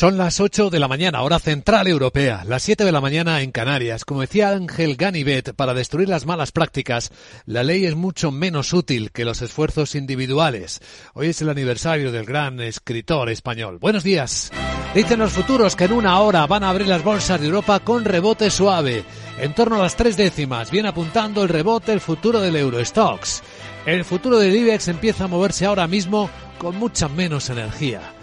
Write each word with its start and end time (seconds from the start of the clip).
Son 0.00 0.16
las 0.16 0.40
8 0.40 0.70
de 0.70 0.80
la 0.80 0.88
mañana, 0.88 1.20
hora 1.20 1.38
central 1.38 1.86
europea, 1.86 2.42
las 2.46 2.62
7 2.62 2.86
de 2.86 2.90
la 2.92 3.02
mañana 3.02 3.42
en 3.42 3.52
Canarias. 3.52 4.06
Como 4.06 4.22
decía 4.22 4.48
Ángel 4.48 4.96
Ganivet, 4.96 5.52
para 5.52 5.74
destruir 5.74 6.08
las 6.08 6.24
malas 6.24 6.52
prácticas, 6.52 7.12
la 7.44 7.64
ley 7.64 7.84
es 7.84 7.96
mucho 7.96 8.30
menos 8.30 8.72
útil 8.72 9.10
que 9.12 9.26
los 9.26 9.42
esfuerzos 9.42 9.94
individuales. 9.94 10.80
Hoy 11.12 11.26
es 11.26 11.42
el 11.42 11.50
aniversario 11.50 12.12
del 12.12 12.24
gran 12.24 12.60
escritor 12.60 13.28
español. 13.28 13.76
Buenos 13.78 14.02
días. 14.02 14.50
Dicen 14.94 15.18
los 15.18 15.32
futuros 15.32 15.76
que 15.76 15.84
en 15.84 15.92
una 15.92 16.18
hora 16.20 16.46
van 16.46 16.64
a 16.64 16.70
abrir 16.70 16.88
las 16.88 17.04
bolsas 17.04 17.38
de 17.38 17.48
Europa 17.48 17.80
con 17.80 18.06
rebote 18.06 18.48
suave, 18.48 19.04
en 19.38 19.54
torno 19.54 19.76
a 19.76 19.80
las 19.80 19.96
tres 19.96 20.16
décimas, 20.16 20.70
viene 20.70 20.88
apuntando 20.88 21.42
el 21.42 21.50
rebote 21.50 21.92
el 21.92 22.00
futuro 22.00 22.40
del 22.40 22.56
Eurostox. 22.56 23.42
El 23.84 24.06
futuro 24.06 24.38
del 24.38 24.56
IBEX 24.56 24.88
empieza 24.88 25.24
a 25.24 25.28
moverse 25.28 25.66
ahora 25.66 25.86
mismo 25.86 26.30
con 26.56 26.76
mucha 26.76 27.06
menos 27.10 27.50
energía 27.50 28.14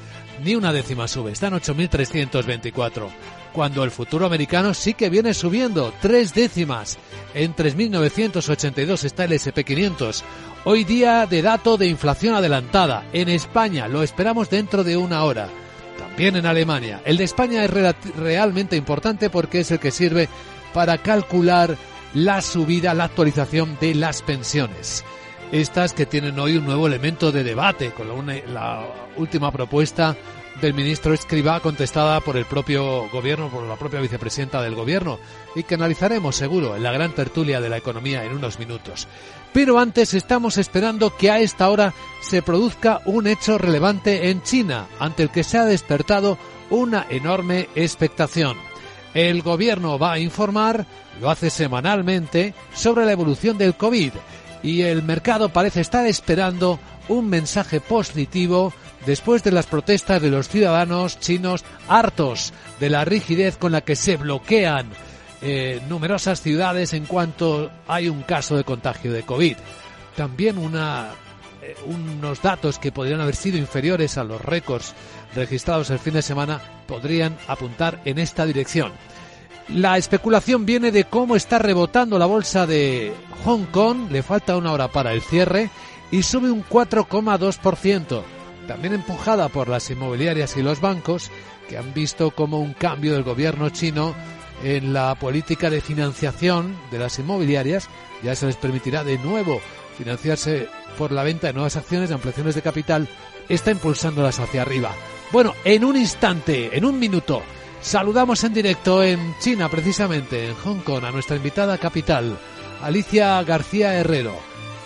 ni 0.43 0.55
una 0.55 0.73
décima 0.73 1.07
sube, 1.07 1.31
está 1.31 1.47
en 1.47 1.53
8.324. 1.53 3.09
Cuando 3.53 3.83
el 3.83 3.91
futuro 3.91 4.25
americano 4.25 4.73
sí 4.73 4.93
que 4.93 5.09
viene 5.09 5.33
subiendo, 5.33 5.93
tres 6.01 6.33
décimas. 6.33 6.97
En 7.33 7.55
3.982 7.55 9.03
está 9.03 9.23
el 9.25 9.31
SP500. 9.31 10.21
Hoy 10.65 10.83
día 10.83 11.25
de 11.25 11.41
dato 11.41 11.77
de 11.77 11.87
inflación 11.87 12.35
adelantada. 12.35 13.05
En 13.13 13.29
España 13.29 13.87
lo 13.87 14.03
esperamos 14.03 14.49
dentro 14.49 14.83
de 14.83 14.97
una 14.97 15.23
hora. 15.23 15.49
También 15.97 16.35
en 16.35 16.45
Alemania. 16.45 17.01
El 17.05 17.17
de 17.17 17.23
España 17.23 17.63
es 17.63 17.71
realmente 18.15 18.75
importante 18.75 19.29
porque 19.29 19.61
es 19.61 19.71
el 19.71 19.79
que 19.79 19.91
sirve 19.91 20.29
para 20.73 20.99
calcular 20.99 21.75
la 22.13 22.41
subida, 22.41 22.93
la 22.93 23.05
actualización 23.05 23.77
de 23.79 23.95
las 23.95 24.21
pensiones 24.21 25.03
estas 25.51 25.93
que 25.93 26.05
tienen 26.05 26.39
hoy 26.39 26.57
un 26.57 26.65
nuevo 26.65 26.87
elemento 26.87 27.31
de 27.31 27.43
debate 27.43 27.91
con 27.91 28.07
la, 28.53 28.85
última 29.15 29.51
propuesta 29.51 30.15
del 30.61 30.73
ministro 30.73 31.13
Escribá 31.13 31.59
contestada 31.59 32.19
por 32.19 32.35
el 32.37 32.45
propio 32.45 33.09
gobierno, 33.09 33.49
por 33.49 33.63
la 33.63 33.75
propia 33.75 33.99
vicepresidenta 33.99 34.61
del 34.61 34.75
gobierno 34.75 35.19
y 35.55 35.63
que 35.63 35.75
analizaremos 35.75 36.35
seguro 36.35 36.75
en 36.75 36.83
la 36.83 36.91
gran 36.91 37.13
tertulia 37.13 37.61
de 37.61 37.69
la 37.69 37.77
economía 37.77 38.23
en 38.23 38.33
unos 38.33 38.59
minutos. 38.59 39.07
Pero 39.53 39.79
antes 39.79 40.13
estamos 40.13 40.57
esperando 40.57 41.15
que 41.15 41.31
a 41.31 41.39
esta 41.39 41.69
hora 41.69 41.93
se 42.21 42.41
produzca 42.41 43.01
un 43.05 43.27
hecho 43.27 43.57
relevante 43.57 44.29
en 44.29 44.43
China, 44.43 44.87
ante 44.99 45.23
el 45.23 45.29
que 45.29 45.43
se 45.43 45.57
ha 45.57 45.65
despertado 45.65 46.37
una 46.69 47.07
enorme 47.09 47.69
expectación. 47.75 48.57
El 49.13 49.41
gobierno 49.41 49.97
va 49.97 50.13
a 50.13 50.19
informar, 50.19 50.85
lo 51.21 51.29
hace 51.29 51.49
semanalmente, 51.49 52.53
sobre 52.73 53.05
la 53.05 53.13
evolución 53.13 53.57
del 53.57 53.75
COVID 53.75 54.11
y 54.63 54.81
el 54.81 55.03
mercado 55.03 55.49
parece 55.49 55.81
estar 55.81 56.05
esperando 56.05 56.79
un 57.07 57.29
mensaje 57.29 57.79
positivo 57.79 58.73
después 59.05 59.43
de 59.43 59.51
las 59.51 59.65
protestas 59.65 60.21
de 60.21 60.29
los 60.29 60.49
ciudadanos 60.49 61.19
chinos 61.19 61.63
hartos 61.87 62.53
de 62.79 62.89
la 62.89 63.05
rigidez 63.05 63.57
con 63.57 63.71
la 63.71 63.81
que 63.81 63.95
se 63.95 64.17
bloquean 64.17 64.87
eh, 65.41 65.81
numerosas 65.87 66.41
ciudades 66.41 66.93
en 66.93 67.05
cuanto 67.05 67.71
hay 67.87 68.09
un 68.09 68.23
caso 68.23 68.57
de 68.57 68.63
contagio 68.63 69.13
de 69.13 69.23
COVID. 69.23 69.55
También 70.15 70.57
eh, 70.57 71.75
unos 71.85 72.41
datos 72.41 72.79
que 72.79 72.91
podrían 72.91 73.21
haber 73.21 73.35
sido 73.35 73.57
inferiores 73.57 74.17
a 74.17 74.23
los 74.23 74.41
récords 74.41 74.95
registrados 75.35 75.89
el 75.91 75.99
fin 75.99 76.13
de 76.13 76.21
semana 76.21 76.59
podrían 76.87 77.37
apuntar 77.47 78.01
en 78.05 78.17
esta 78.17 78.45
dirección. 78.45 78.91
La 79.69 79.97
especulación 79.97 80.65
viene 80.65 80.91
de 80.91 81.03
cómo 81.03 81.35
está 81.35 81.59
rebotando 81.59 82.17
la 82.17 82.25
bolsa 82.25 82.65
de 82.65 83.13
Hong 83.43 83.65
Kong, 83.65 84.09
le 84.09 84.23
falta 84.23 84.55
una 84.55 84.71
hora 84.71 84.87
para 84.87 85.11
el 85.11 85.21
cierre 85.21 85.69
y 86.09 86.23
sube 86.23 86.49
un 86.49 86.63
4,2%, 86.63 88.21
también 88.65 88.93
empujada 88.93 89.49
por 89.49 89.67
las 89.67 89.89
inmobiliarias 89.89 90.55
y 90.55 90.63
los 90.63 90.79
bancos, 90.79 91.31
que 91.67 91.77
han 91.77 91.93
visto 91.93 92.31
como 92.31 92.61
un 92.61 92.73
cambio 92.73 93.13
del 93.13 93.23
gobierno 93.23 93.69
chino 93.69 94.15
en 94.63 94.93
la 94.93 95.15
política 95.15 95.69
de 95.69 95.81
financiación 95.81 96.77
de 96.89 96.99
las 96.99 97.19
inmobiliarias. 97.19 97.89
Ya 98.23 98.35
se 98.35 98.45
les 98.45 98.55
permitirá 98.55 99.03
de 99.03 99.17
nuevo 99.17 99.59
financiarse 99.97 100.69
por 100.97 101.11
la 101.11 101.23
venta 101.23 101.47
de 101.47 101.53
nuevas 101.53 101.75
acciones, 101.75 102.07
de 102.07 102.15
ampliaciones 102.15 102.55
de 102.55 102.61
capital, 102.61 103.09
está 103.49 103.71
impulsándolas 103.71 104.39
hacia 104.39 104.61
arriba. 104.61 104.93
Bueno, 105.31 105.53
en 105.65 105.83
un 105.83 105.97
instante, 105.97 106.77
en 106.77 106.85
un 106.85 106.97
minuto, 106.97 107.43
Saludamos 107.81 108.43
en 108.43 108.53
directo 108.53 109.03
en 109.03 109.35
China, 109.39 109.69
precisamente, 109.69 110.47
en 110.47 110.55
Hong 110.55 110.79
Kong, 110.79 111.05
a 111.05 111.11
nuestra 111.11 111.37
invitada 111.37 111.77
capital, 111.77 112.37
Alicia 112.81 113.41
García 113.43 113.93
Herrero, 113.93 114.35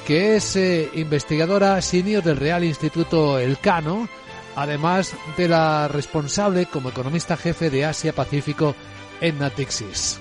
que 0.05 0.35
es 0.35 0.55
eh, 0.55 0.89
investigadora 0.93 1.81
senior 1.81 2.23
del 2.23 2.37
Real 2.37 2.63
Instituto 2.63 3.39
Elcano, 3.39 4.07
además 4.55 5.15
de 5.37 5.47
la 5.47 5.87
responsable 5.87 6.65
como 6.65 6.89
economista 6.89 7.37
jefe 7.37 7.69
de 7.69 7.85
Asia 7.85 8.13
Pacífico 8.13 8.75
en 9.19 9.39
Natixis. 9.39 10.19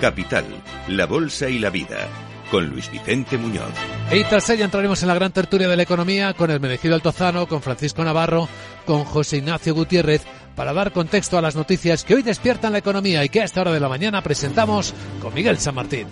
Capital, 0.00 0.44
la 0.88 1.06
Bolsa 1.06 1.48
y 1.48 1.58
la 1.58 1.70
Vida 1.70 2.08
con 2.50 2.68
Luis 2.68 2.90
Vicente 2.90 3.38
Muñoz. 3.38 3.72
Y 4.12 4.22
tras 4.24 4.48
ella 4.50 4.64
entraremos 4.64 5.02
en 5.02 5.08
la 5.08 5.14
gran 5.14 5.32
tertulia 5.32 5.68
de 5.68 5.76
la 5.76 5.82
economía 5.82 6.34
con 6.34 6.50
el 6.50 6.60
merecido 6.60 6.94
Altozano, 6.94 7.46
con 7.46 7.62
Francisco 7.62 8.04
Navarro, 8.04 8.48
con 8.86 9.04
José 9.04 9.38
Ignacio 9.38 9.74
Gutiérrez, 9.74 10.22
para 10.54 10.72
dar 10.72 10.92
contexto 10.92 11.36
a 11.36 11.42
las 11.42 11.54
noticias 11.56 12.04
que 12.04 12.14
hoy 12.14 12.22
despiertan 12.22 12.72
la 12.72 12.78
economía 12.78 13.22
y 13.22 13.28
que 13.28 13.42
a 13.42 13.44
esta 13.44 13.60
hora 13.60 13.72
de 13.72 13.80
la 13.80 13.90
mañana 13.90 14.22
presentamos 14.22 14.94
con 15.20 15.34
Miguel 15.34 15.58
San 15.58 15.74
Martín. 15.74 16.06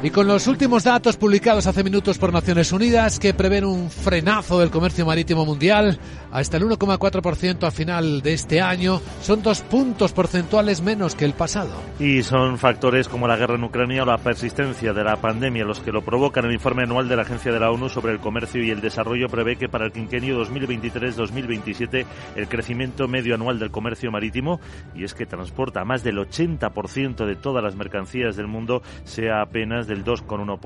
Y 0.00 0.10
con 0.10 0.28
los 0.28 0.46
últimos 0.46 0.84
datos 0.84 1.16
publicados 1.16 1.66
hace 1.66 1.82
minutos 1.82 2.18
por 2.18 2.32
Naciones 2.32 2.70
Unidas 2.70 3.18
que 3.18 3.34
prevén 3.34 3.64
un 3.64 3.90
frenazo 3.90 4.60
del 4.60 4.70
comercio 4.70 5.04
marítimo 5.04 5.44
mundial 5.44 5.98
hasta 6.30 6.56
el 6.56 6.64
1,4% 6.64 7.66
a 7.66 7.70
final 7.72 8.22
de 8.22 8.32
este 8.32 8.60
año, 8.60 9.00
son 9.22 9.42
dos 9.42 9.62
puntos 9.62 10.12
porcentuales 10.12 10.82
menos 10.82 11.16
que 11.16 11.24
el 11.24 11.32
pasado. 11.32 11.72
Y 11.98 12.22
son 12.22 12.58
factores 12.58 13.08
como 13.08 13.26
la 13.26 13.36
guerra 13.36 13.56
en 13.56 13.64
Ucrania 13.64 14.04
o 14.04 14.06
la 14.06 14.18
persistencia 14.18 14.92
de 14.92 15.02
la 15.02 15.16
pandemia 15.16 15.64
los 15.64 15.80
que 15.80 15.90
lo 15.90 16.02
provocan. 16.02 16.44
El 16.44 16.52
informe 16.52 16.84
anual 16.84 17.08
de 17.08 17.16
la 17.16 17.22
Agencia 17.22 17.50
de 17.50 17.58
la 17.58 17.72
ONU 17.72 17.88
sobre 17.88 18.12
el 18.12 18.20
comercio 18.20 18.62
y 18.62 18.70
el 18.70 18.80
desarrollo 18.80 19.28
prevé 19.28 19.56
que 19.56 19.68
para 19.68 19.86
el 19.86 19.92
quinquenio 19.92 20.40
2023-2027 20.44 22.06
el 22.36 22.48
crecimiento 22.48 23.08
medio 23.08 23.34
anual 23.34 23.58
del 23.58 23.72
comercio 23.72 24.12
marítimo, 24.12 24.60
y 24.94 25.02
es 25.02 25.14
que 25.14 25.26
transporta 25.26 25.84
más 25.84 26.04
del 26.04 26.18
80% 26.18 27.26
de 27.26 27.34
todas 27.34 27.64
las 27.64 27.74
mercancías 27.74 28.36
del 28.36 28.46
mundo, 28.46 28.82
sea 29.02 29.40
apenas 29.40 29.87
del 29.88 30.04
2,1%, 30.04 30.60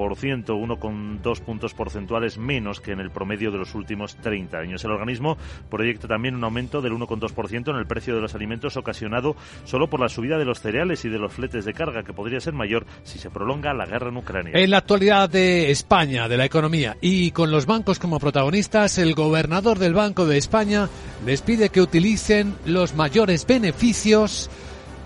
1,2 0.45 1.41
puntos 1.41 1.73
porcentuales 1.73 2.37
menos 2.37 2.81
que 2.81 2.93
en 2.93 3.01
el 3.01 3.11
promedio 3.11 3.51
de 3.51 3.59
los 3.59 3.75
últimos 3.75 4.17
30 4.17 4.59
años. 4.59 4.85
El 4.85 4.91
organismo 4.91 5.39
proyecta 5.71 6.09
también 6.09 6.35
un 6.35 6.45
aumento 6.45 6.83
del 6.83 6.93
1,2% 6.93 7.71
en 7.71 7.77
el 7.77 7.87
precio 7.87 8.15
de 8.15 8.21
los 8.21 8.35
alimentos 8.35 8.77
ocasionado 8.77 9.37
solo 9.65 9.89
por 9.89 10.01
la 10.01 10.09
subida 10.09 10.37
de 10.37 10.45
los 10.45 10.61
cereales 10.61 11.05
y 11.05 11.09
de 11.09 11.19
los 11.19 11.33
fletes 11.33 11.65
de 11.65 11.73
carga, 11.73 12.03
que 12.03 12.13
podría 12.13 12.41
ser 12.41 12.53
mayor 12.53 12.85
si 13.05 13.19
se 13.19 13.31
prolonga 13.31 13.73
la 13.73 13.87
guerra 13.87 14.11
en 14.11 14.17
Ucrania. 14.19 14.53
En 14.55 14.71
la 14.71 14.79
actualidad 14.79 15.31
de 15.31 15.71
España, 15.71 16.29
de 16.29 16.37
la 16.37 16.45
economía 16.45 16.97
y 17.01 17.31
con 17.31 17.51
los 17.51 17.67
bancos 17.67 17.99
como 17.99 18.19
protagonistas, 18.19 18.99
el 18.99 19.15
gobernador 19.15 19.79
del 19.79 19.95
Banco 19.95 20.27
de 20.27 20.39
España 20.39 20.89
les 21.25 21.43
pide 21.43 21.69
que 21.69 21.81
utilicen 21.81 22.55
los 22.67 22.95
mayores 22.95 23.47
beneficios 23.47 24.51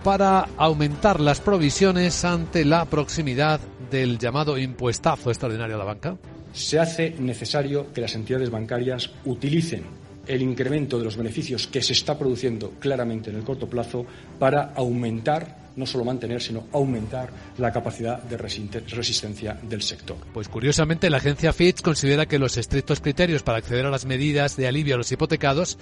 para 0.06 0.46
aumentar 0.56 1.18
las 1.18 1.40
provisiones 1.40 2.24
ante 2.24 2.64
la 2.64 2.84
proximidad 2.84 3.60
del 3.90 4.18
llamado 4.18 4.58
impuestazo 4.58 5.30
extraordinario 5.30 5.76
a 5.76 5.78
la 5.78 5.84
banca? 5.84 6.16
Se 6.52 6.78
hace 6.78 7.14
necesario 7.18 7.92
que 7.92 8.00
las 8.00 8.14
entidades 8.14 8.50
bancarias 8.50 9.10
utilicen 9.24 9.84
el 10.26 10.42
incremento 10.42 10.98
de 10.98 11.04
los 11.04 11.16
beneficios 11.16 11.66
que 11.66 11.82
se 11.82 11.92
está 11.92 12.18
produciendo 12.18 12.72
claramente 12.80 13.30
en 13.30 13.36
el 13.36 13.44
corto 13.44 13.68
plazo 13.68 14.04
para 14.38 14.72
aumentar 14.74 15.66
no 15.76 15.86
solo 15.86 16.04
mantener, 16.04 16.40
sino 16.40 16.64
aumentar 16.72 17.28
la 17.58 17.70
capacidad 17.70 18.22
de 18.22 18.36
resistencia 18.38 19.58
del 19.62 19.82
sector. 19.82 20.16
Pues 20.32 20.48
curiosamente, 20.48 21.10
la 21.10 21.18
agencia 21.18 21.52
Fitch 21.52 21.82
considera 21.82 22.26
que 22.26 22.38
los 22.38 22.56
estrictos 22.56 23.00
criterios 23.00 23.42
para 23.42 23.58
acceder 23.58 23.84
a 23.84 23.90
las 23.90 24.06
medidas 24.06 24.56
de 24.56 24.66
alivio 24.66 24.94
a 24.94 24.98
los 24.98 25.12
hipotecados 25.12 25.78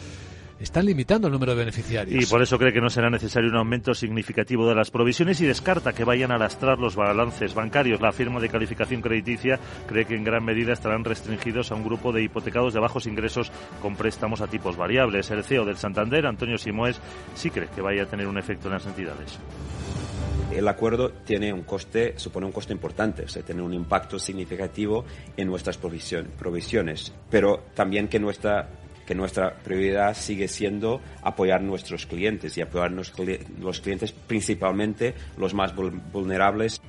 están 0.61 0.87
limitando 0.87 1.29
el 1.29 1.33
número 1.33 1.53
de 1.53 1.59
beneficiarios. 1.59 2.23
Y 2.23 2.27
por 2.27 2.43
eso 2.43 2.59
cree 2.59 2.73
que 2.73 2.81
no 2.81 2.91
será 2.91 3.11
necesario 3.11 3.51
un 3.51 3.56
aumento 3.56 3.95
significativo 3.95 4.69
de 4.69 4.75
las 4.75 4.91
provisiones 4.91 5.41
y 5.41 5.47
descarta 5.47 5.93
que 5.93 6.05
vayan 6.05 6.33
a 6.33 6.39
lastrar 6.39 6.79
los 6.79 6.97
balances 6.97 7.55
bancarios. 7.55 8.01
La 8.01 8.12
firma 8.12 8.41
de 8.41 8.49
calificación 8.49 9.01
crediticia 9.01 9.59
cree 9.87 10.05
que 10.05 10.15
en 10.15 10.25
gran 10.25 10.45
medida 10.45 10.73
estarán 10.73 11.05
restringidos 11.05 11.73
a 11.73 11.75
un 11.75 11.85
grupo 11.85 12.12
de 12.12 12.23
hipotecados 12.23 12.75
de 12.75 12.81
bajos 12.81 13.06
ingresos 13.06 13.51
con 13.83 13.97
préstamos 13.97 14.41
a 14.41 14.47
tipos 14.47 14.77
variables. 14.77 15.31
El 15.31 15.45
CEO 15.45 15.65
del 15.65 15.77
Santander, 15.77 16.27
Antonio 16.27 16.59
Simoes, 16.59 17.01
sí 17.35 17.51
cree 17.51 17.69
que 17.69 17.81
vaya 17.81 18.05
a 18.05 18.06
tener 18.06 18.27
un 18.27 18.39
efecto 18.39 18.69
en 18.69 18.75
las 18.75 18.87
entidades 18.87 19.39
el 20.55 20.69
acuerdo 20.69 21.11
tiene 21.11 21.53
un 21.53 21.62
coste, 21.62 22.15
supone 22.17 22.47
un 22.47 22.53
coste 22.53 22.73
importante, 22.73 23.25
o 23.25 23.29
sea, 23.29 23.43
tiene 23.43 23.62
un 23.62 23.75
impacto 23.75 24.19
significativo 24.19 25.05
en 25.37 25.49
nuestras 25.49 25.79
provisiones, 25.79 27.12
pero 27.29 27.65
también 27.75 28.09
que 28.09 28.21
nuestra 28.21 28.69
que 29.06 29.15
nuestra 29.15 29.55
prioridad 29.55 30.15
sigue 30.15 30.49
siendo 30.49 31.01
apoyar 31.23 31.61
a 31.61 31.62
nuestros 31.62 32.06
clientes 32.06 32.56
y 32.56 32.61
apoyar 32.61 32.91
a 32.91 33.61
los 33.61 33.81
clientes 33.81 34.12
principalmente 34.12 35.15
los 35.37 35.55
más 35.55 35.75
vulnerables 35.75 36.81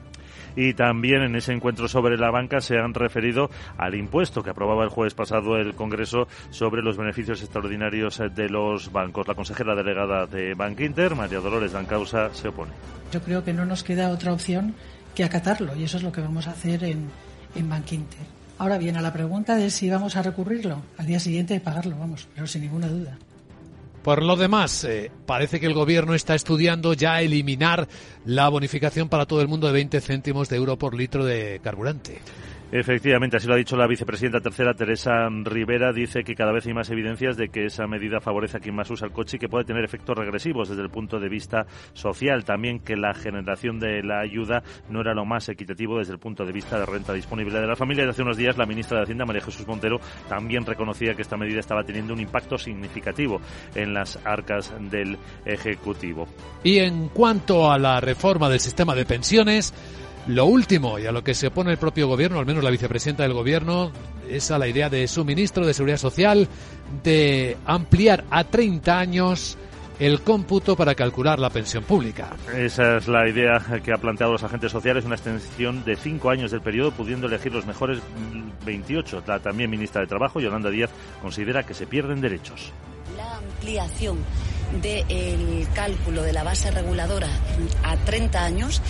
Y 0.56 0.74
también 0.74 1.22
en 1.22 1.36
ese 1.36 1.52
encuentro 1.52 1.88
sobre 1.88 2.18
la 2.18 2.32
banca 2.32 2.62
se 2.62 2.78
han 2.78 2.94
referido 2.94 3.50
al 3.78 3.96
impuesto 3.96 4.42
que 4.42 4.52
aprobaba 4.52 4.84
el 4.84 4.90
jueves 4.90 5.14
pasado 5.14 5.58
el 5.58 5.76
Congreso 5.76 6.28
sobre 6.50 6.82
los 6.82 6.98
beneficios 6.98 7.42
extraordinarios 7.42 8.22
de 8.34 8.50
los 8.50 8.92
bancos. 8.92 9.28
La 9.28 9.36
consejera 9.36 9.76
delegada 9.76 10.26
de 10.28 10.54
Bank 10.54 10.80
Inter, 10.80 11.16
María 11.16 11.40
Dolores 11.40 11.74
Dancausa, 11.74 12.34
se 12.34 12.48
opone. 12.48 12.72
Yo 13.12 13.22
creo 13.22 13.44
que 13.44 13.54
no 13.54 13.66
nos 13.66 13.84
queda 13.84 14.10
otra 14.10 14.32
opción 14.32 14.76
que 15.14 15.24
acatarlo 15.24 15.76
y 15.76 15.84
eso 15.84 15.98
es 15.98 16.04
lo 16.04 16.12
que 16.12 16.22
vamos 16.22 16.48
a 16.48 16.52
hacer 16.52 16.84
en, 16.84 17.10
en 17.56 17.70
Bank 17.70 17.92
Inter. 17.92 18.45
Ahora 18.58 18.78
bien, 18.78 18.96
a 18.96 19.02
la 19.02 19.12
pregunta 19.12 19.56
de 19.56 19.70
si 19.70 19.90
vamos 19.90 20.16
a 20.16 20.22
recurrirlo, 20.22 20.82
al 20.98 21.06
día 21.06 21.20
siguiente 21.20 21.60
pagarlo, 21.60 21.98
vamos, 21.98 22.28
pero 22.34 22.48
sin 22.48 22.62
ninguna 22.62 22.88
duda. 22.88 23.18
Por 24.02 24.22
lo 24.22 24.36
demás, 24.36 24.84
eh, 24.84 25.12
parece 25.26 25.60
que 25.60 25.66
el 25.66 25.74
gobierno 25.74 26.14
está 26.14 26.36
estudiando 26.36 26.94
ya 26.94 27.22
eliminar 27.22 27.88
la 28.24 28.48
bonificación 28.50 29.10
para 29.10 29.26
todo 29.26 29.42
el 29.42 29.48
mundo 29.48 29.68
de 29.68 29.74
20 29.74 30.00
céntimos 30.00 30.48
de 30.48 30.58
euro 30.58 30.78
por 30.78 30.94
litro 30.94 31.26
de 31.26 31.60
carburante. 31.64 32.20
Efectivamente, 32.78 33.38
así 33.38 33.48
lo 33.48 33.54
ha 33.54 33.58
dicho 33.58 33.78
la 33.78 33.88
vicepresidenta 33.88 34.42
tercera, 34.42 34.74
Teresa 34.74 35.30
Rivera. 35.30 35.94
Dice 35.94 36.26
que 36.26 36.36
cada 36.36 36.52
vez 36.52 36.68
hay 36.68 36.74
más 36.74 36.90
evidencias 36.90 37.38
de 37.38 37.48
que 37.48 37.68
esa 37.68 37.88
medida 37.88 38.20
favorece 38.20 38.58
a 38.58 38.60
quien 38.60 38.76
más 38.76 38.92
usa 38.92 39.08
el 39.08 39.14
coche 39.14 39.38
y 39.38 39.40
que 39.40 39.48
puede 39.48 39.64
tener 39.64 39.86
efectos 39.86 40.18
regresivos 40.18 40.68
desde 40.68 40.82
el 40.82 40.90
punto 40.90 41.18
de 41.18 41.30
vista 41.30 41.66
social. 41.94 42.44
También 42.44 42.82
que 42.82 42.98
la 42.98 43.14
generación 43.14 43.80
de 43.80 44.04
la 44.04 44.20
ayuda 44.20 44.62
no 44.90 45.00
era 45.00 45.14
lo 45.14 45.24
más 45.24 45.48
equitativo 45.48 46.00
desde 46.00 46.12
el 46.12 46.20
punto 46.20 46.44
de 46.44 46.52
vista 46.52 46.78
de 46.78 46.86
renta 46.86 47.14
disponible 47.14 47.62
de 47.62 47.66
la 47.66 47.78
familia. 47.78 48.04
Y 48.04 48.10
hace 48.10 48.24
unos 48.24 48.36
días 48.36 48.58
la 48.58 48.66
ministra 48.66 48.98
de 48.98 49.04
Hacienda, 49.04 49.24
María 49.24 49.42
Jesús 49.42 49.66
Montero, 49.66 50.02
también 50.28 50.66
reconocía 50.66 51.14
que 51.14 51.22
esta 51.22 51.38
medida 51.38 51.62
estaba 51.62 51.86
teniendo 51.86 52.14
un 52.14 52.20
impacto 52.20 52.58
significativo 52.58 53.40
en 53.74 53.94
las 53.94 54.20
arcas 54.26 54.74
del 54.92 55.18
Ejecutivo. 55.46 56.28
Y 56.62 56.80
en 56.80 57.08
cuanto 57.08 57.72
a 57.72 57.80
la 57.80 58.02
reforma 58.02 58.50
del 58.50 58.60
sistema 58.60 58.96
de 58.96 59.06
pensiones, 59.06 59.74
lo 60.28 60.46
último, 60.46 60.98
y 61.00 61.06
a 61.06 61.12
lo 61.12 61.24
que 61.24 61.34
se 61.34 61.48
opone 61.48 61.72
el 61.72 61.78
propio 61.78 62.08
gobierno, 62.08 62.40
al 62.40 62.46
menos 62.46 62.64
la 62.64 62.72
vicepresidenta 62.72 63.24
del 63.24 63.34
gobierno, 63.34 63.92
es 64.30 64.50
a 64.52 64.58
la 64.58 64.68
idea 64.68 64.90
de 64.90 65.08
su 65.08 65.24
ministro 65.24 65.66
de 65.66 65.74
Seguridad 65.74 65.98
Social 65.98 66.48
de 67.04 67.58
ampliar 67.66 68.24
a 68.30 68.44
30 68.44 69.00
años 69.00 69.58
el 70.00 70.22
cómputo 70.22 70.76
para 70.76 70.96
calcular 70.96 71.40
la 71.40 71.50
pensión 71.50 71.84
pública. 71.84 72.36
Esa 72.54 72.98
es 72.98 73.08
la 73.08 73.30
idea 73.30 73.64
que 73.84 73.94
ha 73.94 73.98
planteado 73.98 74.34
los 74.34 74.44
agentes 74.44 74.72
sociales, 74.72 75.06
una 75.06 75.16
extensión 75.16 75.84
de 75.86 75.96
cinco 75.96 76.30
años 76.30 76.52
del 76.52 76.62
periodo, 76.62 76.92
pudiendo 76.92 77.28
elegir 77.28 77.54
los 77.54 77.66
mejores 77.66 78.00
28. 78.66 79.24
La 79.28 79.40
también 79.40 79.70
ministra 79.70 80.02
de 80.02 80.08
Trabajo, 80.08 80.40
Yolanda 80.40 80.70
Díaz, 80.70 80.90
considera 81.22 81.64
que 81.64 81.74
se 81.74 81.88
pierden 81.88 82.20
derechos. 82.20 82.74
La 83.16 83.38
ampliación 83.38 84.18
del 84.82 85.68
cálculo 85.74 86.24
de 86.24 86.34
la 86.34 86.44
base 86.44 86.72
reguladora 86.72 87.30
a 87.84 87.98
30 87.98 88.44
años 88.44 88.82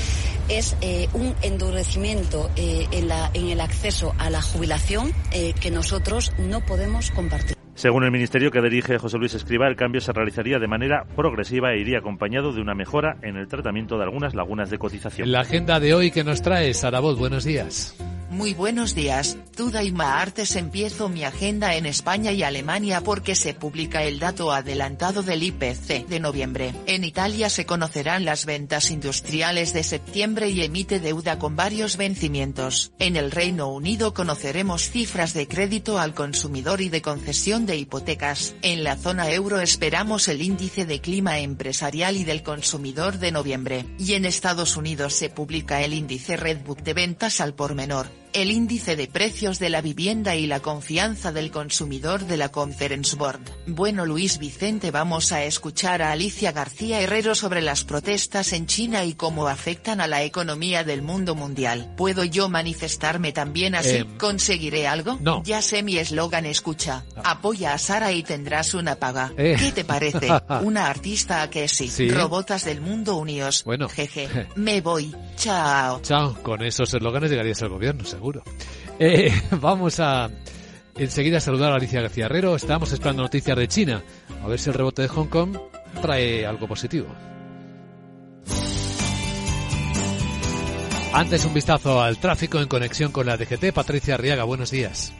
es 0.50 0.76
eh, 0.82 1.08
un 1.14 1.34
endurecimiento 1.42 2.50
eh, 2.56 2.88
en, 2.92 3.08
la, 3.08 3.32
en, 3.34 3.48
el 3.48 3.62
acceso 3.62 4.14
a 4.18 4.30
la 4.30 4.42
jubilación 4.42 5.12
eh, 5.32 5.54
que 5.60 5.72
nosotros 5.72 6.32
no 6.38 6.62
podemos 6.62 7.12
compartir. 7.12 7.56
Según 7.74 8.06
el 8.06 8.12
ministerio 8.12 8.52
que 8.52 8.62
dirige 8.62 8.98
José 8.98 9.18
Luis 9.18 9.34
Escriba, 9.34 9.68
el 9.68 9.76
cambio 9.76 10.00
se 10.00 10.14
realizaría 10.14 10.60
de 10.60 10.68
manera 10.68 11.04
progresiva 11.16 11.74
e 11.74 11.80
iría 11.80 12.00
acompañado 12.00 12.54
de 12.54 12.62
una 12.62 12.74
mejora 12.74 13.18
en 13.22 13.36
el 13.36 13.50
tratamiento 13.50 13.98
de 13.98 14.04
algunas 14.04 14.34
lagunas 14.34 14.70
de 14.70 14.78
cotización. 14.78 15.30
La 15.30 15.42
agenda 15.42 15.82
de 15.82 15.94
hoy 15.94 16.10
que 16.10 16.24
nos 16.24 16.42
trae 16.42 16.74
Sarabot, 16.74 17.18
buenos 17.18 17.44
días. 17.44 17.98
Muy 18.36 18.54
buenos 18.54 18.96
días, 18.96 19.38
Tuda 19.56 19.82
y 19.82 19.94
Maartes 19.94 20.58
empiezo 20.58 21.08
mi 21.08 21.24
agenda 21.24 21.76
en 21.76 21.86
España 21.86 22.34
y 22.34 22.44
Alemania 22.44 23.00
porque 23.00 23.34
se 23.34 23.54
publica 23.54 24.04
el 24.04 24.20
dato 24.20 24.52
adelantado 24.52 25.24
del 25.24 25.42
IPC 25.42 26.06
de 26.10 26.20
noviembre. 26.20 26.76
En 26.86 27.06
Italia 27.06 27.50
se 27.50 27.66
conocerán 27.66 28.26
las 28.26 28.46
ventas 28.46 28.92
industriales 28.92 29.72
de 29.72 29.84
septiembre 29.84 30.50
y 30.50 30.64
emite 30.64 31.00
deuda 31.00 31.40
con 31.40 31.56
varios 31.56 31.96
vencimientos. 31.96 32.92
En 33.00 33.16
el 33.16 33.32
Reino 33.32 33.72
Unido 33.72 34.14
conoceremos 34.14 34.90
cifras 34.90 35.34
de 35.34 35.48
crédito 35.48 35.98
al 35.98 36.14
consumidor 36.14 36.82
y 36.82 36.90
de 36.90 37.02
concesión 37.02 37.66
de 37.66 37.78
hipotecas. 37.78 38.54
En 38.62 38.84
la 38.84 38.98
zona 38.98 39.32
euro 39.32 39.62
esperamos 39.62 40.28
el 40.28 40.42
índice 40.42 40.86
de 40.86 41.00
clima 41.00 41.40
empresarial 41.40 42.18
y 42.18 42.26
del 42.26 42.44
consumidor 42.44 43.18
de 43.18 43.32
noviembre. 43.32 43.86
Y 43.98 44.16
en 44.16 44.26
Estados 44.26 44.76
Unidos 44.76 45.14
se 45.14 45.30
publica 45.30 45.82
el 45.84 45.94
índice 45.94 46.36
Redbook 46.36 46.82
de 46.82 46.94
ventas 46.94 47.40
al 47.40 47.54
por 47.54 47.76
menor 47.76 48.25
el 48.36 48.52
índice 48.52 48.98
de 48.98 49.08
precios 49.08 49.60
de 49.60 49.70
la 49.70 49.82
vivienda 49.82 50.36
y 50.36 50.46
la 50.46 50.60
confianza 50.60 51.32
del 51.32 51.52
consumidor 51.52 52.26
de 52.26 52.36
la 52.36 52.50
Conference 52.50 53.16
Board. 53.16 53.40
Bueno 53.66 54.06
Luis 54.06 54.40
Vicente 54.40 54.92
vamos 54.92 55.32
a 55.32 55.46
escuchar 55.46 56.02
a 56.02 56.12
Alicia 56.12 56.52
García 56.52 57.00
Herrero 57.00 57.34
sobre 57.34 57.62
las 57.62 57.86
protestas 57.86 58.52
en 58.52 58.68
China 58.68 59.06
y 59.06 59.14
cómo 59.14 59.48
afectan 59.48 60.02
a 60.02 60.08
la 60.08 60.24
economía 60.24 60.84
del 60.84 61.02
mundo 61.02 61.34
mundial. 61.34 61.94
¿Puedo 61.96 62.26
yo 62.26 62.50
manifestarme 62.50 63.32
también 63.32 63.74
así? 63.74 63.90
Eh, 63.90 64.06
¿Conseguiré 64.18 64.86
algo? 64.86 65.18
No. 65.22 65.42
Ya 65.46 65.62
sé 65.62 65.82
mi 65.82 65.98
eslogan 65.98 66.46
escucha. 66.46 67.06
Apoya 67.24 67.74
a 67.74 67.78
Sara 67.78 68.12
y 68.12 68.22
tendrás 68.22 68.74
una 68.74 68.98
paga. 68.98 69.32
Eh. 69.38 69.56
¿Qué 69.58 69.72
te 69.72 69.86
parece? 69.86 70.28
Una 70.62 70.88
artista 70.88 71.42
a 71.42 71.50
que 71.50 71.70
sí. 71.70 71.88
Sí. 71.88 72.10
Robotas 72.10 72.66
del 72.66 72.82
mundo 72.82 73.16
unidos. 73.16 73.64
Bueno. 73.64 73.88
Jeje. 73.88 74.28
Me 74.56 74.82
voy. 74.82 75.16
Chao. 75.38 76.02
Chao, 76.02 76.36
con 76.44 76.64
esos 76.64 76.94
eslóganes 76.94 77.32
llegarías 77.32 77.62
al 77.62 77.70
gobierno, 77.70 78.04
seguro. 78.04 78.25
Eh, 79.00 79.32
vamos 79.60 80.00
a 80.00 80.30
enseguida 80.98 81.40
saludar 81.40 81.72
a 81.72 81.76
Alicia 81.76 82.02
García 82.02 82.26
Herrero. 82.26 82.56
Estamos 82.56 82.92
esperando 82.92 83.24
noticias 83.24 83.58
de 83.58 83.68
China. 83.68 84.04
A 84.44 84.48
ver 84.48 84.60
si 84.60 84.70
el 84.70 84.76
rebote 84.76 85.04
de 85.04 85.08
Hong 85.10 85.28
Kong 85.28 85.58
trae 86.02 86.46
algo 86.46 86.68
positivo. 86.68 87.08
Antes 91.14 91.46
un 91.46 91.54
vistazo 91.54 92.02
al 92.02 92.18
tráfico 92.18 92.60
en 92.60 92.68
conexión 92.68 93.12
con 93.12 93.26
la 93.26 93.38
DGT. 93.38 93.72
Patricia 93.74 94.16
Arriaga, 94.16 94.44
buenos 94.44 94.72
días. 94.72 95.14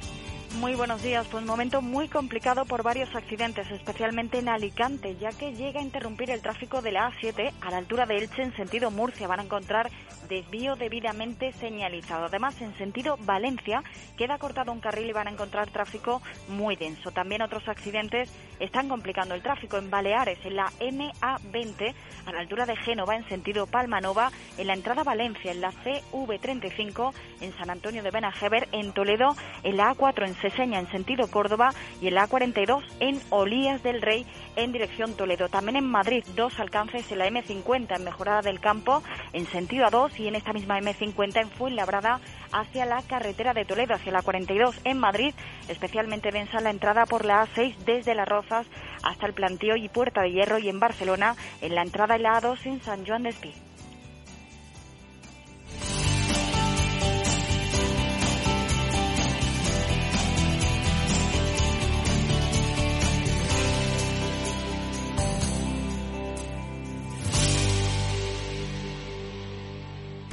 Muy 0.60 0.74
buenos 0.76 1.04
días. 1.04 1.28
Pues 1.30 1.42
un 1.42 1.48
momento 1.48 1.82
muy 1.82 2.08
complicado 2.08 2.66
por 2.66 2.82
varios 2.82 3.14
accidentes, 3.14 3.70
especialmente 3.72 4.40
en 4.40 4.48
Alicante, 4.48 5.18
ya 5.18 5.30
que 5.32 5.54
llega 5.54 5.82
a 5.82 5.84
interrumpir 5.84 6.30
el 6.30 6.42
tráfico 6.42 6.82
de 6.82 6.94
la 6.94 7.12
A7 7.12 7.52
a 7.60 7.72
la 7.72 7.78
altura 7.78 8.06
de 8.06 8.18
Elche 8.18 8.42
en 8.42 8.56
sentido 8.56 8.90
Murcia. 8.90 9.28
Van 9.28 9.42
a 9.42 9.44
encontrar 9.44 9.92
desvío 10.30 10.76
debidamente 10.76 11.52
señalizado. 11.54 12.26
Además, 12.26 12.60
en 12.62 12.76
sentido 12.78 13.18
Valencia 13.22 13.84
queda 14.18 14.38
cortado 14.38 14.72
un 14.72 14.80
carril 14.80 15.10
y 15.10 15.14
van 15.14 15.28
a 15.28 15.32
encontrar 15.32 15.70
tráfico 15.70 16.22
muy 16.48 16.76
denso. 16.76 17.12
También 17.12 17.42
otros 17.42 17.68
accidentes 17.68 18.32
están 18.60 18.88
complicando 18.88 19.36
el 19.36 19.42
tráfico 19.42 19.78
en 19.78 19.90
Baleares, 19.90 20.40
en 20.46 20.56
la 20.56 20.72
MA20 20.80 21.94
a 22.26 22.32
la 22.32 22.40
altura 22.40 22.66
de 22.66 22.76
Génova 22.78 23.16
en 23.16 23.28
sentido 23.28 23.68
Palmanova, 23.68 24.32
en 24.58 24.68
la 24.68 24.74
entrada 24.74 25.02
a 25.02 25.06
Valencia, 25.06 25.52
en 25.52 25.62
la 25.62 25.72
CV35 25.72 27.14
en 27.42 27.54
San 27.58 27.70
Antonio 27.70 28.02
de 28.02 28.12
Benajever, 28.12 28.68
en 28.72 28.94
Toledo, 28.94 29.36
en 29.64 29.78
la 29.78 29.94
A4 29.94 30.28
en 30.28 30.36
Seseña 30.46 30.80
en 30.80 30.88
sentido 30.92 31.28
Córdoba 31.28 31.74
y 32.02 32.08
en 32.08 32.14
la 32.14 32.30
A42 32.30 32.84
en 33.00 33.20
Olías 33.32 33.82
del 33.82 34.04
Rey 34.04 34.28
en 34.56 34.72
dirección 34.72 35.16
Toledo. 35.16 35.50
También 35.50 35.76
en 35.76 35.90
Madrid, 35.90 36.24
dos 36.36 36.60
alcances 36.60 37.12
en 37.12 37.18
la 37.18 37.28
M50 37.28 37.96
en 37.96 38.04
Mejorada 38.04 38.44
del 38.44 38.60
Campo 38.60 39.02
en 39.34 39.48
sentido 39.48 39.88
A2 39.88 40.20
y 40.20 40.28
en 40.28 40.36
esta 40.36 40.54
misma 40.54 40.80
M50 40.80 41.42
en 41.42 41.50
Fuenlabrada 41.50 42.20
hacia 42.52 42.86
la 42.86 43.02
carretera 43.02 43.56
de 43.56 43.66
Toledo, 43.66 43.96
hacia 43.96 44.12
la 44.12 44.22
42 44.22 44.82
en 44.84 45.00
Madrid, 45.00 45.34
especialmente 45.68 46.30
densa 46.30 46.62
la 46.62 46.70
entrada 46.70 47.08
por 47.08 47.26
la 47.26 47.44
A6 47.48 47.76
desde 47.78 48.14
Las 48.14 48.28
Rozas 48.28 48.68
hasta 49.02 49.26
el 49.26 49.34
Plantío 49.34 49.76
y 49.76 49.90
Puerta 49.90 50.22
de 50.22 50.32
Hierro 50.32 50.60
y 50.60 50.70
en 50.70 50.80
Barcelona 50.80 51.36
en 51.62 51.74
la 51.74 51.82
entrada 51.82 52.18
en 52.18 52.24
la 52.24 52.40
A2 52.40 52.68
en 52.68 52.84
San 52.84 53.04
Juan 53.04 53.24
de 53.24 53.30
Espí. 53.30 53.65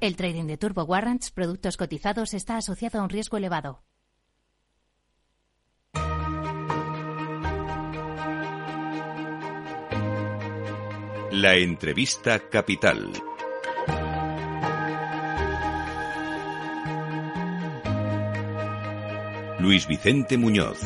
El 0.00 0.14
trading 0.14 0.44
de 0.44 0.56
Turbo 0.56 0.84
Warrants, 0.84 1.32
productos 1.32 1.76
cotizados, 1.76 2.32
está 2.32 2.56
asociado 2.56 3.00
a 3.00 3.02
un 3.02 3.08
riesgo 3.08 3.36
elevado. 3.36 3.82
La 11.32 11.56
entrevista 11.56 12.38
capital. 12.48 13.10
Luis 19.58 19.88
Vicente 19.88 20.38
Muñoz. 20.38 20.78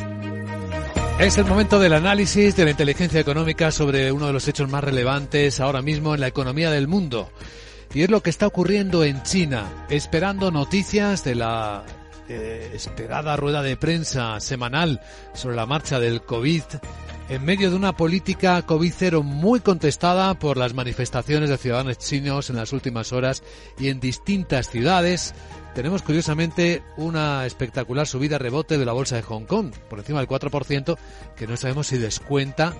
Es 1.19 1.37
el 1.37 1.45
momento 1.45 1.79
del 1.79 1.93
análisis 1.93 2.55
de 2.55 2.65
la 2.65 2.71
inteligencia 2.71 3.19
económica 3.19 3.69
sobre 3.71 4.11
uno 4.11 4.25
de 4.25 4.33
los 4.33 4.47
hechos 4.47 4.67
más 4.71 4.83
relevantes 4.83 5.59
ahora 5.59 5.83
mismo 5.83 6.15
en 6.15 6.21
la 6.21 6.27
economía 6.27 6.71
del 6.71 6.87
mundo. 6.87 7.29
Y 7.93 8.01
es 8.01 8.09
lo 8.09 8.23
que 8.23 8.29
está 8.29 8.47
ocurriendo 8.47 9.03
en 9.03 9.21
China, 9.23 9.85
esperando 9.89 10.49
noticias 10.49 11.23
de 11.23 11.35
la 11.35 11.83
eh, 12.27 12.71
esperada 12.73 13.35
rueda 13.35 13.61
de 13.61 13.77
prensa 13.77 14.39
semanal 14.39 15.01
sobre 15.33 15.55
la 15.55 15.65
marcha 15.65 15.99
del 15.99 16.23
COVID 16.23 16.63
en 17.29 17.45
medio 17.45 17.69
de 17.69 17.75
una 17.75 17.95
política 17.95 18.61
COVID 18.63 18.93
cero 18.95 19.23
muy 19.23 19.59
contestada 19.59 20.33
por 20.33 20.57
las 20.57 20.73
manifestaciones 20.73 21.49
de 21.49 21.57
ciudadanos 21.57 21.97
chinos 21.97 22.49
en 22.49 22.57
las 22.57 22.73
últimas 22.73 23.13
horas 23.13 23.43
y 23.79 23.89
en 23.89 23.99
distintas 23.99 24.69
ciudades. 24.69 25.33
Tenemos 25.73 26.01
curiosamente 26.01 26.83
una 26.97 27.45
espectacular 27.45 28.07
subida 28.07 28.37
rebote 28.37 28.77
de 28.77 28.85
la 28.85 28.93
bolsa 28.93 29.15
de 29.15 29.23
Hong 29.23 29.45
Kong, 29.45 29.71
por 29.89 29.99
encima 29.99 30.19
del 30.19 30.27
4%, 30.27 30.97
que 31.35 31.47
no 31.47 31.57
sabemos 31.57 31.87
si 31.87 31.97
descuenta 31.97 32.73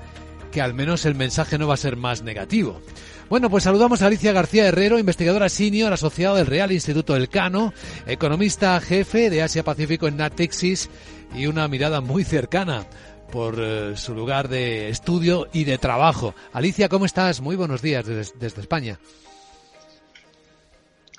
que 0.54 0.62
al 0.62 0.76
menos 0.76 1.06
el 1.06 1.16
mensaje 1.16 1.58
no 1.58 1.68
va 1.68 1.74
a 1.74 1.78
ser 1.78 1.98
más 1.98 2.22
negativo. 2.22 2.80
Bueno, 3.28 3.50
pues 3.50 3.64
saludamos 3.64 4.02
a 4.02 4.08
Alicia 4.08 4.32
García 4.32 4.68
Herrero, 4.68 5.00
investigadora 5.00 5.50
senior 5.50 5.92
asociada 5.92 6.38
del 6.38 6.46
Real 6.46 6.72
Instituto 6.72 7.16
Elcano, 7.16 7.74
economista 8.06 8.80
jefe 8.80 9.32
de 9.32 9.42
Asia 9.42 9.64
Pacífico 9.64 10.08
en 10.08 10.18
Natixis 10.18 10.92
y 11.36 11.48
una 11.48 11.68
mirada 11.68 12.02
muy 12.02 12.24
cercana 12.24 12.86
por 13.32 13.56
eh, 13.58 13.98
su 13.98 14.14
lugar 14.14 14.48
de 14.48 14.90
estudio 14.90 15.48
y 15.52 15.64
de 15.64 15.80
trabajo. 15.80 16.36
Alicia, 16.54 16.88
¿cómo 16.88 17.06
estás? 17.06 17.42
Muy 17.42 17.56
buenos 17.56 17.82
días 17.82 18.06
desde, 18.06 18.62
España. 18.62 19.00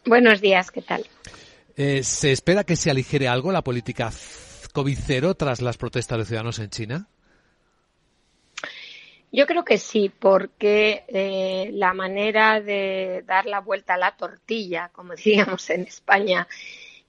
Buenos 0.06 0.40
días, 0.40 0.70
¿qué 0.70 0.82
tal? 0.82 1.04
Eh, 1.76 2.04
¿Se 2.04 2.30
espera 2.30 2.62
que 2.62 2.76
se 2.76 2.88
aligere 2.88 3.26
algo 3.26 3.50
la 3.50 3.64
política 3.64 4.12
COVID 4.72 4.98
cero 5.04 5.34
tras 5.34 5.60
las 5.60 5.76
protestas 5.76 6.18
de 6.18 6.24
ciudadanos 6.24 6.60
en 6.60 6.70
China? 6.70 7.08
Yo 9.34 9.48
creo 9.48 9.64
que 9.64 9.78
sí, 9.78 10.12
porque 10.16 11.02
eh, 11.08 11.70
la 11.72 11.92
manera 11.92 12.60
de 12.60 13.24
dar 13.26 13.46
la 13.46 13.58
vuelta 13.58 13.94
a 13.94 13.98
la 13.98 14.16
tortilla, 14.16 14.90
como 14.92 15.14
diríamos 15.16 15.68
en 15.70 15.80
España, 15.82 16.46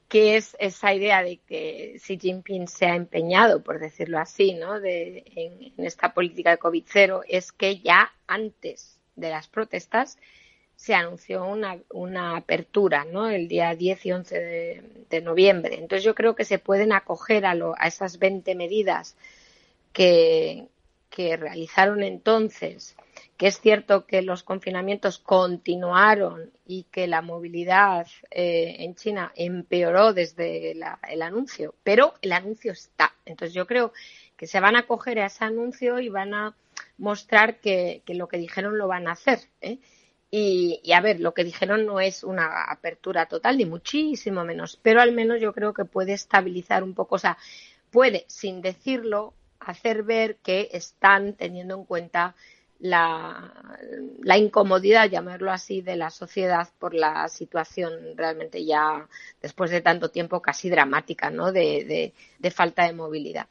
que 0.08 0.36
es 0.36 0.58
esa 0.60 0.91
idea 0.91 1.22
de 1.22 1.38
que 1.38 2.00
Xi 2.00 2.17
Jinping 2.17 2.67
se 2.67 2.88
ha 2.88 2.96
empeñado, 2.96 3.62
por 3.62 3.77
decirlo 3.79 4.17
así, 4.17 4.55
¿no? 4.55 4.79
de, 4.79 5.24
en, 5.36 5.86
esta 5.86 6.15
política 6.15 6.50
de 6.50 6.58
COVID 6.58 6.84
cero, 6.88 7.22
es 7.29 7.51
que 7.51 7.77
ya 7.77 8.12
antes 8.25 9.00
de 9.15 9.29
las 9.29 9.48
protestas 9.48 10.17
se 10.75 10.96
anunció 10.96 11.46
una, 11.46 11.77
una 11.91 12.38
apertura, 12.38 13.05
¿no? 13.05 13.29
El 13.29 13.48
día 13.48 13.75
10 13.75 14.03
y 14.08 14.12
11 14.13 14.39
de, 14.39 15.05
de 15.12 15.22
noviembre. 15.22 15.75
Entonces 15.75 16.03
yo 16.03 16.15
creo 16.15 16.36
que 16.36 16.44
se 16.44 16.58
pueden 16.58 16.91
acoger 16.91 17.46
a, 17.46 17.53
lo, 17.53 17.75
a 17.77 17.88
esas 17.88 18.17
20 18.17 18.55
medidas 18.55 19.15
que, 19.94 20.70
que 21.15 21.38
realizaron 21.38 22.03
entonces, 22.03 22.98
que 23.38 23.48
es 23.48 23.62
cierto 23.62 24.05
que 24.05 24.22
los 24.22 24.43
confinamientos 24.43 25.17
continuaron 25.17 26.51
y 26.67 26.84
que 26.91 27.07
la 27.07 27.22
movilidad 27.22 28.05
eh, 28.31 28.75
en 28.79 28.95
China 28.95 29.31
empeoró 29.38 30.12
desde 30.12 30.72
el 30.72 31.22
anuncio, 31.22 31.74
pero 31.84 32.15
el 32.22 32.34
anuncio 32.34 32.74
está. 32.74 33.15
Entonces 33.25 33.53
yo 33.53 33.65
creo 33.65 33.93
que 34.36 34.45
se 34.45 34.60
van 34.60 34.75
a 34.75 34.88
coger 34.88 35.19
a 35.19 35.27
ese 35.27 35.45
anuncio 35.45 36.01
y 36.01 36.10
van 36.10 36.34
a 36.34 36.53
mostrar 36.98 37.62
que, 37.62 38.03
lo 38.07 38.27
que 38.27 38.38
dijeron 38.38 38.77
lo 38.77 38.89
van 38.89 39.07
a 39.07 39.13
hacer. 39.13 39.39
¿eh? 39.62 39.79
Y, 40.29 40.81
y, 40.84 40.91
a 40.91 41.00
ver, 41.00 41.22
lo 41.22 41.34
que 41.34 41.45
dijeron 41.45 41.86
no 41.86 42.01
es 42.01 42.25
una 42.25 42.65
apertura 42.65 43.25
total, 43.27 43.57
ni 43.57 43.65
muchísimo 43.65 44.43
menos, 44.43 44.77
pero 44.81 45.00
al 45.00 45.13
menos 45.13 45.39
yo 45.39 45.53
creo 45.53 45.74
que 45.74 45.86
puede 45.86 46.12
estabilizar 46.12 46.84
un 46.84 46.93
poco, 46.93 47.15
o 47.15 47.19
sea, 47.19 47.38
puede, 47.89 48.25
sin 48.27 48.62
decirlo, 48.62 49.34
hacer 49.65 50.03
ver 50.03 50.38
que 50.38 50.69
están 50.72 51.34
teniendo 51.34 51.75
en 51.75 51.86
cuenta 51.86 52.36
la, 52.79 54.38
incomodidad, 54.38 55.10
llamarlo 55.10 55.51
así, 55.51 55.81
de 55.81 55.95
la 55.95 56.10
sociedad 56.10 56.69
por 56.79 56.93
la 56.93 57.27
situación 57.29 57.93
realmente 58.15 58.65
ya 58.65 59.07
después 59.41 59.72
de 59.72 59.81
tanto 59.81 60.10
tiempo 60.10 60.41
casi 60.41 60.69
dramática, 60.69 61.29
¿no? 61.29 61.51
De, 61.51 62.13
falta 62.53 62.86
de 62.86 62.93
movilidad. 62.93 63.48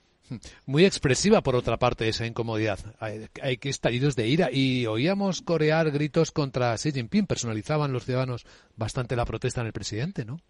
Muy 0.67 0.87
expresiva, 0.87 1.43
por 1.43 1.55
otra 1.55 1.77
parte, 1.77 2.09
esa 2.09 2.27
incomodidad. 2.27 2.79
Hay, 2.99 3.29
hay, 3.43 3.59
que 3.59 3.69
estallidos 3.69 4.17
de 4.17 4.27
ira 4.27 4.51
y 4.51 4.87
oíamos 4.87 5.43
corear 5.43 5.91
gritos 5.91 6.31
contra 6.31 6.75
Xi 6.77 6.93
Jinping. 6.93 7.27
Personalizaban 7.27 7.93
los 7.93 8.05
ciudadanos 8.05 8.47
bastante 8.75 9.17
la 9.17 9.27
protesta 9.27 9.61
en 9.61 9.67
el 9.67 9.73
presidente, 9.73 10.25
¿no? 10.25 10.41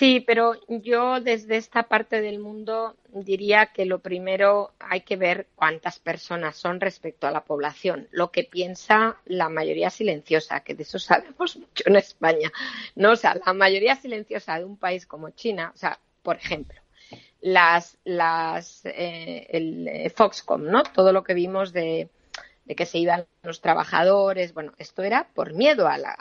Sí, 0.00 0.24
pero 0.26 0.54
yo 0.66 1.20
desde 1.20 1.58
esta 1.58 1.82
parte 1.82 2.22
del 2.22 2.38
mundo 2.38 2.96
diría 3.12 3.66
que 3.66 3.84
lo 3.84 3.98
primero 3.98 4.72
hay 4.78 5.02
que 5.02 5.16
ver 5.16 5.46
cuántas 5.56 5.98
personas 5.98 6.56
son 6.56 6.80
respecto 6.80 7.26
a 7.26 7.30
la 7.30 7.44
población, 7.44 8.08
lo 8.10 8.30
que 8.30 8.44
piensa 8.44 9.18
la 9.26 9.50
mayoría 9.50 9.90
silenciosa, 9.90 10.60
que 10.60 10.74
de 10.74 10.84
eso 10.84 10.98
sabemos 10.98 11.56
mucho 11.58 11.84
en 11.84 11.96
España. 11.96 12.50
No, 12.94 13.10
o 13.12 13.16
sea, 13.16 13.38
la 13.44 13.52
mayoría 13.52 13.94
silenciosa 13.94 14.58
de 14.58 14.64
un 14.64 14.78
país 14.78 15.04
como 15.04 15.28
China, 15.28 15.70
o 15.74 15.76
sea, 15.76 16.00
por 16.22 16.36
ejemplo, 16.36 16.80
las, 17.42 17.98
las, 18.04 18.86
eh, 18.86 19.48
el 19.50 19.86
eh, 19.86 20.08
Foxcom, 20.08 20.64
¿no? 20.64 20.82
Todo 20.82 21.12
lo 21.12 21.24
que 21.24 21.34
vimos 21.34 21.74
de, 21.74 22.08
de 22.64 22.74
que 22.74 22.86
se 22.86 22.98
iban 22.98 23.26
los 23.42 23.60
trabajadores. 23.60 24.54
Bueno, 24.54 24.72
esto 24.78 25.02
era 25.02 25.28
por 25.34 25.52
miedo 25.54 25.88
a 25.88 25.98
la, 25.98 26.16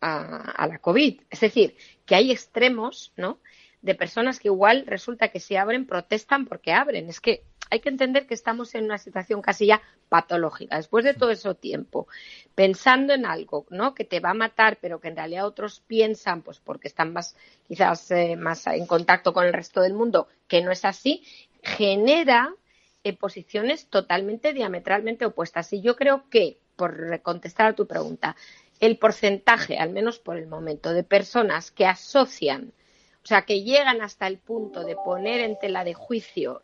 a, 0.00 0.66
la 0.66 0.78
COVID. 0.78 1.22
Es 1.30 1.40
decir, 1.40 1.76
que 2.04 2.14
hay 2.14 2.30
extremos, 2.30 3.12
¿no? 3.16 3.38
De 3.82 3.94
personas 3.94 4.40
que 4.40 4.48
igual 4.48 4.84
resulta 4.86 5.28
que 5.28 5.40
si 5.40 5.56
abren 5.56 5.86
protestan 5.86 6.46
porque 6.46 6.72
abren. 6.72 7.08
Es 7.08 7.20
que 7.20 7.44
hay 7.70 7.80
que 7.80 7.88
entender 7.88 8.26
que 8.26 8.34
estamos 8.34 8.74
en 8.74 8.84
una 8.84 8.98
situación 8.98 9.42
casi 9.42 9.66
ya 9.66 9.82
patológica. 10.08 10.76
Después 10.76 11.04
de 11.04 11.14
todo 11.14 11.30
ese 11.30 11.52
tiempo, 11.54 12.06
pensando 12.54 13.12
en 13.12 13.26
algo, 13.26 13.66
¿no? 13.70 13.94
Que 13.94 14.04
te 14.04 14.20
va 14.20 14.30
a 14.30 14.34
matar, 14.34 14.78
pero 14.80 15.00
que 15.00 15.08
en 15.08 15.16
realidad 15.16 15.46
otros 15.46 15.80
piensan, 15.80 16.42
pues 16.42 16.60
porque 16.60 16.88
están 16.88 17.12
más, 17.12 17.36
quizás 17.66 18.10
eh, 18.12 18.36
más 18.36 18.66
en 18.68 18.86
contacto 18.86 19.32
con 19.32 19.44
el 19.44 19.52
resto 19.52 19.80
del 19.80 19.94
mundo, 19.94 20.28
que 20.46 20.62
no 20.62 20.70
es 20.70 20.84
así, 20.84 21.24
genera 21.62 22.54
en 23.08 23.16
posiciones 23.16 23.86
totalmente 23.86 24.52
diametralmente 24.52 25.26
opuestas. 25.26 25.72
Y 25.72 25.80
yo 25.80 25.96
creo 25.96 26.24
que, 26.30 26.58
por 26.76 27.20
contestar 27.22 27.66
a 27.66 27.74
tu 27.74 27.86
pregunta, 27.86 28.36
el 28.80 28.98
porcentaje, 28.98 29.78
al 29.78 29.90
menos 29.90 30.18
por 30.18 30.36
el 30.36 30.46
momento, 30.46 30.92
de 30.92 31.02
personas 31.02 31.70
que 31.70 31.86
asocian, 31.86 32.72
o 33.22 33.26
sea, 33.26 33.42
que 33.42 33.62
llegan 33.62 34.02
hasta 34.02 34.26
el 34.26 34.38
punto 34.38 34.84
de 34.84 34.94
poner 34.94 35.40
en 35.40 35.58
tela 35.58 35.82
de 35.82 35.94
juicio 35.94 36.62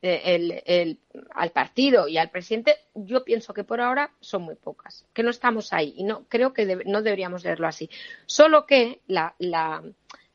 eh, 0.00 0.96
al 1.34 1.50
partido 1.50 2.06
y 2.06 2.18
al 2.18 2.30
presidente, 2.30 2.76
yo 2.94 3.24
pienso 3.24 3.52
que 3.52 3.64
por 3.64 3.80
ahora 3.80 4.12
son 4.20 4.42
muy 4.42 4.54
pocas, 4.54 5.06
que 5.12 5.24
no 5.24 5.30
estamos 5.30 5.72
ahí 5.72 5.94
y 5.96 6.04
no 6.04 6.24
creo 6.28 6.52
que 6.52 6.84
no 6.86 7.02
deberíamos 7.02 7.42
verlo 7.42 7.66
así. 7.66 7.90
Solo 8.26 8.64
que 8.64 9.00
la, 9.08 9.34
la, 9.38 9.82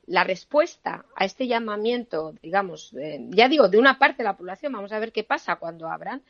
la 0.05 0.23
respuesta 0.23 1.05
a 1.15 1.25
este 1.25 1.47
llamamiento, 1.47 2.33
digamos, 2.41 2.91
ya 3.29 3.47
digo, 3.47 3.69
de 3.69 3.77
una 3.77 3.99
parte 3.99 4.17
de 4.17 4.25
la 4.25 4.37
población, 4.37 4.73
vamos 4.73 4.91
a 4.91 4.99
ver 4.99 5.11
qué 5.11 5.23
pasa 5.23 5.55
cuando 5.55 5.89
abran, 5.89 6.21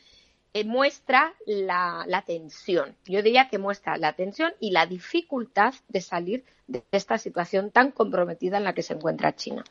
eh, 0.53 0.63
muestra 0.63 1.33
la, 1.45 2.05
la, 2.07 2.21
tensión. 2.21 2.95
Yo 3.05 3.21
diría 3.21 3.49
que 3.49 3.57
muestra 3.57 3.97
la 3.97 4.13
tensión 4.13 4.51
y 4.59 4.71
la 4.71 4.85
dificultad 4.85 5.73
de 5.89 6.01
salir 6.01 6.43
de 6.67 6.83
esta 6.91 7.17
situación 7.17 7.71
tan 7.71 7.91
comprometida 7.91 8.57
en 8.57 8.63
la 8.63 8.73
que 8.73 8.83
se 8.83 8.93
encuentra 8.93 9.35
China. 9.35 9.63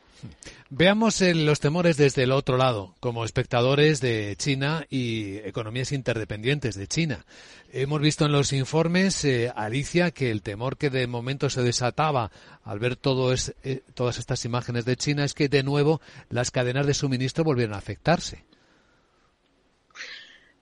Veamos 0.69 1.21
los 1.21 1.59
temores 1.59 1.97
desde 1.97 2.23
el 2.23 2.31
otro 2.31 2.57
lado, 2.57 2.95
como 2.99 3.25
espectadores 3.25 3.99
de 3.99 4.35
China 4.37 4.85
y 4.89 5.37
economías 5.37 5.91
interdependientes 5.91 6.75
de 6.75 6.87
China. 6.87 7.25
Hemos 7.71 8.01
visto 8.01 8.25
en 8.25 8.31
los 8.31 8.53
informes, 8.53 9.25
eh, 9.25 9.51
Alicia, 9.55 10.11
que 10.11 10.29
el 10.29 10.43
temor 10.43 10.77
que 10.77 10.91
de 10.91 11.07
momento 11.07 11.49
se 11.49 11.63
desataba 11.63 12.31
al 12.63 12.79
ver 12.79 12.95
todo 12.95 13.33
es, 13.33 13.55
eh, 13.63 13.81
todas 13.95 14.19
estas 14.19 14.45
imágenes 14.45 14.85
de 14.85 14.95
China 14.95 15.23
es 15.25 15.33
que 15.33 15.49
de 15.49 15.63
nuevo 15.63 15.99
las 16.29 16.51
cadenas 16.51 16.85
de 16.85 16.93
suministro 16.93 17.43
volvieran 17.43 17.73
a 17.73 17.79
afectarse. 17.79 18.43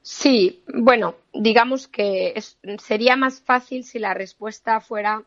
Sí, 0.04 0.64
bueno, 0.74 1.16
digamos 1.34 1.88
que 1.88 2.34
sería 2.80 3.16
más 3.16 3.42
fácil 3.42 3.84
si 3.84 4.00
la 4.00 4.14
respuesta 4.14 4.82
fuera 4.82 5.24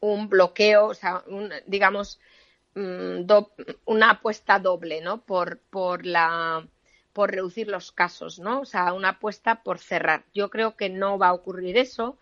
un 0.00 0.28
bloqueo, 0.28 0.86
o 0.88 0.94
sea, 0.94 1.24
digamos, 1.66 2.20
mm, 2.74 3.22
una 3.86 4.10
apuesta 4.10 4.58
doble, 4.58 5.00
¿no? 5.00 5.22
Por, 5.24 5.58
por 5.70 6.04
la 6.06 6.66
por 7.14 7.30
reducir 7.30 7.68
los 7.68 7.92
casos, 7.92 8.40
¿no? 8.40 8.62
O 8.62 8.64
sea, 8.64 8.92
una 8.92 9.10
apuesta 9.10 9.62
por 9.62 9.78
cerrar. 9.78 10.24
Yo 10.34 10.50
creo 10.50 10.76
que 10.76 10.90
no 10.90 11.16
va 11.16 11.28
a 11.28 11.32
ocurrir 11.34 11.78
eso. 11.78 12.18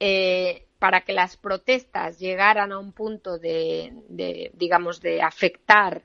Eh, 0.00 0.66
para 0.78 1.02
que 1.02 1.12
las 1.12 1.36
protestas 1.36 2.18
llegaran 2.18 2.72
a 2.72 2.78
un 2.78 2.92
punto 2.92 3.38
de, 3.38 3.92
de 4.08 4.50
digamos, 4.54 5.00
de 5.00 5.22
afectar 5.22 6.02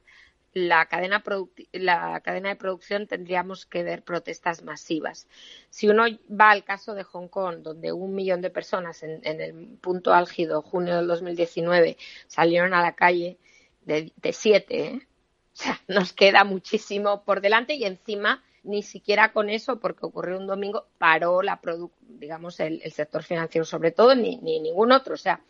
la 0.67 0.85
cadena, 0.87 1.23
la 1.71 2.19
cadena 2.21 2.49
de 2.49 2.55
producción 2.55 3.07
tendríamos 3.07 3.65
que 3.65 3.83
ver 3.83 4.03
protestas 4.03 4.63
masivas. 4.63 5.27
Si 5.69 5.87
uno 5.87 6.03
va 6.29 6.51
al 6.51 6.63
caso 6.63 6.93
de 6.93 7.03
Hong 7.03 7.27
Kong, 7.27 7.59
donde 7.61 7.91
un 7.91 8.13
millón 8.13 8.41
de 8.41 8.49
personas 8.49 9.03
en, 9.03 9.21
el 9.23 9.77
punto 9.81 10.13
álgido, 10.13 10.61
junio 10.61 10.97
del 10.97 11.07
2019, 11.07 11.97
salieron 12.27 12.73
a 12.73 12.81
la 12.81 12.95
calle 12.95 13.37
de, 13.85 14.11
siete, 14.31 14.85
¿eh? 14.85 15.07
o 15.53 15.55
sea, 15.55 15.81
nos 15.87 16.13
queda 16.13 16.43
muchísimo 16.43 17.23
por 17.23 17.41
delante 17.41 17.73
y 17.73 17.85
encima 17.85 18.43
ni 18.63 18.83
siquiera 18.83 19.31
con 19.31 19.49
eso, 19.49 19.79
porque 19.79 20.05
ocurrió 20.05 20.37
un 20.37 20.47
domingo, 20.47 20.87
paró 20.97 21.41
la 21.41 21.59
digamos 22.01 22.59
el, 22.59 22.81
el, 22.83 22.91
sector 22.91 23.23
financiero 23.23 23.65
sobre 23.65 23.91
todo, 23.91 24.15
ni, 24.15 24.37
ni 24.37 24.59
ningún 24.59 24.91
otro. 24.91 25.13
O 25.13 25.17
sea, 25.17 25.41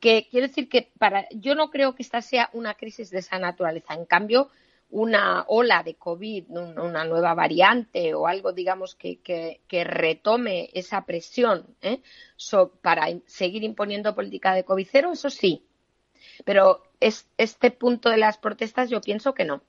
que 0.00 0.28
quiero 0.30 0.46
decir 0.46 0.68
que 0.68 0.90
para, 0.98 1.28
yo 1.30 1.54
no 1.54 1.70
creo 1.70 1.94
que 1.94 2.02
esta 2.02 2.22
sea 2.22 2.50
una 2.52 2.74
crisis 2.74 3.10
de 3.10 3.18
esa 3.18 3.38
naturaleza. 3.38 3.94
En 3.94 4.04
cambio, 4.04 4.50
una 4.90 5.44
ola 5.48 5.82
de 5.82 5.94
COVID, 5.94 6.44
una 6.48 7.04
nueva 7.04 7.34
variante 7.34 8.14
o 8.14 8.26
algo, 8.26 8.52
digamos, 8.52 8.94
que, 8.94 9.18
que, 9.20 9.84
retome 9.84 10.70
esa 10.72 11.04
presión 11.04 11.66
¿eh? 11.82 12.00
para 12.80 13.06
seguir 13.26 13.64
imponiendo 13.64 14.14
política 14.14 14.54
de 14.54 14.64
COVID 14.64 14.88
cero, 14.90 15.10
eso 15.12 15.28
sí. 15.28 15.62
Pero 16.44 16.82
es, 17.00 17.28
este 17.36 17.70
punto 17.70 18.08
de 18.08 18.16
las 18.16 18.38
protestas 18.38 18.88
yo 18.88 19.00
pienso 19.00 19.34
que 19.34 19.44
no. 19.44 19.62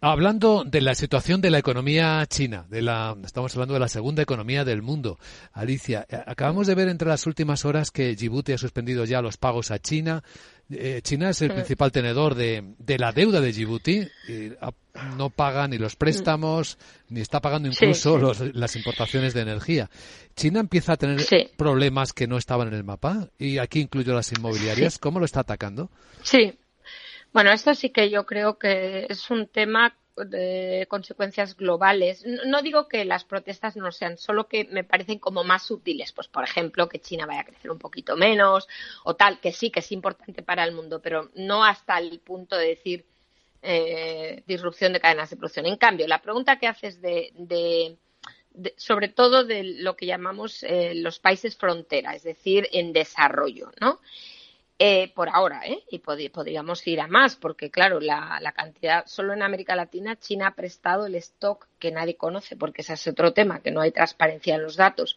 Hablando 0.00 0.62
de 0.64 0.80
la 0.80 0.94
situación 0.94 1.40
de 1.40 1.50
la 1.50 1.58
economía 1.58 2.24
china, 2.28 2.66
de 2.70 2.82
la, 2.82 3.16
estamos 3.24 3.52
hablando 3.56 3.74
de 3.74 3.80
la 3.80 3.88
segunda 3.88 4.22
economía 4.22 4.64
del 4.64 4.80
mundo. 4.80 5.18
Alicia, 5.52 6.06
eh, 6.08 6.22
acabamos 6.24 6.68
de 6.68 6.76
ver 6.76 6.88
entre 6.88 7.08
las 7.08 7.26
últimas 7.26 7.64
horas 7.64 7.90
que 7.90 8.14
Djibouti 8.14 8.52
ha 8.52 8.58
suspendido 8.58 9.04
ya 9.04 9.20
los 9.20 9.38
pagos 9.38 9.72
a 9.72 9.80
China. 9.80 10.22
Eh, 10.70 11.00
China 11.02 11.30
es 11.30 11.42
el 11.42 11.50
mm. 11.50 11.54
principal 11.54 11.90
tenedor 11.90 12.36
de, 12.36 12.76
la 12.96 13.10
deuda 13.10 13.40
de 13.40 13.50
Djibouti. 13.50 14.06
Y 14.28 14.52
no 15.16 15.30
paga 15.30 15.66
ni 15.66 15.78
los 15.78 15.96
préstamos, 15.96 16.78
ni 17.08 17.20
está 17.20 17.40
pagando 17.40 17.68
incluso 17.68 18.20
las 18.52 18.76
importaciones 18.76 19.34
de 19.34 19.40
energía. 19.40 19.90
China 20.36 20.60
empieza 20.60 20.92
a 20.92 20.96
tener 20.96 21.26
problemas 21.56 22.12
que 22.12 22.28
no 22.28 22.38
estaban 22.38 22.68
en 22.68 22.74
el 22.74 22.84
mapa. 22.84 23.30
Y 23.36 23.58
aquí 23.58 23.80
incluyo 23.80 24.14
las 24.14 24.30
inmobiliarias. 24.30 24.98
¿Cómo 24.98 25.18
lo 25.18 25.24
está 25.24 25.40
atacando? 25.40 25.90
Sí, 26.22 26.56
bueno, 27.32 27.52
esto 27.52 27.74
sí 27.74 27.90
que 27.90 28.10
yo 28.10 28.26
creo 28.26 28.58
que 28.58 29.06
es 29.08 29.30
un 29.30 29.46
tema 29.46 29.96
de 30.16 30.86
consecuencias 30.88 31.56
globales. 31.56 32.24
No 32.46 32.62
digo 32.62 32.88
que 32.88 33.04
las 33.04 33.24
protestas 33.24 33.76
no 33.76 33.92
sean, 33.92 34.18
solo 34.18 34.48
que 34.48 34.64
me 34.64 34.84
parecen 34.84 35.18
como 35.18 35.44
más 35.44 35.70
útiles. 35.70 36.12
Pues, 36.12 36.28
por 36.28 36.44
ejemplo, 36.44 36.88
que 36.88 37.00
China 37.00 37.26
vaya 37.26 37.40
a 37.40 37.44
crecer 37.44 37.70
un 37.70 37.78
poquito 37.78 38.16
menos 38.16 38.68
o 39.04 39.14
tal, 39.14 39.40
que 39.40 39.52
sí, 39.52 39.70
que 39.70 39.80
es 39.80 39.92
importante 39.92 40.42
para 40.42 40.64
el 40.64 40.72
mundo, 40.72 41.00
pero 41.00 41.30
no 41.34 41.64
hasta 41.64 41.98
el 41.98 42.18
punto 42.20 42.56
de 42.56 42.68
decir 42.68 43.04
eh, 43.62 44.42
disrupción 44.46 44.92
de 44.92 45.00
cadenas 45.00 45.30
de 45.30 45.36
producción. 45.36 45.66
En 45.66 45.76
cambio, 45.76 46.06
la 46.06 46.22
pregunta 46.22 46.58
que 46.58 46.66
haces 46.66 47.00
de, 47.00 47.32
de, 47.34 47.98
sobre 48.76 49.08
todo 49.08 49.44
de 49.44 49.62
lo 49.64 49.96
que 49.96 50.06
llamamos 50.06 50.62
eh, 50.62 50.94
los 50.94 51.18
países 51.18 51.56
frontera, 51.56 52.14
es 52.14 52.22
decir, 52.22 52.68
en 52.72 52.92
desarrollo, 52.92 53.70
¿no? 53.80 54.00
Eh, 54.80 55.12
por 55.12 55.28
ahora, 55.28 55.62
¿eh? 55.66 55.82
Y 55.90 55.98
podríamos 55.98 56.86
ir 56.86 57.00
a 57.00 57.08
más, 57.08 57.34
porque 57.34 57.68
claro, 57.68 57.98
la, 57.98 58.52
cantidad, 58.54 59.04
solo 59.06 59.32
en 59.32 59.42
América 59.42 59.74
Latina, 59.74 60.16
China 60.16 60.48
ha 60.48 60.54
prestado 60.54 61.06
el 61.06 61.16
stock 61.16 61.66
que 61.80 61.90
nadie 61.90 62.16
conoce, 62.16 62.54
porque 62.54 62.82
ese 62.82 62.92
es 62.92 63.08
otro 63.08 63.32
tema, 63.32 63.60
que 63.60 63.72
no 63.72 63.80
hay 63.80 63.90
transparencia 63.90 64.54
en 64.54 64.62
los 64.62 64.76
datos. 64.76 65.16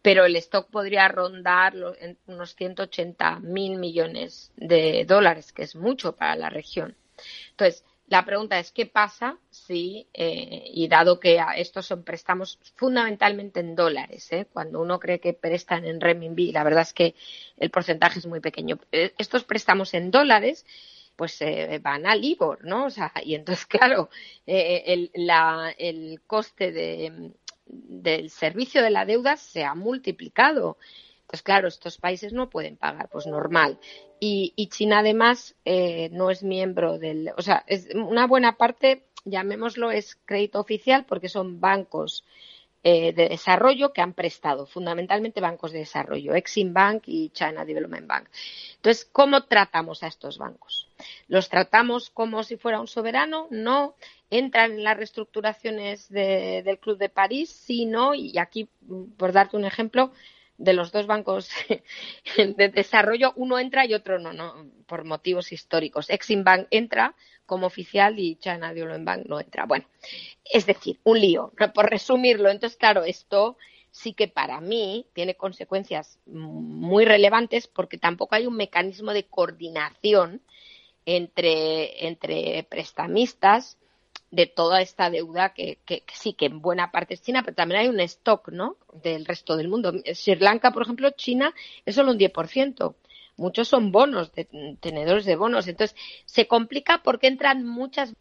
Pero 0.00 0.26
el 0.26 0.36
stock 0.36 0.70
podría 0.70 1.08
rondar 1.08 1.74
unos 2.26 2.54
180 2.54 3.40
mil 3.40 3.78
millones 3.78 4.52
de 4.56 5.04
dólares, 5.06 5.52
que 5.52 5.64
es 5.64 5.74
mucho 5.74 6.14
para 6.14 6.36
la 6.36 6.50
región. 6.50 6.94
Entonces, 7.50 7.84
la 8.06 8.24
pregunta 8.24 8.60
es 8.60 8.70
qué 8.70 8.86
pasa 8.86 9.38
si, 9.66 10.06
eh, 10.12 10.64
y 10.72 10.88
dado 10.88 11.20
que 11.20 11.40
estos 11.56 11.86
son 11.86 12.02
préstamos 12.04 12.58
fundamentalmente 12.76 13.60
en 13.60 13.74
dólares, 13.74 14.30
¿eh? 14.32 14.46
cuando 14.52 14.80
uno 14.80 14.98
cree 14.98 15.20
que 15.20 15.32
prestan 15.32 15.84
en 15.84 16.00
renminbi, 16.00 16.52
la 16.52 16.64
verdad 16.64 16.82
es 16.82 16.92
que 16.92 17.14
el 17.56 17.70
porcentaje 17.70 18.18
es 18.18 18.26
muy 18.26 18.40
pequeño. 18.40 18.78
Eh, 18.92 19.12
estos 19.18 19.44
préstamos 19.44 19.94
en 19.94 20.10
dólares 20.10 20.66
pues 21.16 21.38
van 21.80 22.06
al 22.06 22.24
IBOR, 22.24 22.64
¿no? 22.64 22.86
O 22.86 22.90
sea, 22.90 23.12
y 23.22 23.36
entonces, 23.36 23.66
claro, 23.66 24.10
el, 24.46 25.12
el, 25.14 26.20
coste 26.26 26.72
de, 26.72 27.30
del 27.66 28.30
servicio 28.30 28.82
de 28.82 28.90
la 28.90 29.04
deuda 29.04 29.36
se 29.36 29.64
ha 29.64 29.76
multiplicado. 29.76 30.76
Entonces, 31.20 31.42
claro, 31.42 31.68
estos 31.68 31.98
países 31.98 32.32
no 32.32 32.50
pueden 32.50 32.76
pagar, 32.76 33.08
pues 33.10 33.26
normal. 33.26 33.78
Y, 34.20 34.68
China 34.70 35.00
además 35.00 35.54
eh, 35.64 36.08
no 36.12 36.30
es 36.30 36.42
miembro 36.42 36.98
del, 36.98 37.30
o 37.36 37.42
sea, 37.42 37.62
es 37.66 37.88
una 37.94 38.26
buena 38.26 38.56
parte, 38.56 39.04
llamémoslo, 39.24 39.90
es 39.90 40.16
crédito 40.24 40.60
oficial 40.60 41.04
porque 41.06 41.28
son 41.28 41.60
bancos 41.60 42.24
eh, 42.86 43.14
de 43.14 43.30
desarrollo 43.30 43.94
que 43.94 44.02
han 44.02 44.12
prestado, 44.12 44.66
fundamentalmente 44.66 45.40
bancos 45.40 45.72
de 45.72 45.78
desarrollo, 45.78 46.34
Exim 46.34 46.74
Bank 46.74 47.04
y 47.06 47.30
China 47.30 47.64
Development 47.64 48.06
Bank. 48.06 48.28
Entonces, 48.76 49.08
¿cómo 49.10 49.44
tratamos 49.44 50.02
a 50.02 50.08
estos 50.08 50.36
bancos? 50.36 50.86
¿Los 51.26 51.48
tratamos 51.48 52.10
como 52.10 52.42
si 52.42 52.58
fuera 52.58 52.80
un 52.80 52.86
soberano? 52.86 53.46
No. 53.50 53.94
¿Entran 54.28 54.72
en 54.72 54.84
las 54.84 54.98
reestructuraciones 54.98 56.10
del 56.10 56.78
Club 56.78 56.98
de 56.98 57.08
París? 57.08 57.48
Sí, 57.48 57.86
no. 57.86 58.14
Y 58.14 58.36
aquí, 58.36 58.68
por 59.16 59.32
darte 59.32 59.56
un 59.56 59.64
ejemplo, 59.64 60.12
de 60.56 60.72
los 60.72 60.92
dos 60.92 61.06
bancos 61.06 61.50
de 62.36 62.68
desarrollo, 62.68 63.32
uno 63.36 63.58
entra 63.58 63.86
y 63.86 63.94
otro 63.94 64.18
no, 64.18 64.32
no 64.32 64.66
por 64.86 65.04
motivos 65.04 65.52
históricos. 65.52 66.10
Exim 66.10 66.44
Bank 66.44 66.66
entra 66.70 67.14
como 67.46 67.66
oficial 67.66 68.18
y 68.18 68.36
China 68.36 68.72
Development 68.72 69.04
Bank 69.04 69.26
no 69.26 69.40
entra. 69.40 69.66
Bueno, 69.66 69.86
es 70.44 70.66
decir, 70.66 70.98
un 71.04 71.20
lío, 71.20 71.52
por 71.74 71.90
resumirlo. 71.90 72.50
Entonces, 72.50 72.78
claro, 72.78 73.04
esto 73.04 73.56
sí 73.90 74.12
que 74.12 74.28
para 74.28 74.60
mí 74.60 75.06
tiene 75.12 75.36
consecuencias 75.36 76.18
muy 76.26 77.04
relevantes 77.04 77.68
porque 77.68 77.98
tampoco 77.98 78.34
hay 78.34 78.46
un 78.46 78.56
mecanismo 78.56 79.12
de 79.12 79.24
coordinación 79.24 80.42
entre, 81.06 82.08
entre 82.08 82.64
prestamistas 82.64 83.78
de 84.34 84.46
toda 84.46 84.80
esta 84.80 85.10
deuda 85.10 85.54
que, 85.54 85.78
sí, 86.12 86.32
que 86.32 86.46
en 86.46 86.60
buena 86.60 86.90
parte 86.90 87.14
es 87.14 87.22
China, 87.22 87.42
pero 87.44 87.54
también 87.54 87.80
hay 87.82 87.88
un 87.88 88.00
stock, 88.00 88.48
¿no? 88.48 88.76
Del 89.02 89.24
resto 89.24 89.56
del 89.56 89.68
mundo. 89.68 89.92
Sri 90.12 90.36
Lanka, 90.36 90.72
por 90.72 90.82
ejemplo, 90.82 91.10
China 91.10 91.54
es 91.86 91.94
solo 91.94 92.10
un 92.12 92.18
10%. 92.18 92.94
Muchos 93.36 93.68
son 93.68 93.92
bonos, 93.92 94.32
de, 94.32 94.76
tenedores 94.80 95.24
de 95.24 95.36
bonos. 95.36 95.68
Entonces, 95.68 95.96
se 96.24 96.46
complica 96.46 97.02
porque 97.02 97.28
entran 97.28 97.64
muchas 97.64 98.12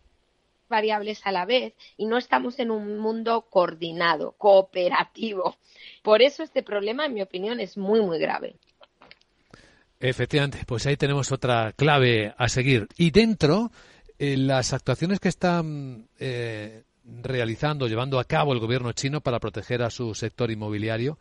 variables 0.70 1.22
a 1.26 1.32
la 1.32 1.46
vez 1.46 1.74
y 1.98 2.06
no 2.06 2.18
estamos 2.18 2.60
en 2.60 2.72
un 2.72 2.98
mundo 2.98 3.48
coordinado, 3.50 4.34
cooperativo. 4.34 5.56
Por 6.04 6.22
eso 6.22 6.44
este 6.44 6.64
problema, 6.64 7.06
en 7.06 7.14
mi 7.16 7.22
opinión, 7.22 7.60
es 7.60 7.78
muy, 7.78 8.02
muy 8.02 8.20
grave. 8.20 8.56
Efectivamente, 10.00 10.60
pues 10.68 10.86
ahí 10.86 10.98
tenemos 10.98 11.32
otra 11.32 11.72
clave 11.72 12.34
a 12.38 12.50
seguir. 12.50 12.88
Y 12.98 13.12
dentro, 13.12 13.72
eh, 14.20 14.38
las 14.38 14.74
actuaciones 14.74 15.20
que 15.20 15.30
están 15.30 16.08
eh, 16.20 16.84
realizando, 17.04 17.88
llevando 17.88 18.20
a 18.20 18.26
cabo 18.26 18.54
el 18.54 18.60
gobierno 18.60 18.92
chino 18.94 19.22
para 19.22 19.40
proteger 19.40 19.82
a 19.84 19.90
su 19.90 20.14
sector 20.16 20.52
inmobiliario, 20.52 21.18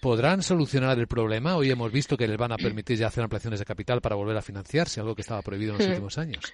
¿podrán 0.00 0.42
solucionar 0.42 0.98
el 0.98 1.06
problema? 1.06 1.56
Hoy 1.56 1.70
hemos 1.70 1.90
visto 1.90 2.16
que 2.16 2.28
les 2.28 2.36
van 2.36 2.52
a 2.52 2.56
permitir 2.56 2.98
ya 2.98 3.08
hacer 3.08 3.24
ampliaciones 3.24 3.58
de 3.58 3.66
capital 3.66 4.00
para 4.00 4.16
volver 4.16 4.36
a 4.36 4.42
financiarse, 4.42 5.00
algo 5.00 5.14
que 5.14 5.22
estaba 5.22 5.42
prohibido 5.42 5.72
en 5.72 5.78
los 5.78 5.88
últimos 5.88 6.18
años. 6.18 6.52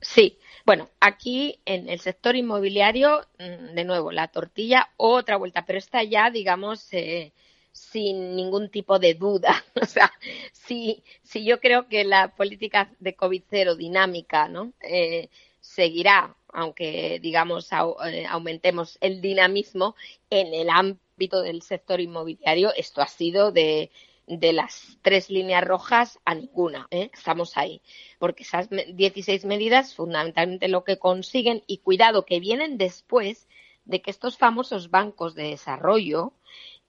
Sí, 0.00 0.38
bueno, 0.64 0.90
aquí 1.00 1.60
en 1.64 1.88
el 1.88 2.00
sector 2.00 2.36
inmobiliario, 2.36 3.26
mm, 3.38 3.74
de 3.74 3.84
nuevo, 3.84 4.12
la 4.12 4.28
tortilla, 4.28 4.90
otra 4.96 5.36
vuelta, 5.36 5.64
pero 5.64 5.78
esta 5.78 6.02
ya, 6.02 6.30
digamos, 6.30 6.92
eh, 6.92 7.32
sin 7.76 8.34
ningún 8.34 8.70
tipo 8.70 8.98
de 8.98 9.14
duda. 9.14 9.64
O 9.82 9.86
sea, 9.86 10.10
si, 10.52 11.04
si 11.22 11.44
yo 11.44 11.60
creo 11.60 11.86
que 11.88 12.04
la 12.04 12.34
política 12.34 12.90
de 12.98 13.14
COVID 13.14 13.42
cero 13.48 13.76
dinámica 13.76 14.48
¿no? 14.48 14.72
Eh, 14.80 15.28
seguirá, 15.60 16.34
aunque 16.52 17.20
digamos 17.20 17.68
eh, 18.10 18.26
aumentemos 18.28 18.96
el 19.00 19.20
dinamismo 19.20 19.94
en 20.30 20.54
el 20.54 20.70
ámbito 20.70 21.42
del 21.42 21.62
sector 21.62 22.00
inmobiliario, 22.00 22.72
esto 22.74 23.02
ha 23.02 23.08
sido 23.08 23.52
de, 23.52 23.90
de 24.26 24.52
las 24.52 24.98
tres 25.02 25.28
líneas 25.30 25.64
rojas 25.64 26.18
a 26.24 26.34
ninguna. 26.34 26.88
¿eh? 26.90 27.10
Estamos 27.12 27.56
ahí. 27.56 27.82
Porque 28.18 28.42
esas 28.42 28.68
16 28.70 29.44
medidas 29.44 29.94
fundamentalmente 29.94 30.68
lo 30.68 30.84
que 30.84 30.98
consiguen, 30.98 31.62
y 31.66 31.78
cuidado, 31.78 32.24
que 32.24 32.40
vienen 32.40 32.78
después 32.78 33.46
de 33.84 34.00
que 34.00 34.10
estos 34.10 34.38
famosos 34.38 34.90
bancos 34.90 35.34
de 35.34 35.50
desarrollo 35.50 36.32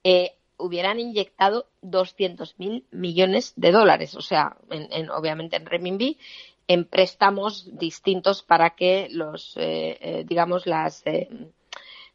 eh, 0.03 0.36
hubieran 0.57 0.99
inyectado 0.99 1.67
200.000 1.83 2.85
millones 2.91 3.53
de 3.55 3.71
dólares, 3.71 4.15
o 4.15 4.21
sea, 4.21 4.57
en, 4.69 5.09
obviamente 5.09 5.55
en 5.55 5.65
renminbi, 5.65 6.17
en 6.67 6.85
préstamos 6.85 7.77
distintos 7.77 8.43
para 8.43 8.71
que 8.71 9.07
los, 9.09 9.55
eh, 9.57 9.97
eh, 10.01 10.23
digamos, 10.27 10.67
las, 10.67 11.05
eh, 11.05 11.29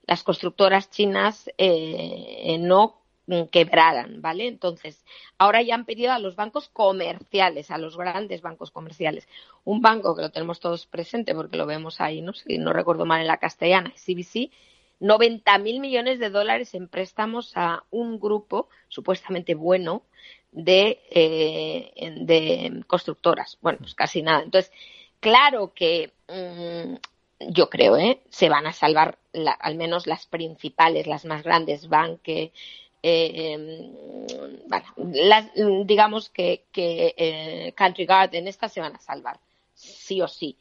las 0.06 0.22
constructoras 0.22 0.90
chinas 0.90 1.48
no 2.58 2.98
quebraran, 3.50 4.20
¿vale? 4.20 4.46
Entonces, 4.46 5.04
ahora 5.38 5.62
ya 5.62 5.74
han 5.74 5.86
pedido 5.86 6.12
a 6.12 6.18
los 6.18 6.36
bancos 6.36 6.68
comerciales, 6.68 7.70
a 7.70 7.78
los 7.78 7.96
grandes 7.96 8.42
bancos 8.42 8.70
comerciales. 8.70 9.26
Un 9.64 9.80
banco 9.80 10.14
que 10.14 10.22
lo 10.22 10.30
tenemos 10.30 10.60
todos 10.60 10.86
presente 10.86 11.34
porque 11.34 11.56
lo 11.56 11.64
vemos 11.64 12.00
ahí, 12.00 12.20
¿no? 12.20 12.34
Si 12.34 12.58
no 12.58 12.72
recuerdo 12.72 13.06
mal 13.06 13.20
en 13.20 13.28
la 13.28 13.38
castellana, 13.38 13.94
CBC, 13.96 14.50
90 15.02 15.58
mil 15.58 15.80
millones 15.80 16.20
de 16.20 16.30
dólares 16.30 16.74
en 16.74 16.86
préstamos 16.86 17.52
a 17.56 17.82
un 17.90 18.20
grupo 18.20 18.68
supuestamente 18.88 19.56
bueno 19.56 20.02
de, 20.52 21.00
eh, 21.10 22.14
de 22.20 22.84
constructoras. 22.86 23.58
Bueno, 23.60 23.78
pues 23.80 23.96
casi 23.96 24.22
nada. 24.22 24.42
Entonces, 24.42 24.70
claro 25.18 25.72
que 25.74 26.12
mm, 26.28 26.94
yo 27.50 27.68
creo, 27.68 27.96
¿eh? 27.96 28.20
se 28.30 28.48
van 28.48 28.66
a 28.68 28.72
salvar 28.72 29.18
al 29.58 29.74
menos 29.74 30.06
las 30.06 30.26
principales, 30.26 31.08
las 31.08 31.24
más 31.24 31.42
grandes, 31.42 31.88
Banque, 31.88 32.52
eh, 33.02 33.54
em, 33.54 34.68
bueno, 34.68 35.84
digamos 35.84 36.28
que, 36.28 36.62
que 36.70 37.14
eh, 37.16 37.72
Country 37.74 38.06
Garden, 38.06 38.46
estas 38.46 38.72
se 38.72 38.80
van 38.80 38.94
a 38.94 39.00
salvar, 39.00 39.40
sí 39.74 40.20
o 40.20 40.28
sí 40.28 40.56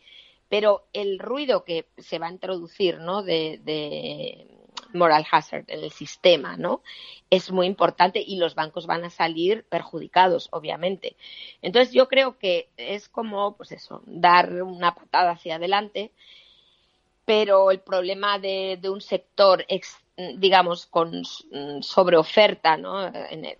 pero 0.51 0.85
el 0.91 1.17
ruido 1.17 1.63
que 1.63 1.87
se 1.97 2.19
va 2.19 2.27
a 2.27 2.31
introducir 2.31 2.99
¿no? 2.99 3.23
de, 3.23 4.49
moral 4.93 5.25
hazard 5.31 5.63
en 5.69 5.85
el 5.85 5.91
sistema 5.91 6.57
¿no? 6.57 6.81
es 7.29 7.53
muy 7.53 7.67
importante 7.67 8.21
y 8.21 8.35
los 8.35 8.53
bancos 8.53 8.85
van 8.85 9.05
a 9.05 9.09
salir 9.09 9.63
perjudicados, 9.69 10.49
obviamente. 10.51 11.15
Entonces 11.61 11.93
yo 11.93 12.09
creo 12.09 12.37
que 12.37 12.67
es 12.75 13.07
como, 13.07 13.55
pues 13.55 13.71
eso, 13.71 14.01
dar 14.05 14.61
una 14.61 14.93
patada 14.93 15.31
hacia 15.31 15.55
adelante, 15.55 16.11
pero 17.23 17.71
el 17.71 17.79
problema 17.79 18.37
de, 18.37 18.77
un 18.91 18.99
sector 18.99 19.65
digamos, 20.35 20.85
con 20.85 21.23
sobreoferta, 21.79 22.75
¿no? 22.75 23.09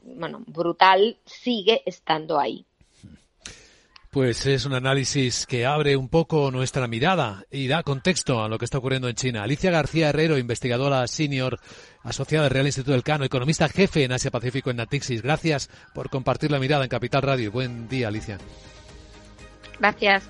bueno, 0.04 0.44
brutal, 0.46 1.18
sigue 1.24 1.84
estando 1.86 2.38
ahí. 2.38 2.66
Pues 4.12 4.46
es 4.46 4.66
un 4.66 4.74
análisis 4.74 5.46
que 5.46 5.66
abre 5.66 5.96
un 5.96 6.10
poco 6.10 6.52
nuestra 6.52 6.86
mirada 6.86 7.46
y 7.50 7.70
da 7.70 7.82
contexto 7.82 8.44
a 8.44 8.50
lo 8.50 8.58
que 8.58 8.66
está 8.66 8.78
ocurriendo 8.78 9.08
en 9.08 9.16
China. 9.16 9.42
Alicia 9.42 9.72
García 9.72 10.10
Herrero, 10.10 10.38
investigadora 10.38 11.08
senior 11.08 11.62
asociada 12.04 12.44
del 12.44 12.52
Real 12.54 12.66
Instituto 12.66 12.92
del 12.92 13.04
Cano, 13.04 13.24
economista 13.24 13.70
jefe 13.70 14.04
en 14.04 14.12
Asia 14.12 14.30
Pacífico 14.30 14.70
en 14.70 14.76
Natixis. 14.76 15.22
Gracias 15.22 15.70
por 15.94 16.10
compartir 16.10 16.52
la 16.52 16.60
mirada 16.60 16.84
en 16.84 16.90
Capital 16.90 17.22
Radio. 17.22 17.54
Buen 17.54 17.88
día, 17.88 18.10
Alicia. 18.10 18.38
Gracias. 19.80 20.30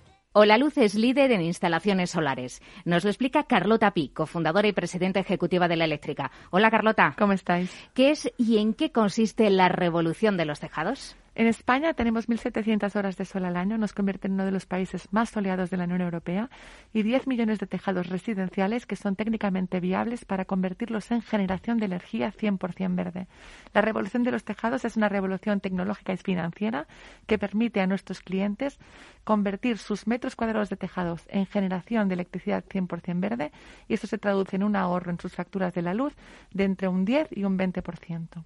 Hola 0.33 0.57
Luz 0.57 0.77
es 0.77 0.95
líder 0.95 1.33
en 1.33 1.41
instalaciones 1.41 2.11
solares. 2.11 2.61
Nos 2.85 3.03
lo 3.03 3.09
explica 3.09 3.43
Carlota 3.43 3.91
Pi, 3.91 4.07
cofundadora 4.07 4.65
y 4.65 4.71
presidenta 4.71 5.19
ejecutiva 5.19 5.67
de 5.67 5.75
la 5.75 5.83
eléctrica. 5.83 6.31
Hola 6.51 6.71
Carlota. 6.71 7.15
¿Cómo 7.17 7.33
estáis? 7.33 7.69
¿Qué 7.93 8.11
es 8.11 8.31
y 8.37 8.59
en 8.59 8.73
qué 8.73 8.93
consiste 8.93 9.49
la 9.49 9.67
revolución 9.67 10.37
de 10.37 10.45
los 10.45 10.61
tejados? 10.61 11.17
En 11.33 11.47
España 11.47 11.93
tenemos 11.93 12.27
1.700 12.27 12.93
horas 12.97 13.15
de 13.15 13.23
sol 13.23 13.45
al 13.45 13.55
año, 13.55 13.77
nos 13.77 13.93
convierte 13.93 14.27
en 14.27 14.33
uno 14.33 14.43
de 14.43 14.51
los 14.51 14.65
países 14.65 15.07
más 15.11 15.29
soleados 15.29 15.69
de 15.69 15.77
la 15.77 15.85
Unión 15.85 16.01
Europea 16.01 16.49
y 16.93 17.03
10 17.03 17.25
millones 17.25 17.57
de 17.59 17.67
tejados 17.67 18.07
residenciales 18.07 18.85
que 18.85 18.97
son 18.97 19.15
técnicamente 19.15 19.79
viables 19.79 20.25
para 20.25 20.43
convertirlos 20.43 21.09
en 21.09 21.21
generación 21.21 21.77
de 21.77 21.85
energía 21.85 22.33
100% 22.33 22.95
verde. 22.95 23.27
La 23.73 23.79
revolución 23.79 24.23
de 24.23 24.31
los 24.31 24.43
tejados 24.43 24.83
es 24.83 24.97
una 24.97 25.07
revolución 25.07 25.61
tecnológica 25.61 26.11
y 26.11 26.17
financiera 26.17 26.85
que 27.27 27.37
permite 27.37 27.79
a 27.79 27.87
nuestros 27.87 28.19
clientes 28.19 28.77
convertir 29.23 29.77
sus 29.77 30.07
metros 30.07 30.35
cuadrados 30.35 30.69
de 30.69 30.75
tejados 30.75 31.23
en 31.29 31.45
generación 31.45 32.09
de 32.09 32.15
electricidad 32.15 32.65
100% 32.65 33.21
verde 33.21 33.53
y 33.87 33.93
eso 33.93 34.05
se 34.05 34.17
traduce 34.17 34.57
en 34.57 34.63
un 34.63 34.75
ahorro 34.75 35.11
en 35.11 35.19
sus 35.19 35.33
facturas 35.33 35.73
de 35.73 35.81
la 35.81 35.93
luz 35.93 36.13
de 36.51 36.65
entre 36.65 36.89
un 36.89 37.05
10 37.05 37.29
y 37.31 37.45
un 37.45 37.57
20%. 37.57 38.43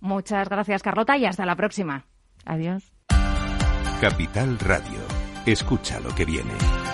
Muchas 0.00 0.48
gracias, 0.48 0.82
Carlota, 0.82 1.16
y 1.16 1.26
hasta 1.26 1.46
la 1.46 1.54
próxima. 1.54 2.04
Adiós. 2.44 2.92
Capital 4.00 4.58
Radio. 4.60 5.00
Escucha 5.46 6.00
lo 6.00 6.14
que 6.14 6.24
viene. 6.24 6.93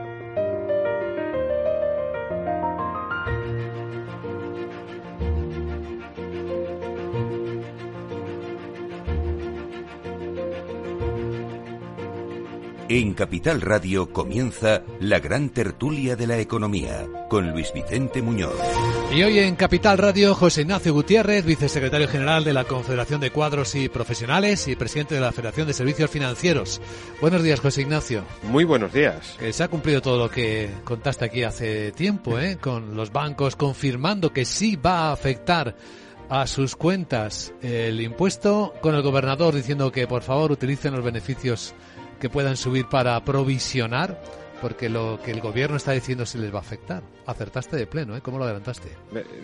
En 12.93 13.13
Capital 13.13 13.61
Radio 13.61 14.11
comienza 14.11 14.83
la 14.99 15.21
gran 15.21 15.47
tertulia 15.51 16.17
de 16.17 16.27
la 16.27 16.39
economía 16.39 17.07
con 17.29 17.49
Luis 17.49 17.71
Vicente 17.73 18.21
Muñoz. 18.21 18.59
Y 19.15 19.23
hoy 19.23 19.39
en 19.39 19.55
Capital 19.55 19.97
Radio, 19.97 20.35
José 20.35 20.63
Ignacio 20.63 20.93
Gutiérrez, 20.93 21.45
vicesecretario 21.45 22.09
general 22.09 22.43
de 22.43 22.51
la 22.51 22.65
Confederación 22.65 23.21
de 23.21 23.31
Cuadros 23.31 23.75
y 23.75 23.87
Profesionales 23.87 24.67
y 24.67 24.75
presidente 24.75 25.15
de 25.15 25.21
la 25.21 25.31
Federación 25.31 25.67
de 25.67 25.73
Servicios 25.73 26.11
Financieros. 26.11 26.81
Buenos 27.21 27.43
días, 27.43 27.61
José 27.61 27.83
Ignacio. 27.83 28.25
Muy 28.43 28.65
buenos 28.65 28.91
días. 28.91 29.37
se 29.51 29.63
ha 29.63 29.69
cumplido 29.69 30.01
todo 30.01 30.17
lo 30.17 30.29
que 30.29 30.69
contaste 30.83 31.23
aquí 31.23 31.43
hace 31.43 31.93
tiempo, 31.93 32.39
¿eh? 32.39 32.57
con 32.59 32.97
los 32.97 33.13
bancos 33.13 33.55
confirmando 33.55 34.33
que 34.33 34.43
sí 34.43 34.75
va 34.75 35.07
a 35.07 35.13
afectar 35.13 35.77
a 36.27 36.45
sus 36.45 36.75
cuentas 36.75 37.53
el 37.61 38.01
impuesto, 38.01 38.73
con 38.81 38.95
el 38.95 39.01
gobernador 39.01 39.55
diciendo 39.55 39.93
que 39.93 40.07
por 40.07 40.23
favor 40.23 40.51
utilicen 40.51 40.93
los 40.93 41.05
beneficios 41.05 41.73
que 42.21 42.29
puedan 42.29 42.55
subir 42.55 42.85
para 42.85 43.21
provisionar, 43.25 44.21
porque 44.61 44.87
lo 44.87 45.19
que 45.21 45.31
el 45.31 45.41
gobierno 45.41 45.75
está 45.75 45.91
diciendo 45.91 46.25
se 46.25 46.37
les 46.37 46.53
va 46.53 46.59
a 46.59 46.61
afectar. 46.61 47.03
Acertaste 47.25 47.75
de 47.75 47.87
pleno, 47.87 48.15
¿eh? 48.15 48.21
¿Cómo 48.21 48.37
lo 48.37 48.45
adelantaste? 48.45 48.89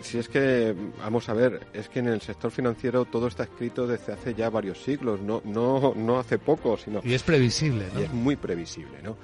Si 0.00 0.16
es 0.16 0.28
que, 0.28 0.74
vamos 1.00 1.28
a 1.28 1.34
ver, 1.34 1.66
es 1.74 1.88
que 1.88 1.98
en 1.98 2.08
el 2.08 2.20
sector 2.22 2.50
financiero 2.50 3.04
todo 3.04 3.26
está 3.26 3.42
escrito 3.42 3.86
desde 3.86 4.12
hace 4.12 4.32
ya 4.32 4.48
varios 4.48 4.78
siglos, 4.78 5.20
no, 5.20 5.42
no, 5.44 5.92
no 5.94 6.18
hace 6.18 6.38
poco, 6.38 6.78
sino... 6.78 7.00
Y 7.04 7.14
es 7.14 7.22
previsible, 7.22 7.86
¿no? 7.92 8.00
Y 8.00 8.04
es 8.04 8.12
muy 8.12 8.36
previsible, 8.36 9.02
¿no? 9.02 9.16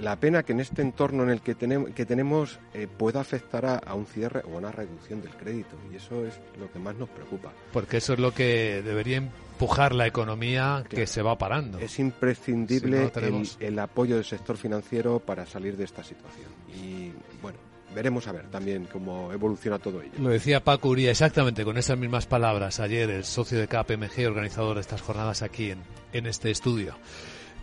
la 0.00 0.16
pena 0.16 0.42
que 0.42 0.52
en 0.52 0.60
este 0.60 0.82
entorno 0.82 1.24
en 1.24 1.30
el 1.30 1.40
que 1.40 1.54
tenemos, 1.54 1.90
que 1.90 2.06
tenemos 2.06 2.58
eh, 2.72 2.86
pueda 2.86 3.20
afectar 3.20 3.66
a, 3.66 3.94
un 3.94 4.06
cierre 4.06 4.42
o 4.46 4.54
a 4.54 4.58
una 4.58 4.72
reducción 4.72 5.20
del 5.20 5.32
crédito. 5.32 5.76
Y 5.92 5.96
eso 5.96 6.24
es 6.24 6.34
lo 6.58 6.70
que 6.70 6.78
más 6.78 6.94
nos 6.96 7.08
preocupa. 7.08 7.52
Porque 7.72 7.98
eso 7.98 8.12
es 8.12 8.18
lo 8.18 8.32
que 8.32 8.82
debería 8.84 9.28
empujar 9.58 9.92
la 9.92 10.06
economía 10.06 10.84
que 10.88 11.08
se 11.08 11.20
va 11.20 11.36
parando. 11.36 11.80
Es 11.80 11.98
imprescindible 11.98 13.10
el, 13.58 13.78
apoyo 13.80 14.14
del 14.14 14.24
sector 14.24 14.56
financiero 14.56 15.18
para 15.18 15.46
salir 15.46 15.76
de 15.76 15.84
esta 15.84 16.04
situación. 16.04 16.46
Y 16.80 17.10
bueno, 17.42 17.58
veremos 17.92 18.28
a 18.28 18.32
ver 18.32 18.46
también 18.46 18.86
cómo 18.90 19.32
evoluciona 19.32 19.80
todo 19.80 20.00
ello. 20.00 20.12
Lo 20.20 20.28
decía 20.28 20.62
Paco 20.62 20.90
Uría 20.90 21.10
exactamente 21.10 21.64
con 21.64 21.76
esas 21.76 21.98
mismas 21.98 22.26
palabras 22.26 22.78
ayer, 22.78 23.10
el 23.10 23.24
socio 23.24 23.58
de 23.58 23.66
KPMG, 23.66 24.28
organizador 24.28 24.76
de 24.76 24.82
estas 24.82 25.02
jornadas 25.02 25.42
aquí 25.42 25.72
en, 25.72 25.80
en 26.12 26.26
este 26.26 26.52
estudio. 26.52 26.94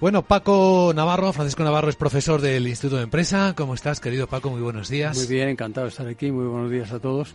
Bueno, 0.02 0.24
Paco 0.24 0.92
Navarro, 0.94 1.32
Francisco 1.32 1.64
Navarro 1.64 1.88
es 1.88 1.96
profesor 1.96 2.42
del 2.42 2.68
Instituto 2.68 2.98
de 2.98 3.04
Empresa. 3.04 3.54
¿Cómo 3.56 3.74
estás, 3.74 4.02
querido 4.02 4.28
Paco? 4.28 4.50
Muy 4.50 4.60
buenos 4.60 4.90
días. 4.90 5.16
Muy 5.16 5.28
bien, 5.28 5.48
encantado 5.48 5.86
de 5.86 5.92
estar 5.92 6.08
aquí. 6.08 6.30
Muy 6.30 6.46
buenos 6.46 6.70
días 6.70 6.92
a 6.92 7.00
todos. 7.00 7.34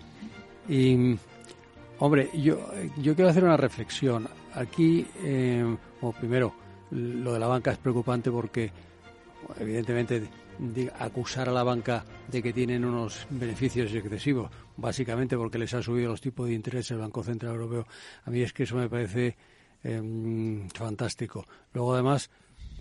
Y, 0.68 1.16
hombre, 1.98 2.28
yo, 2.34 2.58
yo 2.98 3.14
quiero 3.14 3.30
hacer 3.30 3.44
una 3.44 3.56
reflexión. 3.56 4.28
Aquí, 4.54 5.06
eh, 5.22 5.76
primero, 6.18 6.54
lo 6.90 7.32
de 7.32 7.38
la 7.38 7.46
banca 7.46 7.70
es 7.70 7.78
preocupante 7.78 8.30
porque, 8.30 8.72
evidentemente, 9.58 10.28
acusar 10.98 11.48
a 11.48 11.52
la 11.52 11.62
banca 11.62 12.04
de 12.28 12.42
que 12.42 12.52
tienen 12.52 12.84
unos 12.84 13.26
beneficios 13.30 13.92
excesivos, 13.94 14.50
básicamente 14.76 15.36
porque 15.36 15.58
les 15.58 15.72
ha 15.74 15.82
subido 15.82 16.10
los 16.10 16.20
tipos 16.20 16.48
de 16.48 16.54
interés 16.54 16.90
el 16.90 16.98
Banco 16.98 17.22
Central 17.22 17.54
Europeo, 17.54 17.86
a 18.24 18.30
mí 18.30 18.42
es 18.42 18.52
que 18.52 18.64
eso 18.64 18.76
me 18.76 18.88
parece 18.88 19.36
eh, 19.82 20.68
fantástico. 20.74 21.46
Luego, 21.72 21.94
además, 21.94 22.30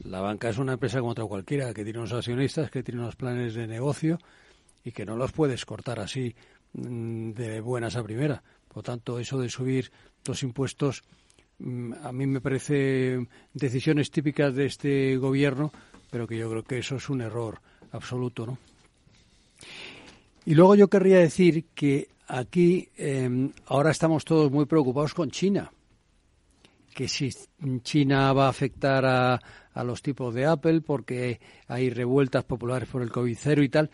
la 0.03 0.21
banca 0.21 0.49
es 0.49 0.57
una 0.57 0.73
empresa 0.73 0.99
como 0.99 1.11
otra 1.11 1.25
cualquiera, 1.25 1.73
que 1.73 1.83
tiene 1.83 1.99
unos 1.99 2.13
accionistas, 2.13 2.69
que 2.71 2.83
tiene 2.83 3.01
unos 3.01 3.15
planes 3.15 3.53
de 3.53 3.67
negocio 3.67 4.17
y 4.83 4.91
que 4.91 5.05
no 5.05 5.15
los 5.15 5.31
puedes 5.31 5.65
cortar 5.65 5.99
así 5.99 6.35
mm, 6.73 7.31
de 7.31 7.61
buenas 7.61 7.95
a 7.95 8.03
primera. 8.03 8.43
Por 8.67 8.83
tanto, 8.83 9.19
eso 9.19 9.39
de 9.39 9.49
subir 9.49 9.91
los 10.25 10.43
impuestos 10.43 11.03
a 12.03 12.11
mí 12.11 12.25
me 12.25 12.41
parece 12.41 13.27
decisiones 13.53 14.11
típicas 14.11 14.55
de 14.55 14.65
este 14.65 15.17
gobierno, 15.17 15.71
pero 16.09 16.27
que 16.27 16.37
yo 16.37 16.49
creo 16.49 16.63
que 16.63 16.79
eso 16.79 16.95
es 16.95 17.09
un 17.09 17.21
error 17.21 17.59
absoluto, 17.91 18.45
¿no? 18.45 18.57
Y 20.45 20.55
luego 20.55 20.75
yo 20.75 20.87
querría 20.87 21.19
decir 21.19 21.65
que 21.75 22.09
aquí 22.27 22.89
em, 22.97 23.51
ahora 23.67 23.91
estamos 23.91 24.23
todos 24.23 24.51
muy 24.51 24.65
preocupados 24.65 25.13
con 25.13 25.31
China, 25.31 25.71
que 26.95 27.07
si 27.07 27.29
China 27.83 28.33
va 28.33 28.45
a 28.45 28.49
afectar 28.49 29.05
a, 29.05 29.39
a 29.73 29.83
los 29.83 30.01
tipos 30.01 30.33
de 30.33 30.45
Apple 30.45 30.81
porque 30.81 31.39
hay 31.67 31.89
revueltas 31.89 32.45
populares 32.45 32.89
por 32.89 33.01
el 33.01 33.11
COVID-0 33.11 33.63
y 33.63 33.69
tal, 33.69 33.89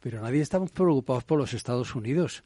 pero 0.00 0.20
nadie 0.20 0.40
estamos 0.40 0.70
preocupados 0.70 1.24
por 1.24 1.38
los 1.38 1.52
Estados 1.52 1.94
Unidos. 1.94 2.42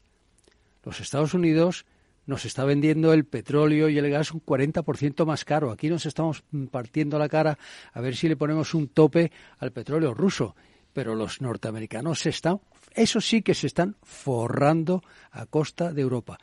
Los 0.83 0.99
Estados 0.99 1.33
Unidos 1.33 1.85
nos 2.27 2.45
está 2.45 2.65
vendiendo 2.65 3.13
el 3.13 3.25
petróleo 3.25 3.89
y 3.89 3.97
el 3.97 4.09
gas 4.09 4.31
un 4.31 4.45
40% 4.45 5.25
más 5.25 5.45
caro. 5.45 5.71
Aquí 5.71 5.89
nos 5.89 6.05
estamos 6.05 6.43
partiendo 6.69 7.17
la 7.17 7.29
cara 7.29 7.57
a 7.93 8.01
ver 8.01 8.15
si 8.15 8.27
le 8.27 8.35
ponemos 8.35 8.73
un 8.73 8.89
tope 8.89 9.31
al 9.57 9.71
petróleo 9.71 10.13
ruso. 10.13 10.55
Pero 10.93 11.15
los 11.15 11.41
norteamericanos 11.41 12.19
se 12.19 12.29
están, 12.29 12.59
eso 12.93 13.21
sí 13.21 13.41
que 13.41 13.53
se 13.53 13.67
están 13.67 13.95
forrando 14.03 15.03
a 15.31 15.45
costa 15.45 15.93
de 15.93 16.01
Europa. 16.01 16.37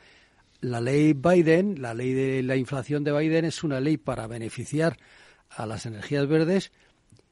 La 0.61 0.81
ley 0.81 1.13
Biden, 1.13 1.81
la 1.81 1.93
ley 1.93 2.13
de 2.13 2.41
la 2.41 2.55
inflación 2.55 3.03
de 3.03 3.11
Biden 3.17 3.45
es 3.45 3.63
una 3.63 3.79
ley 3.79 3.97
para 3.97 4.27
beneficiar 4.27 4.97
a 5.49 5.65
las 5.65 5.85
energías 5.85 6.27
verdes 6.27 6.71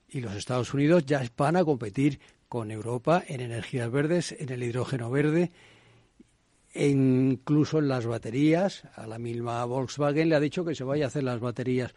y 0.09 0.21
los 0.21 0.35
Estados 0.35 0.73
Unidos 0.73 1.05
ya 1.05 1.23
van 1.35 1.55
a 1.55 1.65
competir 1.65 2.19
con 2.47 2.69
Europa 2.69 3.23
en 3.27 3.41
energías 3.41 3.89
verdes, 3.89 4.35
en 4.37 4.49
el 4.49 4.61
hidrógeno 4.61 5.09
verde, 5.09 5.51
e 6.73 6.87
incluso 6.87 7.79
en 7.79 7.87
las 7.87 8.05
baterías. 8.05 8.83
A 8.95 9.07
la 9.07 9.19
misma 9.19 9.63
Volkswagen 9.65 10.29
le 10.29 10.35
ha 10.35 10.39
dicho 10.39 10.65
que 10.65 10.75
se 10.75 10.83
vaya 10.83 11.05
a 11.05 11.07
hacer 11.07 11.23
las 11.23 11.39
baterías 11.39 11.93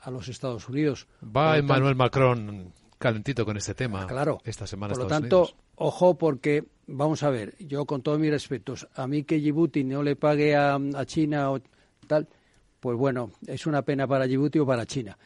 a 0.00 0.10
los 0.10 0.28
Estados 0.28 0.68
Unidos. 0.68 1.06
Va 1.24 1.58
Emmanuel 1.58 1.94
Macron 1.94 2.72
calentito 2.98 3.44
con 3.44 3.56
este 3.56 3.74
tema 3.74 4.06
claro, 4.06 4.40
esta 4.44 4.66
semana. 4.66 4.94
Por 4.94 5.04
lo 5.04 5.08
tanto, 5.08 5.50
ojo 5.76 6.18
porque, 6.18 6.64
vamos 6.86 7.22
a 7.22 7.30
ver, 7.30 7.54
yo 7.58 7.84
con 7.84 8.02
todos 8.02 8.18
mis 8.18 8.30
respetos, 8.30 8.88
a 8.94 9.06
mí 9.06 9.22
que 9.22 9.38
Djibouti 9.38 9.84
no 9.84 10.02
le 10.02 10.16
pague 10.16 10.56
a, 10.56 10.74
a 10.74 11.06
China 11.06 11.52
o 11.52 11.60
tal, 12.06 12.26
pues 12.80 12.96
bueno, 12.96 13.30
es 13.46 13.66
una 13.66 13.82
pena 13.82 14.06
para 14.08 14.26
Djibouti 14.26 14.58
o 14.58 14.66
para 14.66 14.86
China 14.86 15.16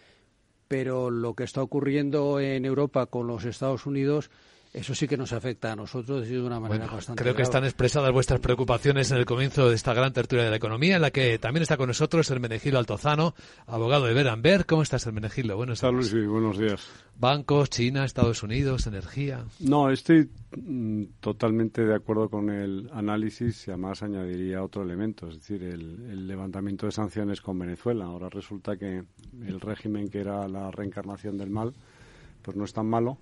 pero 0.73 1.11
lo 1.11 1.35
que 1.35 1.45
está 1.45 1.62
ocurriendo 1.62 2.40
en 2.40 2.64
Europa 2.64 3.05
con 3.05 3.27
los 3.27 3.45
Estados 3.45 3.85
Unidos 3.85 4.31
eso 4.73 4.95
sí 4.95 5.07
que 5.07 5.19
nos 5.19 5.35
afecta 5.35 5.73
a 5.73 5.77
nosotros 5.77 6.27
de 6.27 6.41
una 6.41 6.59
manera 6.59 6.87
bastante 6.87 7.23
Creo 7.23 7.35
que 7.35 7.43
están 7.43 7.65
expresadas 7.65 8.11
vuestras 8.11 8.41
preocupaciones 8.41 9.11
en 9.11 9.19
el 9.19 9.27
comienzo 9.27 9.69
de 9.69 9.75
esta 9.75 9.93
gran 9.93 10.15
tertulia 10.15 10.45
de 10.45 10.51
la 10.51 10.57
economía, 10.57 10.97
en 10.97 11.03
la 11.03 11.11
que 11.11 11.39
también 11.39 11.63
está 11.63 11.77
con 11.77 11.89
nosotros 11.89 12.31
el 12.31 12.41
Menegilo 12.41 12.79
Altozano, 12.79 13.35
abogado 13.67 14.07
de 14.07 14.15
Beranber. 14.15 14.65
¿Cómo 14.65 14.83
estás, 14.83 15.07
el 15.07 15.13
Menegilo? 15.13 15.57
Buenos 15.57 15.83
días. 15.83 16.07
Sí, 16.07 16.21
buenos 16.21 16.59
días. 16.59 16.89
Bancos, 17.19 17.69
China, 17.69 18.07
Estados 18.07 18.43
Unidos, 18.43 18.87
energía. 18.87 19.45
No, 19.61 19.91
estoy 19.91 20.31
mm, 20.57 21.05
totalmente 21.21 21.85
de 21.85 21.95
acuerdo 21.95 22.31
con 22.31 22.49
el 22.49 22.89
análisis 22.95 23.69
y 23.69 23.73
además 23.73 24.03
añadiría 24.03 24.63
otro 24.63 24.83
elemento, 24.83 25.29
es 25.29 25.35
decir, 25.35 25.63
el 25.65 26.27
levantamiento 26.27 26.87
de 26.87 26.93
sanciones 26.93 27.43
con 27.43 27.59
Venezuela. 27.59 28.07
Ahora 28.07 28.31
resulta 28.31 28.79
que 28.79 29.05
el 29.47 29.61
régimen 29.61 30.09
que 30.09 30.21
era 30.21 30.49
la 30.49 30.71
reencarnación 30.71 31.37
del 31.37 31.51
mal, 31.51 31.75
pues 32.41 32.57
no 32.57 32.65
es 32.65 32.73
tan 32.73 32.87
malo 32.87 33.19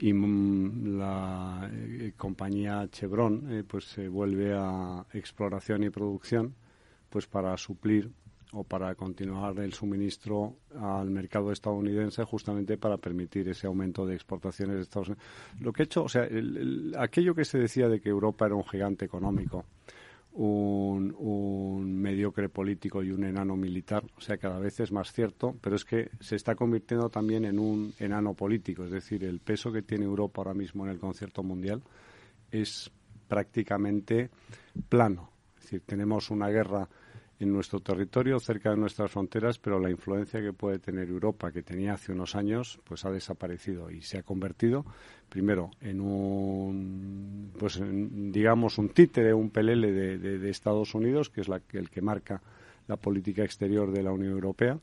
y 0.00 0.12
mm, 0.12 0.98
la 0.98 1.70
eh, 1.72 2.12
compañía 2.16 2.88
Chevron 2.90 3.52
eh, 3.52 3.64
pues 3.66 3.84
se 3.84 4.08
vuelve 4.08 4.54
a 4.56 5.04
exploración 5.12 5.84
y 5.84 5.90
producción 5.90 6.54
pues 7.10 7.26
para 7.26 7.56
suplir 7.56 8.10
o 8.52 8.64
para 8.64 8.94
continuar 8.94 9.58
el 9.60 9.72
suministro 9.72 10.56
al 10.76 11.10
mercado 11.10 11.52
estadounidense 11.52 12.24
justamente 12.24 12.78
para 12.78 12.96
permitir 12.96 13.48
ese 13.48 13.66
aumento 13.66 14.06
de 14.06 14.14
exportaciones 14.14 14.76
de 14.76 14.82
Estados 14.82 15.08
Unidos. 15.08 15.24
Lo 15.60 15.72
que 15.72 15.82
he 15.82 15.84
hecho, 15.84 16.04
o 16.04 16.08
sea, 16.08 16.26
aquello 16.98 17.34
que 17.34 17.44
se 17.44 17.58
decía 17.58 17.88
de 17.88 18.00
que 18.00 18.08
Europa 18.08 18.46
era 18.46 18.56
un 18.56 18.64
gigante 18.64 19.04
económico, 19.04 19.66
un, 20.32 22.00
mediocre 22.00 22.48
político 22.48 23.02
y 23.02 23.10
un 23.10 23.24
enano 23.24 23.56
militar. 23.56 24.04
O 24.16 24.20
sea, 24.20 24.38
cada 24.38 24.58
vez 24.58 24.80
es 24.80 24.92
más 24.92 25.12
cierto, 25.12 25.56
pero 25.60 25.76
es 25.76 25.84
que 25.84 26.10
se 26.20 26.36
está 26.36 26.54
convirtiendo 26.54 27.08
también 27.08 27.44
en 27.44 27.58
un 27.58 27.92
enano 27.98 28.34
político. 28.34 28.84
Es 28.84 28.90
decir, 28.90 29.24
el 29.24 29.40
peso 29.40 29.70
que 29.70 29.82
tiene 29.82 30.04
Europa 30.04 30.40
ahora 30.40 30.54
mismo 30.54 30.84
en 30.84 30.92
el 30.92 30.98
concierto 30.98 31.42
mundial 31.42 31.82
es 32.50 32.90
prácticamente 33.28 34.30
plano. 34.88 35.30
Es 35.56 35.64
decir, 35.64 35.82
tenemos 35.86 36.30
una 36.30 36.48
guerra 36.48 36.88
en 37.40 37.52
nuestro 37.52 37.80
territorio, 37.80 38.38
cerca 38.38 38.70
de 38.70 38.76
nuestras 38.76 39.10
fronteras, 39.10 39.58
pero 39.58 39.80
la 39.80 39.90
influencia 39.90 40.42
que 40.42 40.52
puede 40.52 40.78
tener 40.78 41.08
Europa, 41.08 41.50
que 41.50 41.62
tenía 41.62 41.94
hace 41.94 42.12
unos 42.12 42.36
años, 42.36 42.78
pues 42.84 43.04
ha 43.06 43.10
desaparecido 43.10 43.90
y 43.90 44.02
se 44.02 44.18
ha 44.18 44.22
convertido, 44.22 44.84
primero, 45.30 45.70
en 45.80 46.00
un, 46.00 47.52
pues 47.58 47.80
digamos, 47.80 48.76
un 48.76 48.90
títere, 48.90 49.32
un 49.32 49.48
pelele 49.50 49.92
de, 50.18 50.50
Estados 50.50 50.94
Unidos, 50.94 51.30
que 51.30 51.40
es 51.40 51.48
la, 51.48 51.62
el 51.72 51.88
que 51.88 52.02
marca 52.02 52.42
la 52.88 52.96
política 52.96 53.44
exterior 53.44 53.92
de 53.92 54.02
la 54.02 54.12
Unión 54.12 54.32
Europea. 54.32 54.78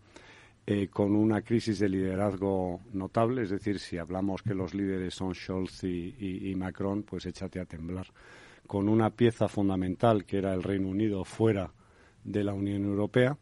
Eh, 0.69 0.89
con 0.89 1.15
una 1.15 1.41
crisis 1.43 1.79
de 1.79 1.88
liderazgo 1.88 2.81
notable, 2.91 3.43
es 3.43 3.49
decir, 3.51 3.79
si 3.79 3.97
hablamos 3.97 4.41
que 4.41 4.53
los 4.53 4.73
líderes 4.73 5.13
son 5.13 5.33
Scholz 5.33 5.83
y 5.86 6.53
Macron, 6.57 7.03
pues 7.03 7.25
échate 7.25 7.60
a 7.62 7.65
temblar. 7.65 8.07
Con 8.65 8.89
una 8.89 9.10
pieza 9.12 9.47
fundamental 9.47 10.25
que 10.25 10.39
era 10.39 10.53
el 10.53 10.63
Reino 10.63 10.89
Unido 10.89 11.23
fuera 11.23 11.71
de 12.25 12.43
la 12.43 12.53
Unión 12.53 12.83
Europea 12.83 13.38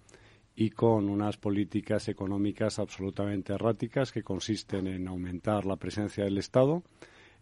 y 0.56 0.70
con 0.70 1.10
unas 1.10 1.38
políticas 1.38 2.08
económicas 2.08 2.80
absolutamente 2.80 3.54
erráticas 3.54 4.12
que 4.12 4.24
consisten 4.24 4.88
en 4.88 5.08
aumentar 5.08 5.66
la 5.66 5.76
presencia 5.76 6.24
del 6.24 6.38
Estado, 6.38 6.84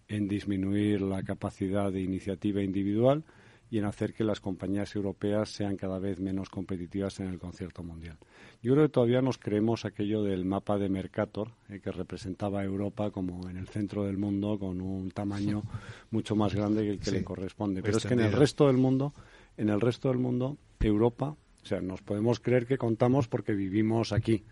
en 0.07 0.27
disminuir 0.27 1.01
la 1.01 1.23
capacidad 1.23 1.91
de 1.91 2.01
iniciativa 2.01 2.61
individual 2.61 3.23
y 3.69 3.79
en 3.79 3.85
hacer 3.85 4.13
que 4.13 4.23
las 4.23 4.39
compañías 4.39 4.95
europeas 4.95 5.49
sean 5.49 5.77
cada 5.77 5.97
vez 5.97 6.19
menos 6.19 6.49
competitivas 6.49 7.19
en 7.19 7.27
el 7.27 7.39
concierto 7.39 7.81
mundial. 7.81 8.17
Yo 8.61 8.73
creo 8.73 8.85
que 8.85 8.91
todavía 8.91 9.21
nos 9.21 9.37
creemos 9.37 9.85
aquello 9.85 10.21
del 10.21 10.45
mapa 10.45 10.77
de 10.77 10.89
Mercator, 10.89 11.51
eh, 11.69 11.79
que 11.79 11.91
representaba 11.91 12.61
a 12.61 12.63
Europa 12.63 13.09
como 13.09 13.49
en 13.49 13.57
el 13.57 13.67
centro 13.67 14.03
del 14.03 14.17
mundo 14.17 14.59
con 14.59 14.79
un 14.79 15.09
tamaño 15.11 15.63
mucho 16.11 16.35
más 16.35 16.53
grande 16.53 16.83
que 16.83 16.91
el 16.91 16.99
que 16.99 17.11
le 17.11 17.23
corresponde. 17.23 17.81
Pero 17.81 17.97
es 17.97 18.05
que 18.05 18.13
en 18.13 18.19
el 18.19 18.31
resto 18.31 18.67
del 18.67 18.77
mundo, 18.77 19.13
en 19.57 19.69
el 19.69 19.81
resto 19.81 20.09
del 20.09 20.19
mundo, 20.19 20.57
Europa, 20.79 21.35
o 21.63 21.65
sea, 21.65 21.79
nos 21.81 22.01
podemos 22.01 22.39
creer 22.39 22.65
que 22.65 22.77
contamos 22.77 23.27
porque 23.27 23.53
vivimos 23.53 24.11
aquí, 24.11 24.43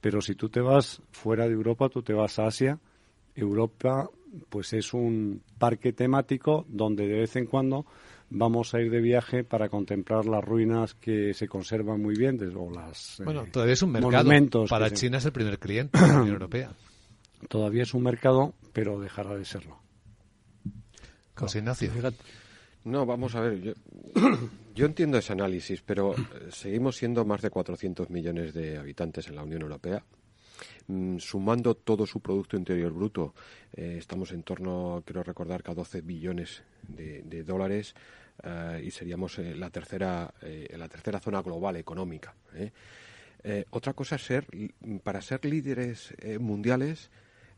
pero 0.00 0.20
si 0.20 0.34
tú 0.34 0.48
te 0.48 0.60
vas 0.60 1.00
fuera 1.12 1.46
de 1.46 1.52
Europa, 1.52 1.88
tú 1.88 2.02
te 2.02 2.12
vas 2.12 2.38
a 2.38 2.46
Asia, 2.46 2.78
Europa 3.34 4.10
pues 4.48 4.72
es 4.72 4.92
un 4.92 5.42
parque 5.58 5.92
temático 5.92 6.66
donde 6.68 7.06
de 7.06 7.20
vez 7.20 7.36
en 7.36 7.46
cuando 7.46 7.86
vamos 8.30 8.74
a 8.74 8.80
ir 8.80 8.90
de 8.90 9.00
viaje 9.00 9.44
para 9.44 9.68
contemplar 9.68 10.26
las 10.26 10.44
ruinas 10.44 10.94
que 10.94 11.32
se 11.32 11.48
conservan 11.48 12.02
muy 12.02 12.14
bien 12.14 12.38
o 12.54 12.70
las 12.70 13.20
eh, 13.20 13.24
bueno 13.24 13.46
todavía 13.50 13.72
es 13.72 13.82
un 13.82 13.92
mercado. 13.92 14.66
para 14.68 14.90
China 14.90 15.16
es 15.16 15.24
el 15.24 15.32
primer 15.32 15.58
cliente 15.58 15.98
de 15.98 16.06
la 16.06 16.20
Unión 16.20 16.28
Europea. 16.34 16.72
Todavía 17.48 17.84
es 17.84 17.94
un 17.94 18.02
mercado 18.02 18.52
pero 18.74 19.00
dejará 19.00 19.34
de 19.34 19.46
serlo. 19.46 19.80
José 21.34 21.60
Ignacio 21.60 21.90
no 22.88 23.06
vamos 23.06 23.34
a 23.34 23.40
ver 23.40 23.60
yo 23.60 23.72
yo 24.78 24.86
entiendo 24.86 25.18
ese 25.18 25.32
análisis, 25.32 25.82
pero 25.82 26.14
eh, 26.14 26.50
seguimos 26.50 26.96
siendo 26.96 27.24
más 27.24 27.42
de 27.42 27.50
400 27.50 28.10
millones 28.10 28.54
de 28.54 28.78
habitantes 28.78 29.26
en 29.26 29.34
la 29.34 29.42
Unión 29.42 29.62
Europea. 29.62 30.04
Mm, 30.86 31.18
sumando 31.18 31.74
todo 31.74 32.06
su 32.06 32.20
Producto 32.20 32.56
Interior 32.56 32.92
Bruto, 32.92 33.34
eh, 33.72 33.96
estamos 33.98 34.30
en 34.30 34.44
torno, 34.44 35.02
quiero 35.04 35.24
recordar, 35.24 35.64
que 35.64 35.72
a 35.72 35.74
12 35.74 36.02
billones 36.02 36.62
de, 36.86 37.42
dólares 37.42 37.96
eh, 38.44 38.80
y 38.84 38.92
seríamos 38.92 39.38
la, 39.38 39.68
tercera, 39.70 40.32
la 40.76 40.88
tercera 40.88 41.18
zona 41.18 41.42
global 41.42 41.76
económica. 41.76 42.36
otra 43.70 43.94
cosa 43.94 44.14
es 44.14 44.22
ser, 44.22 44.46
para 45.02 45.20
ser 45.22 45.44
líderes 45.44 46.14
mundiales, 46.38 47.10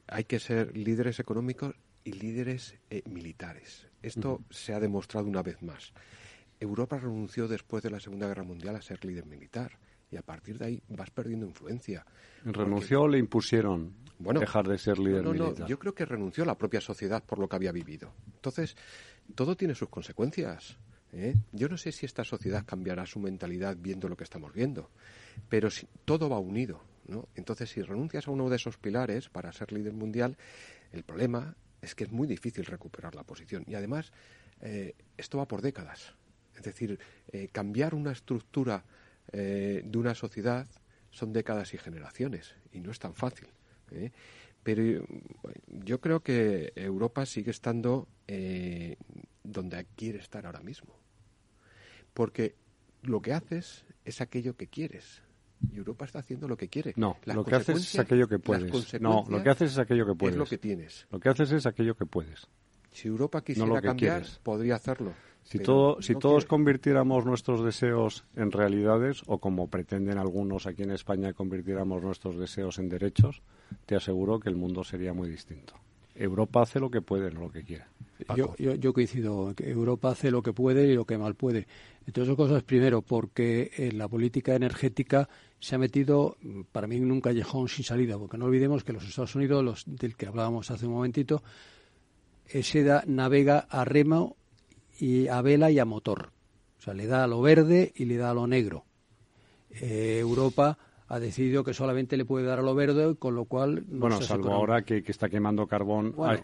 hay 0.06 0.24
que 0.24 0.40
ser 0.40 0.74
líderes 0.74 1.20
económicos 1.20 1.74
y 2.02 2.12
líderes 2.12 2.76
militares. 3.04 3.89
Esto 4.02 4.40
se 4.50 4.72
ha 4.72 4.80
demostrado 4.80 5.26
una 5.26 5.42
vez 5.42 5.62
más. 5.62 5.92
Europa 6.58 6.98
renunció 6.98 7.48
después 7.48 7.82
de 7.82 7.90
la 7.90 8.00
Segunda 8.00 8.26
Guerra 8.26 8.42
Mundial 8.42 8.76
a 8.76 8.82
ser 8.82 9.04
líder 9.04 9.26
militar 9.26 9.78
y 10.10 10.16
a 10.16 10.22
partir 10.22 10.58
de 10.58 10.66
ahí 10.66 10.82
vas 10.88 11.10
perdiendo 11.10 11.46
influencia. 11.46 12.04
¿Renunció 12.44 13.02
o 13.02 13.08
le 13.08 13.18
impusieron 13.18 13.94
dejar 14.18 14.68
de 14.68 14.78
ser 14.78 14.98
líder 14.98 15.22
no, 15.22 15.32
no, 15.32 15.44
militar? 15.44 15.60
No, 15.60 15.68
yo 15.68 15.78
creo 15.78 15.94
que 15.94 16.04
renunció 16.04 16.44
la 16.44 16.58
propia 16.58 16.80
sociedad 16.80 17.22
por 17.24 17.38
lo 17.38 17.48
que 17.48 17.56
había 17.56 17.72
vivido. 17.72 18.12
Entonces, 18.34 18.76
todo 19.34 19.56
tiene 19.56 19.74
sus 19.74 19.88
consecuencias. 19.88 20.76
¿eh? 21.12 21.36
Yo 21.52 21.68
no 21.68 21.76
sé 21.76 21.92
si 21.92 22.06
esta 22.06 22.24
sociedad 22.24 22.64
cambiará 22.66 23.06
su 23.06 23.20
mentalidad 23.20 23.76
viendo 23.78 24.08
lo 24.08 24.16
que 24.16 24.24
estamos 24.24 24.52
viendo, 24.52 24.90
pero 25.48 25.70
si, 25.70 25.86
todo 26.04 26.28
va 26.28 26.38
unido. 26.38 26.82
¿no? 27.06 27.28
Entonces, 27.36 27.70
si 27.70 27.82
renuncias 27.82 28.28
a 28.28 28.30
uno 28.30 28.48
de 28.50 28.56
esos 28.56 28.76
pilares 28.76 29.28
para 29.28 29.52
ser 29.52 29.72
líder 29.72 29.92
mundial, 29.92 30.36
el 30.92 31.04
problema 31.04 31.56
es 31.80 31.94
que 31.94 32.04
es 32.04 32.12
muy 32.12 32.26
difícil 32.26 32.64
recuperar 32.66 33.14
la 33.14 33.24
posición. 33.24 33.64
Y 33.66 33.74
además, 33.74 34.12
eh, 34.60 34.94
esto 35.16 35.38
va 35.38 35.48
por 35.48 35.62
décadas. 35.62 36.14
Es 36.54 36.62
decir, 36.62 36.98
eh, 37.32 37.48
cambiar 37.50 37.94
una 37.94 38.12
estructura 38.12 38.84
eh, 39.32 39.82
de 39.84 39.98
una 39.98 40.14
sociedad 40.14 40.66
son 41.10 41.32
décadas 41.32 41.72
y 41.74 41.78
generaciones 41.78 42.54
y 42.72 42.80
no 42.80 42.90
es 42.90 42.98
tan 42.98 43.14
fácil. 43.14 43.48
Pero 44.62 45.04
yo 45.66 46.00
creo 46.00 46.20
que 46.20 46.72
Europa 46.76 47.26
sigue 47.26 47.50
estando 47.50 48.06
donde 49.42 49.86
quiere 49.96 50.18
estar 50.18 50.46
ahora 50.46 50.60
mismo. 50.60 50.94
Porque 52.14 52.54
lo 53.02 53.20
que 53.20 53.32
haces 53.32 53.84
es 54.04 54.20
aquello 54.20 54.56
que 54.56 54.68
quieres. 54.68 55.22
Y 55.72 55.76
Europa 55.76 56.04
está 56.04 56.20
haciendo 56.20 56.48
lo 56.48 56.56
que 56.56 56.68
quiere. 56.68 56.94
No, 56.96 57.16
lo 57.24 57.44
que 57.44 57.54
haces 57.54 57.78
es 57.78 57.98
aquello 57.98 58.28
que 58.28 58.38
puedes. 58.38 59.00
No, 59.00 59.24
lo 59.28 59.42
que 59.42 59.50
haces 59.50 59.72
es 59.72 59.78
aquello 59.78 60.06
que 60.06 60.14
puedes. 60.14 60.34
Es 60.34 60.38
lo 60.38 60.46
que 60.46 60.58
tienes. 60.58 61.06
Lo 61.10 61.20
que 61.20 61.28
haces 61.28 61.52
es 61.52 61.66
aquello 61.66 61.94
que 61.94 62.06
puedes. 62.06 62.46
Si 62.92 63.08
Europa 63.08 63.42
quisiera 63.42 63.80
cambiar, 63.80 64.24
podría 64.42 64.76
hacerlo. 64.76 65.12
Si, 65.42 65.58
todo, 65.58 66.00
si 66.02 66.14
todos 66.14 66.44
convirtiéramos 66.44 67.24
nuestros 67.24 67.64
deseos 67.64 68.24
en 68.36 68.52
realidades, 68.52 69.22
o 69.26 69.38
como 69.38 69.68
pretenden 69.68 70.18
algunos 70.18 70.66
aquí 70.66 70.82
en 70.82 70.90
España 70.90 71.32
convirtiéramos 71.32 72.02
nuestros 72.02 72.36
deseos 72.36 72.78
en 72.78 72.88
derechos, 72.88 73.42
te 73.86 73.96
aseguro 73.96 74.38
que 74.38 74.48
el 74.48 74.56
mundo 74.56 74.84
sería 74.84 75.12
muy 75.12 75.28
distinto. 75.28 75.74
Europa 76.14 76.62
hace 76.62 76.78
lo 76.78 76.90
que 76.90 77.00
puede, 77.00 77.30
no 77.30 77.40
lo 77.40 77.50
que 77.50 77.64
quiere. 77.64 77.84
Yo, 78.36 78.54
yo, 78.56 78.92
coincido, 78.92 79.54
que 79.54 79.70
Europa 79.70 80.10
hace 80.10 80.30
lo 80.30 80.42
que 80.42 80.52
puede 80.52 80.86
y 80.86 80.94
lo 80.94 81.06
que 81.06 81.16
mal 81.16 81.34
puede. 81.34 81.66
Entre 82.06 82.22
otras 82.22 82.36
cosas, 82.36 82.62
primero, 82.62 83.00
porque 83.00 83.70
en 83.76 83.96
la 83.96 84.08
política 84.08 84.54
energética 84.54 85.28
se 85.60 85.74
ha 85.74 85.78
metido, 85.78 86.36
para 86.72 86.86
mí, 86.86 86.96
en 86.96 87.12
un 87.12 87.20
callejón 87.20 87.68
sin 87.68 87.84
salida, 87.84 88.18
porque 88.18 88.38
no 88.38 88.46
olvidemos 88.46 88.82
que 88.82 88.94
los 88.94 89.06
Estados 89.06 89.34
Unidos, 89.34 89.62
los 89.62 89.84
del 89.86 90.16
que 90.16 90.26
hablábamos 90.26 90.70
hace 90.70 90.86
un 90.86 90.94
momentito, 90.94 91.42
ese 92.46 92.82
da, 92.82 93.04
navega 93.06 93.66
a 93.68 93.84
remo 93.84 94.36
y 94.98 95.28
a 95.28 95.42
vela 95.42 95.70
y 95.70 95.78
a 95.78 95.84
motor. 95.84 96.32
O 96.78 96.82
sea, 96.82 96.94
le 96.94 97.06
da 97.06 97.24
a 97.24 97.26
lo 97.26 97.42
verde 97.42 97.92
y 97.94 98.06
le 98.06 98.16
da 98.16 98.30
a 98.30 98.34
lo 98.34 98.46
negro. 98.46 98.86
Eh, 99.70 100.18
Europa 100.20 100.78
ha 101.08 101.18
decidido 101.18 101.62
que 101.62 101.74
solamente 101.74 102.16
le 102.16 102.24
puede 102.24 102.46
dar 102.46 102.60
a 102.60 102.62
lo 102.62 102.74
verde, 102.74 103.16
con 103.16 103.34
lo 103.34 103.44
cual... 103.44 103.82
bueno, 103.88 104.22
salvo 104.22 104.52
ahora 104.52 104.82
que, 104.82 105.02
está 105.06 105.28
quemando 105.28 105.66
carbón 105.66 106.14
a, 106.18 106.36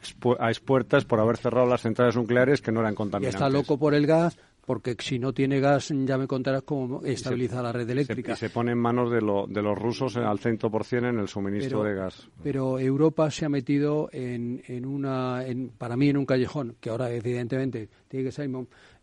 expuertas 0.50 1.05
por 1.05 1.20
haber 1.20 1.37
cerrado 1.37 1.66
las 1.66 1.83
centrales 1.83 2.16
nucleares 2.16 2.61
que 2.61 2.72
no 2.72 2.81
eran 2.81 2.94
contaminantes. 2.94 3.40
Y 3.40 3.44
está 3.44 3.48
loco 3.48 3.79
por 3.79 3.94
el 3.94 4.07
gas, 4.07 4.37
porque 4.66 4.96
si 4.98 5.18
no 5.18 5.33
tiene 5.33 5.61
gas 5.61 5.92
ya 6.05 6.18
me 6.18 6.26
contarás 6.26 6.64
cómo 6.64 7.02
estabiliza 7.05 7.62
la 7.62 7.72
red 7.72 7.88
eléctrica. 7.88 8.33
y 8.33 8.37
se 8.37 8.50
pone 8.50 8.72
en 8.72 8.79
manos 8.79 9.11
de, 9.11 9.18
de 9.18 9.62
los 9.62 9.79
rusos 9.79 10.16
al 10.16 10.38
100% 10.38 11.09
en 11.09 11.18
el 11.20 11.29
suministro 11.29 11.85
de 11.85 11.94
gas. 11.94 12.29
Pero 12.42 12.79
Europa 12.79 13.31
se 13.31 13.46
ha 13.46 13.48
metido 13.48 14.11
en, 14.12 14.62
en 14.66 14.85
una, 14.85 15.46
en, 15.46 15.68
para 15.70 15.96
mí 15.96 16.09
en 16.09 16.16
un 16.16 16.26
callejón, 16.26 16.76
que 16.81 16.90
ahora 16.90 17.11
evidentemente 17.12 17.88
tiene 18.09 18.26
que 18.26 18.33
ser 18.33 18.50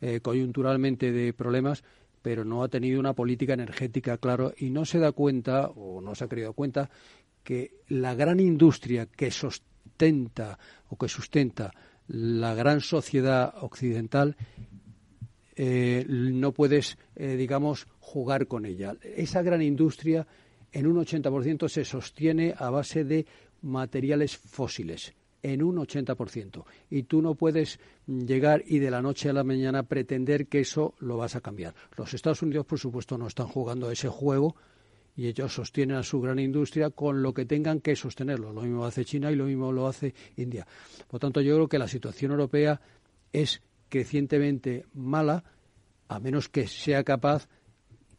eh, 0.02 0.20
coyunturalmente 0.20 1.14
de 1.14 1.32
problemas, 1.32 1.84
pero 2.22 2.44
no 2.44 2.64
ha 2.64 2.68
tenido 2.68 3.00
una 3.00 3.14
política 3.14 3.54
energética, 3.54 4.18
claro, 4.18 4.54
y 4.58 4.70
no 4.70 4.84
se 4.84 5.00
da 5.00 5.14
cuenta, 5.14 5.68
o 5.68 6.02
no 6.02 6.14
se 6.14 6.26
ha 6.26 6.28
querido 6.28 6.54
cuenta, 6.54 6.90
que 7.42 7.72
la 7.88 8.16
gran 8.16 8.42
industria 8.42 9.06
que 9.06 9.32
sustenta 9.32 10.60
o 10.90 10.98
que 10.98 11.08
sustenta 11.08 11.72
la 12.08 12.54
gran 12.54 12.82
sociedad 12.82 13.54
occidental 13.62 14.36
eh, 15.56 16.06
no 16.08 16.52
puedes, 16.52 16.98
eh, 17.16 17.36
digamos, 17.36 17.88
jugar 18.00 18.48
con 18.48 18.66
ella. 18.66 18.96
Esa 19.02 19.42
gran 19.42 19.62
industria 19.62 20.26
en 20.72 20.88
un 20.88 20.98
80% 20.98 21.70
se 21.70 21.86
sostiene 21.86 22.54
a 22.58 22.70
base 22.70 23.04
de 23.04 23.26
materiales 23.62 24.38
fósiles, 24.38 25.14
en 25.42 25.62
un 25.62 25.78
80%. 25.78 26.66
Y 26.90 27.04
tú 27.04 27.22
no 27.22 27.36
puedes 27.36 27.80
llegar 28.08 28.64
y 28.66 28.80
de 28.80 28.92
la 28.92 29.02
noche 29.02 29.30
a 29.30 29.34
la 29.34 29.44
mañana 29.44 29.84
pretender 29.84 30.48
que 30.48 30.62
eso 30.62 30.96
lo 31.00 31.18
vas 31.18 31.36
a 31.36 31.42
cambiar. 31.42 31.76
Los 31.98 32.14
Estados 32.14 32.42
Unidos, 32.42 32.66
por 32.66 32.80
supuesto, 32.80 33.18
no 33.18 33.28
están 33.28 33.48
jugando 33.48 33.92
ese 33.92 34.10
juego 34.10 34.56
y 35.16 35.28
ellos 35.28 35.54
sostienen 35.54 35.98
a 35.98 36.04
su 36.04 36.20
gran 36.22 36.40
industria 36.40 36.90
con 36.90 37.22
lo 37.22 37.34
que 37.34 37.46
tengan 37.46 37.82
que 37.82 37.96
sostenerlo. 37.96 38.52
Lo 38.52 38.62
mismo 38.62 38.86
hace 38.86 39.06
China 39.06 39.32
y 39.32 39.36
lo 39.36 39.46
mismo 39.46 39.72
lo 39.72 39.88
hace 39.88 40.14
India. 40.38 40.66
Por 41.08 41.20
tanto, 41.20 41.40
yo 41.42 41.56
creo 41.56 41.68
que 41.68 41.78
la 41.78 41.88
situación 41.88 42.32
europea 42.32 42.82
es 43.32 43.62
crecientemente 43.94 44.88
mala, 44.96 45.44
a 46.08 46.20
menos 46.20 46.50
que 46.50 46.66
sea 46.66 47.04
capaz 47.04 47.48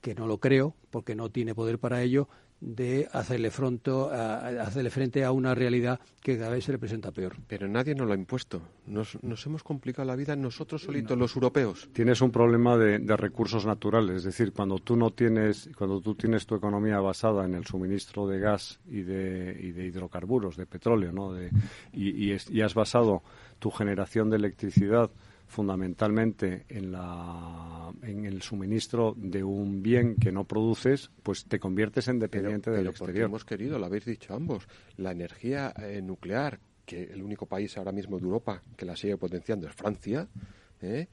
que 0.00 0.14
no 0.14 0.28
lo 0.28 0.38
creo, 0.38 0.76
porque 0.90 1.16
no 1.16 1.30
tiene 1.30 1.52
poder 1.52 1.80
para 1.80 2.00
ello, 2.00 2.28
de 2.60 3.08
hacerle, 3.10 3.50
fronto, 3.50 4.08
hacerle 4.08 4.90
frente 4.90 5.24
a 5.24 5.32
una 5.32 5.52
realidad 5.52 5.98
que 6.22 6.38
cada 6.38 6.50
vez 6.50 6.66
se 6.66 6.70
le 6.70 6.78
presenta 6.78 7.10
peor. 7.10 7.34
Pero 7.48 7.66
nadie 7.66 7.92
nos 7.96 8.06
lo 8.06 8.12
ha 8.12 8.16
impuesto. 8.16 8.62
Nos, 8.86 9.18
hemos 9.46 9.64
complicado 9.64 10.06
la 10.06 10.14
vida 10.14 10.36
nosotros 10.36 10.82
solitos, 10.82 11.18
los 11.18 11.34
europeos. 11.34 11.88
Tienes 11.92 12.20
un 12.20 12.30
problema 12.30 12.76
de, 12.76 12.98
recursos 13.16 13.66
naturales, 13.66 14.18
es 14.18 14.24
decir, 14.24 14.52
cuando 14.52 14.78
tú 14.78 14.94
no 14.94 15.10
tienes, 15.10 15.68
cuando 15.76 16.00
tú 16.00 16.14
tienes 16.14 16.46
tu 16.46 16.54
economía 16.54 17.00
basada 17.00 17.44
en 17.46 17.54
el 17.54 17.66
suministro 17.66 18.28
de 18.28 18.38
gas 18.38 18.78
y 18.86 19.02
de, 19.02 19.58
y 19.60 19.72
de 19.72 19.86
hidrocarburos, 19.86 20.56
de 20.56 20.66
petróleo, 20.66 21.10
¿no? 21.10 21.32
De, 21.32 21.50
y, 21.92 22.30
y 22.32 22.60
has 22.60 22.74
basado 22.74 23.24
tu 23.58 23.72
generación 23.72 24.30
de 24.30 24.36
electricidad 24.36 25.10
fundamentalmente 25.46 26.64
en, 26.68 26.92
la, 26.92 27.92
en 28.02 28.24
el 28.24 28.42
suministro 28.42 29.14
de 29.16 29.42
un 29.44 29.82
bien 29.82 30.16
que 30.16 30.32
no 30.32 30.44
produces, 30.44 31.10
pues 31.22 31.44
te 31.44 31.58
conviertes 31.58 32.08
en 32.08 32.18
dependiente 32.18 32.70
del 32.70 32.88
exterior. 32.88 33.26
hemos 33.26 33.44
querido, 33.44 33.78
lo 33.78 33.86
habéis 33.86 34.04
dicho 34.04 34.34
ambos, 34.34 34.66
la 34.96 35.12
energía 35.12 35.72
eh, 35.76 36.00
nuclear, 36.02 36.60
que 36.84 37.04
el 37.04 37.22
único 37.22 37.46
país 37.46 37.76
ahora 37.78 37.92
mismo 37.92 38.18
de 38.18 38.24
Europa 38.24 38.62
que 38.76 38.84
la 38.84 38.96
sigue 38.96 39.16
potenciando 39.16 39.66
es 39.66 39.74
Francia, 39.74 40.28
¿eh? 40.82 41.08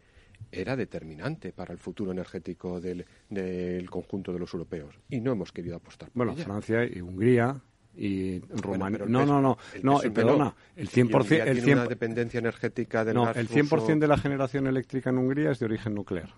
era 0.51 0.75
determinante 0.75 1.53
para 1.53 1.71
el 1.71 1.79
futuro 1.79 2.11
energético 2.11 2.81
del, 2.81 3.05
del, 3.29 3.89
conjunto 3.89 4.33
de 4.33 4.39
los 4.39 4.53
europeos 4.53 4.99
y 5.09 5.21
no 5.21 5.31
hemos 5.31 5.51
querido 5.51 5.75
apostar. 5.77 6.09
bueno, 6.13 6.35
Francia 6.35 6.83
y 6.83 6.99
Hungría 6.99 7.61
y 7.95 8.39
Rumanía. 8.39 8.99
no, 9.07 9.25
no, 9.25 9.41
no, 9.41 9.57
no, 9.83 9.99
perdona, 10.13 10.55
el 10.75 10.89
100%, 10.89 11.47
el 11.47 11.61
100 11.61 11.87
dependencia 11.89 12.39
energética 12.39 13.03
del 13.03 13.15
no, 13.15 13.29
el 13.31 13.49
100% 13.49 13.99
de 13.99 14.07
la 14.07 14.17
generación 14.17 14.67
eléctrica 14.67 15.09
en 15.09 15.17
Hungría 15.17 15.51
es 15.51 15.59
de 15.59 15.65
origen 15.65 15.93
nuclear. 15.93 16.29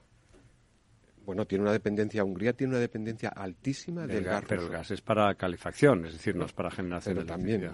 Bueno, 1.25 1.45
tiene 1.45 1.61
una 1.61 1.71
dependencia, 1.71 2.23
Hungría 2.23 2.51
tiene 2.51 2.71
una 2.71 2.81
dependencia 2.81 3.29
altísima 3.29 4.05
del, 4.05 4.25
gas, 4.25 4.43
Pero 4.47 4.63
el 4.63 4.69
gas 4.69 4.91
es 4.91 4.99
para 4.99 5.33
calefacción, 5.35 6.05
es 6.05 6.13
decir, 6.13 6.35
no, 6.35 6.45
es 6.45 6.51
para 6.51 6.69
generación 6.69 7.15
de 7.15 7.23
también. 7.23 7.69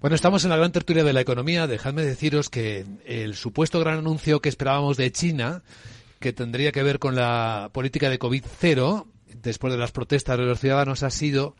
Bueno, 0.00 0.14
estamos 0.14 0.44
en 0.44 0.50
la 0.50 0.56
gran 0.56 0.70
tertulia 0.70 1.02
de 1.02 1.12
la 1.12 1.20
economía. 1.20 1.66
Dejadme 1.66 2.04
deciros 2.04 2.50
que 2.50 2.84
el 3.04 3.34
supuesto 3.34 3.80
gran 3.80 3.98
anuncio 3.98 4.40
que 4.40 4.48
esperábamos 4.48 4.96
de 4.96 5.10
China, 5.10 5.64
que 6.20 6.32
tendría 6.32 6.70
que 6.70 6.84
ver 6.84 7.00
con 7.00 7.16
la 7.16 7.68
política 7.72 8.08
de 8.08 8.18
COVID 8.18 8.44
cero, 8.60 9.08
después 9.42 9.72
de 9.72 9.78
las 9.78 9.90
protestas 9.90 10.38
de 10.38 10.44
los 10.44 10.60
ciudadanos, 10.60 11.02
ha 11.02 11.10
sido 11.10 11.56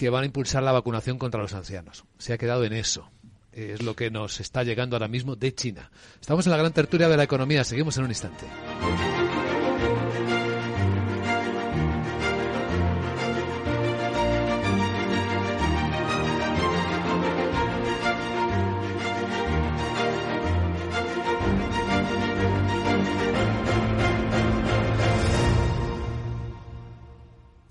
que 0.00 0.08
van 0.08 0.22
a 0.22 0.26
impulsar 0.26 0.62
la 0.62 0.72
vacunación 0.72 1.18
contra 1.18 1.42
los 1.42 1.52
ancianos. 1.52 2.06
Se 2.16 2.32
ha 2.32 2.38
quedado 2.38 2.64
en 2.64 2.72
eso. 2.72 3.10
Es 3.52 3.82
lo 3.82 3.94
que 3.94 4.10
nos 4.10 4.40
está 4.40 4.62
llegando 4.64 4.96
ahora 4.96 5.08
mismo 5.08 5.36
de 5.36 5.54
China. 5.54 5.90
Estamos 6.18 6.46
en 6.46 6.52
la 6.52 6.56
gran 6.56 6.72
tertulia 6.72 7.06
de 7.06 7.18
la 7.18 7.24
economía. 7.24 7.64
Seguimos 7.64 7.98
en 7.98 8.04
un 8.04 8.10
instante. 8.10 8.46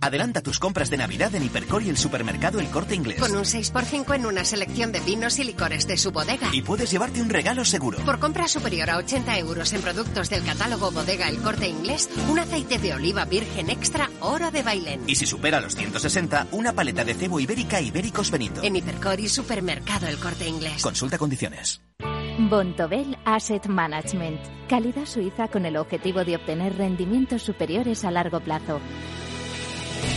Adelanta 0.10 0.42
tus 0.42 0.58
compras 0.58 0.90
de 0.90 0.98
Navidad 0.98 1.36
en 1.36 1.44
Hipercor 1.44 1.84
y 1.84 1.90
el 1.90 1.96
supermercado 1.96 2.60
El 2.60 2.72
Corte 2.72 2.96
Inglés. 2.96 3.20
Con 3.20 3.36
un 3.36 3.44
6x5 3.44 4.16
en 4.16 4.26
una 4.26 4.44
selección 4.44 4.92
de 4.92 5.00
vinos 5.02 5.38
y 5.38 5.44
licores 5.44 5.86
de 5.86 5.98
su 5.98 6.12
bodega. 6.12 6.50
Y 6.52 6.64
puedes 6.64 6.90
llevarte 6.90 7.22
un 7.22 7.30
regalo 7.30 7.64
seguro. 7.64 8.00
Por 8.00 8.18
compra 8.18 8.48
superior 8.48 8.90
a 8.90 8.98
80 8.98 9.38
euros 9.38 9.72
en 9.72 9.82
productos 9.82 10.32
del 10.32 10.44
catálogo 10.44 10.90
Bodega 10.90 11.30
El 11.30 11.38
Corte 11.44 11.68
Inglés, 11.68 12.10
un 12.28 12.40
aceite 12.40 12.80
de 12.80 12.96
oliva 12.96 13.26
virgen 13.26 13.70
extra 13.70 14.10
oro 14.22 14.50
de 14.50 14.64
Bailén. 14.64 15.04
Y 15.06 15.14
si 15.14 15.28
supera 15.28 15.62
los 15.62 15.76
160, 15.76 16.48
una 16.54 16.74
paleta 16.74 17.06
de 17.06 17.14
cebo 17.14 17.40
ibérica 17.40 17.80
Ibéricos 17.80 18.32
Benito. 18.32 18.64
En 18.64 18.78
Hipercor 18.78 19.20
y 19.20 19.30
supermercado 19.30 20.08
El 20.08 20.18
Corte 20.18 20.48
Inglés. 20.48 20.82
Consulta 20.82 21.20
condiciones. 21.20 21.82
Bontobel 22.48 23.18
Asset 23.26 23.68
Management. 23.68 24.40
Calidad 24.70 25.06
suiza 25.06 25.50
con 25.50 25.66
el 25.66 25.76
objetivo 25.76 26.24
de 26.24 26.38
obtener 26.38 26.78
rendimientos 26.78 27.44
superiores 27.44 28.06
a 28.06 28.12
largo 28.12 28.40
plazo. 28.40 28.80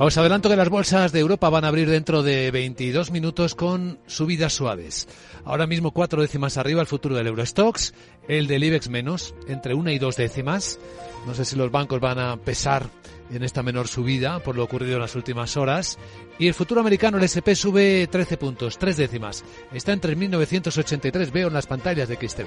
Os 0.00 0.16
adelanto 0.16 0.48
que 0.48 0.54
las 0.54 0.68
bolsas 0.68 1.10
de 1.10 1.18
Europa 1.18 1.48
van 1.50 1.64
a 1.64 1.68
abrir 1.68 1.90
dentro 1.90 2.22
de 2.22 2.52
22 2.52 3.10
minutos 3.10 3.56
con 3.56 3.98
subidas 4.06 4.52
suaves. 4.52 5.08
Ahora 5.44 5.66
mismo 5.66 5.90
cuatro 5.90 6.22
décimas 6.22 6.56
arriba 6.56 6.80
el 6.80 6.86
futuro 6.86 7.16
del 7.16 7.26
Eurostox, 7.26 7.94
el 8.28 8.46
del 8.46 8.62
IBEX 8.62 8.90
menos, 8.90 9.34
entre 9.48 9.74
una 9.74 9.92
y 9.92 9.98
dos 9.98 10.14
décimas. 10.14 10.78
No 11.26 11.34
sé 11.34 11.44
si 11.44 11.56
los 11.56 11.72
bancos 11.72 11.98
van 11.98 12.20
a 12.20 12.36
pesar 12.36 12.86
en 13.32 13.42
esta 13.42 13.64
menor 13.64 13.88
subida 13.88 14.38
por 14.38 14.54
lo 14.54 14.62
ocurrido 14.62 14.94
en 14.94 15.02
las 15.02 15.16
últimas 15.16 15.56
horas. 15.56 15.98
Y 16.38 16.46
el 16.46 16.54
futuro 16.54 16.80
americano, 16.80 17.18
el 17.18 17.24
SP, 17.26 17.56
sube 17.56 18.06
13 18.06 18.36
puntos, 18.36 18.78
tres 18.78 18.98
décimas. 18.98 19.44
Está 19.72 19.92
en 19.94 20.00
3.983, 20.00 21.32
veo 21.32 21.48
en 21.48 21.54
las 21.54 21.66
pantallas 21.66 22.08
de 22.08 22.14
XTV. 22.14 22.46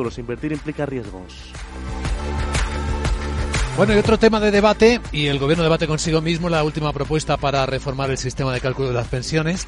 Invertir 0.17 0.51
implica 0.51 0.85
riesgos. 0.85 1.51
Bueno, 3.77 3.93
y 3.93 3.97
otro 3.97 4.19
tema 4.19 4.39
de 4.39 4.51
debate, 4.51 4.99
y 5.11 5.27
el 5.27 5.39
gobierno 5.39 5.63
debate 5.63 5.87
consigo 5.87 6.21
mismo 6.21 6.49
la 6.49 6.63
última 6.63 6.91
propuesta 6.91 7.37
para 7.37 7.65
reformar 7.65 8.11
el 8.11 8.17
sistema 8.17 8.53
de 8.53 8.59
cálculo 8.59 8.89
de 8.89 8.93
las 8.93 9.07
pensiones. 9.07 9.67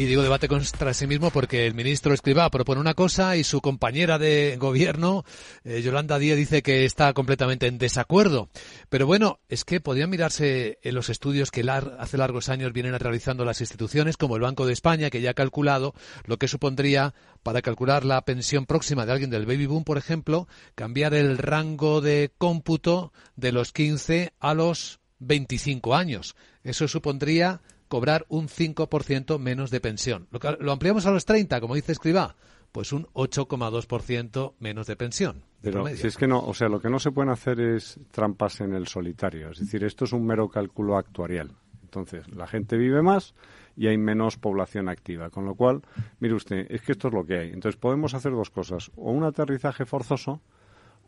Y 0.00 0.06
digo 0.06 0.22
debate 0.22 0.48
contra 0.48 0.94
sí 0.94 1.06
mismo 1.06 1.30
porque 1.30 1.66
el 1.66 1.74
ministro 1.74 2.14
Escribá 2.14 2.48
propone 2.48 2.80
una 2.80 2.94
cosa 2.94 3.36
y 3.36 3.44
su 3.44 3.60
compañera 3.60 4.18
de 4.18 4.56
gobierno, 4.58 5.26
eh, 5.62 5.82
Yolanda 5.82 6.18
Díaz, 6.18 6.38
dice 6.38 6.62
que 6.62 6.86
está 6.86 7.12
completamente 7.12 7.66
en 7.66 7.76
desacuerdo. 7.76 8.48
Pero 8.88 9.06
bueno, 9.06 9.40
es 9.50 9.66
que 9.66 9.78
podrían 9.78 10.08
mirarse 10.08 10.78
en 10.82 10.94
los 10.94 11.10
estudios 11.10 11.50
que 11.50 11.70
hace 11.70 12.16
largos 12.16 12.48
años 12.48 12.72
vienen 12.72 12.98
realizando 12.98 13.44
las 13.44 13.60
instituciones, 13.60 14.16
como 14.16 14.36
el 14.36 14.42
Banco 14.42 14.64
de 14.64 14.72
España, 14.72 15.10
que 15.10 15.20
ya 15.20 15.32
ha 15.32 15.34
calculado 15.34 15.92
lo 16.24 16.38
que 16.38 16.48
supondría 16.48 17.12
para 17.42 17.60
calcular 17.60 18.06
la 18.06 18.22
pensión 18.22 18.64
próxima 18.64 19.04
de 19.04 19.12
alguien 19.12 19.28
del 19.28 19.44
baby 19.44 19.66
boom, 19.66 19.84
por 19.84 19.98
ejemplo, 19.98 20.48
cambiar 20.76 21.12
el 21.12 21.36
rango 21.36 22.00
de 22.00 22.32
cómputo 22.38 23.12
de 23.36 23.52
los 23.52 23.72
15 23.74 24.32
a 24.40 24.54
los 24.54 24.98
25 25.18 25.94
años. 25.94 26.36
Eso 26.64 26.88
supondría 26.88 27.60
cobrar 27.90 28.24
un 28.28 28.46
5% 28.48 29.38
menos 29.40 29.70
de 29.72 29.80
pensión. 29.80 30.28
Lo, 30.60 30.72
ampliamos 30.72 31.06
a 31.06 31.10
los 31.10 31.24
30, 31.24 31.60
como 31.60 31.74
dice 31.74 31.90
Escribá, 31.90 32.36
pues 32.70 32.92
un 32.92 33.06
8,2% 33.14 34.54
menos 34.60 34.86
de 34.86 34.94
pensión. 34.94 35.42
Pero 35.60 35.84
si 35.88 36.06
es 36.06 36.16
que 36.16 36.28
no, 36.28 36.38
o 36.38 36.54
sea, 36.54 36.68
lo 36.68 36.80
que 36.80 36.88
no 36.88 37.00
se 37.00 37.10
pueden 37.10 37.30
hacer 37.30 37.60
es 37.60 37.98
trampas 38.12 38.60
en 38.60 38.74
el 38.74 38.86
solitario. 38.86 39.50
Es 39.50 39.58
decir, 39.58 39.82
esto 39.82 40.04
es 40.04 40.12
un 40.12 40.24
mero 40.24 40.48
cálculo 40.48 40.96
actuarial. 40.96 41.50
Entonces, 41.82 42.32
la 42.32 42.46
gente 42.46 42.76
vive 42.76 43.02
más 43.02 43.34
y 43.76 43.88
hay 43.88 43.98
menos 43.98 44.36
población 44.36 44.88
activa. 44.88 45.30
Con 45.30 45.44
lo 45.44 45.56
cual, 45.56 45.82
mire 46.20 46.34
usted, 46.34 46.66
es 46.70 46.82
que 46.82 46.92
esto 46.92 47.08
es 47.08 47.14
lo 47.14 47.26
que 47.26 47.38
hay. 47.38 47.48
Entonces, 47.48 47.76
podemos 47.76 48.14
hacer 48.14 48.30
dos 48.30 48.50
cosas. 48.50 48.92
O 48.94 49.10
un 49.10 49.24
aterrizaje 49.24 49.84
forzoso 49.84 50.40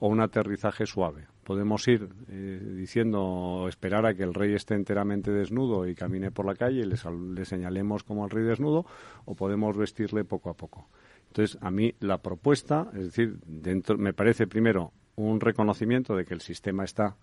o 0.03 0.09
un 0.09 0.19
aterrizaje 0.19 0.85
suave. 0.85 1.29
Podemos 1.45 1.87
ir 1.87 2.09
eh, 2.29 2.61
diciendo, 2.75 3.67
esperar 3.69 4.05
a 4.05 4.15
que 4.15 4.25
el 4.25 4.35
rey 4.35 4.53
esté 4.53 4.75
enteramente 4.75 5.31
desnudo 5.31 5.87
y 5.87 5.95
camine 5.95 6.33
por 6.33 6.45
la 6.45 6.57
calle 6.57 6.81
y 6.81 6.87
le, 6.87 6.97
le 7.37 7.45
señalemos 7.45 8.03
como 8.03 8.25
el 8.25 8.31
rey 8.33 8.43
desnudo, 8.43 8.85
o 9.27 9.37
podemos 9.37 9.77
vestirle 9.77 10.25
poco 10.25 10.51
a 10.51 10.55
poco. 10.55 10.89
Entonces, 11.29 11.57
a 11.63 11.71
mí 11.71 11.95
la 12.01 12.19
propuesta, 12.19 12.91
es 12.95 13.05
decir, 13.05 13.39
dentro, 13.47 13.97
me 13.97 14.13
parece 14.13 14.49
primero 14.49 14.93
un 15.15 15.39
reconocimiento 15.39 16.17
de 16.17 16.25
que 16.25 16.35
el 16.35 16.41
sistema 16.41 16.83
está 16.83 17.15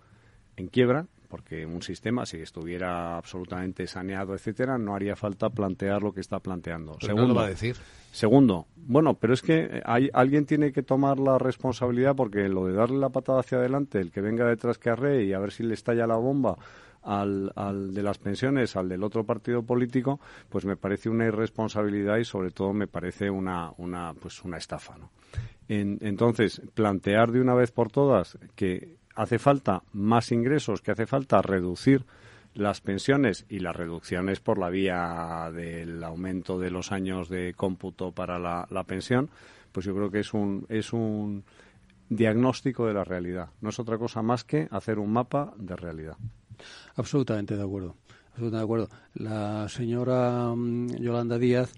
en 0.56 0.68
quiebra, 0.68 1.08
porque 1.30 1.66
un 1.66 1.82
sistema, 1.82 2.26
si 2.26 2.38
estuviera 2.38 3.16
absolutamente 3.16 3.88
saneado, 3.88 4.34
etcétera, 4.34 4.78
no 4.78 4.96
haría 4.96 5.16
falta 5.16 5.50
plantear 5.50 6.02
lo 6.02 6.12
que 6.12 6.22
está 6.22 6.40
planteando. 6.40 6.98
segundo, 7.00 7.36
va 7.36 7.46
a 7.46 7.50
decir. 7.50 7.78
Segundo, 8.12 8.66
bueno, 8.76 9.14
pero 9.14 9.36
es 9.36 9.42
que 9.44 9.82
hay, 9.86 10.10
alguien 10.14 10.46
tiene 10.46 10.72
que 10.72 10.82
tomar 10.82 11.20
la 11.20 11.38
responsabilidad 11.38 12.16
porque 12.16 12.50
lo 12.50 12.66
de 12.66 12.74
darle 12.74 12.98
la 12.98 13.10
patada 13.10 13.42
hacia 13.42 13.60
adelante, 13.60 14.00
el 14.00 14.12
que 14.12 14.22
venga 14.22 14.46
detrás 14.46 14.80
que 14.80 14.90
arree 14.90 15.26
y 15.26 15.34
a 15.34 15.40
ver 15.40 15.52
si 15.52 15.64
le 15.64 15.76
estalla 15.76 16.08
la 16.08 16.16
bomba 16.16 16.58
al, 17.04 17.52
al, 17.56 17.94
de 17.94 18.04
las 18.04 18.18
pensiones, 18.18 18.76
al 18.76 18.90
del 18.90 19.04
otro 19.04 19.24
partido 19.24 19.64
político, 19.64 20.20
pues 20.50 20.66
me 20.66 20.76
parece 20.76 21.10
una 21.10 21.26
irresponsabilidad 21.26 22.18
y 22.18 22.26
sobre 22.26 22.52
todo 22.52 22.74
me 22.74 22.88
parece 22.88 23.30
una, 23.30 23.72
una, 23.78 24.14
pues 24.20 24.44
una 24.44 24.58
estafa. 24.58 24.98
¿no? 24.98 25.12
entonces, 25.68 26.62
plantear 26.74 27.32
de 27.32 27.42
una 27.42 27.54
vez 27.54 27.72
por 27.72 27.92
todas 27.92 28.40
que 28.56 28.98
hace 29.20 29.38
falta 29.38 29.84
más 29.92 30.32
ingresos, 30.32 30.82
que 30.82 30.92
hace 30.92 31.06
falta 31.06 31.42
reducir 31.42 32.06
las 32.54 32.80
pensiones 32.80 33.46
y 33.50 33.60
las 33.60 33.76
reducciones 33.76 34.40
por 34.40 34.58
la 34.58 34.70
vía 34.70 35.52
del 35.54 36.02
aumento 36.06 36.58
de 36.58 36.72
los 36.72 36.94
años 36.94 37.28
de 37.28 37.54
cómputo 37.54 38.14
para 38.14 38.40
la, 38.40 38.84
pensión, 38.86 39.30
pues 39.74 39.86
yo 39.86 39.94
creo 39.94 40.10
que 40.10 40.22
es 40.22 40.34
un, 40.34 40.66
es 40.70 40.94
un 40.94 41.44
diagnóstico 42.08 42.88
de 42.88 42.94
la 42.94 43.04
realidad. 43.04 43.50
No 43.60 43.70
es 43.70 43.80
otra 43.80 43.98
cosa 43.98 44.22
más 44.22 44.46
que 44.46 44.70
hacer 44.72 45.00
un 45.00 45.12
mapa 45.12 45.54
de 45.58 45.76
realidad. 45.76 46.16
Absolutamente 46.96 47.58
de 47.58 47.64
acuerdo. 47.64 47.96
Absolutamente 48.30 48.58
de 48.58 48.64
acuerdo. 48.64 48.90
La 49.16 49.68
señora 49.68 50.54
mm, 50.56 50.96
Yolanda 50.96 51.38
Díaz 51.38 51.74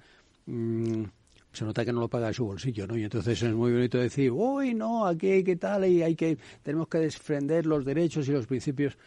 mm, 0.45 1.05
se 1.51 1.65
nota 1.65 1.83
que 1.83 1.91
no 1.91 1.99
lo 1.99 2.07
paga 2.07 2.27
de 2.27 2.33
su 2.33 2.45
bolsillo, 2.45 2.87
¿no? 2.87 2.97
Y 2.97 3.03
entonces 3.03 3.41
es 3.41 3.53
muy 3.53 3.71
bonito 3.71 3.97
decir, 3.97 4.31
uy, 4.31 4.73
no, 4.73 5.05
aquí 5.05 5.29
hay 5.29 5.43
que 5.43 5.55
tal, 5.55 5.85
y 5.85 6.01
hay 6.01 6.15
que, 6.15 6.37
tenemos 6.63 6.87
que 6.87 6.99
defender 6.99 7.65
los 7.65 7.83
derechos 7.83 8.27
y 8.27 8.31
los 8.31 8.47
principios. 8.47 8.97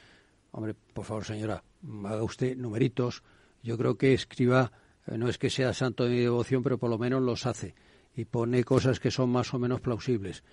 Hombre, 0.53 0.75
por 0.93 1.05
favor, 1.05 1.25
señora, 1.25 1.63
haga 2.05 2.23
usted 2.23 2.57
numeritos. 2.57 3.23
Yo 3.63 3.79
creo 3.79 3.97
que 3.97 4.13
escriba, 4.13 4.73
eh, 5.07 5.17
no 5.17 5.29
es 5.29 5.39
que 5.39 5.51
sea 5.51 5.73
santo 5.73 6.05
de 6.05 6.11
mi 6.11 6.21
devoción, 6.21 6.63
pero 6.63 6.79
por 6.79 6.91
lo 6.91 6.99
menos 6.99 7.23
los 7.23 7.47
hace 7.47 7.75
y 8.17 8.25
pone 8.25 8.65
cosas 8.65 9.01
que 9.01 9.11
son 9.11 9.31
más 9.31 9.53
o 9.55 9.59
menos 9.59 9.81
plausibles. 9.81 10.45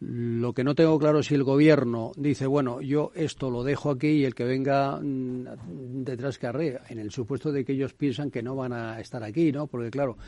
Lo 0.00 0.52
que 0.52 0.64
no 0.64 0.74
tengo 0.74 0.98
claro 0.98 1.20
es 1.20 1.26
si 1.26 1.34
el 1.34 1.44
gobierno 1.44 2.12
dice, 2.16 2.46
bueno, 2.46 2.80
yo 2.80 3.12
esto 3.14 3.50
lo 3.50 3.62
dejo 3.62 3.90
aquí 3.90 4.08
y 4.08 4.24
el 4.24 4.34
que 4.34 4.44
venga 4.44 5.00
mm, 5.00 6.04
detrás 6.04 6.38
que 6.38 6.46
arrea, 6.46 6.82
en 6.88 6.98
el 6.98 7.10
supuesto 7.10 7.52
de 7.52 7.64
que 7.64 7.72
ellos 7.72 7.94
piensan 7.94 8.30
que 8.30 8.42
no 8.42 8.56
van 8.56 8.72
a 8.72 9.00
estar 9.00 9.22
aquí, 9.22 9.52
¿no? 9.52 9.66
Porque 9.66 9.90
claro, 9.90 10.18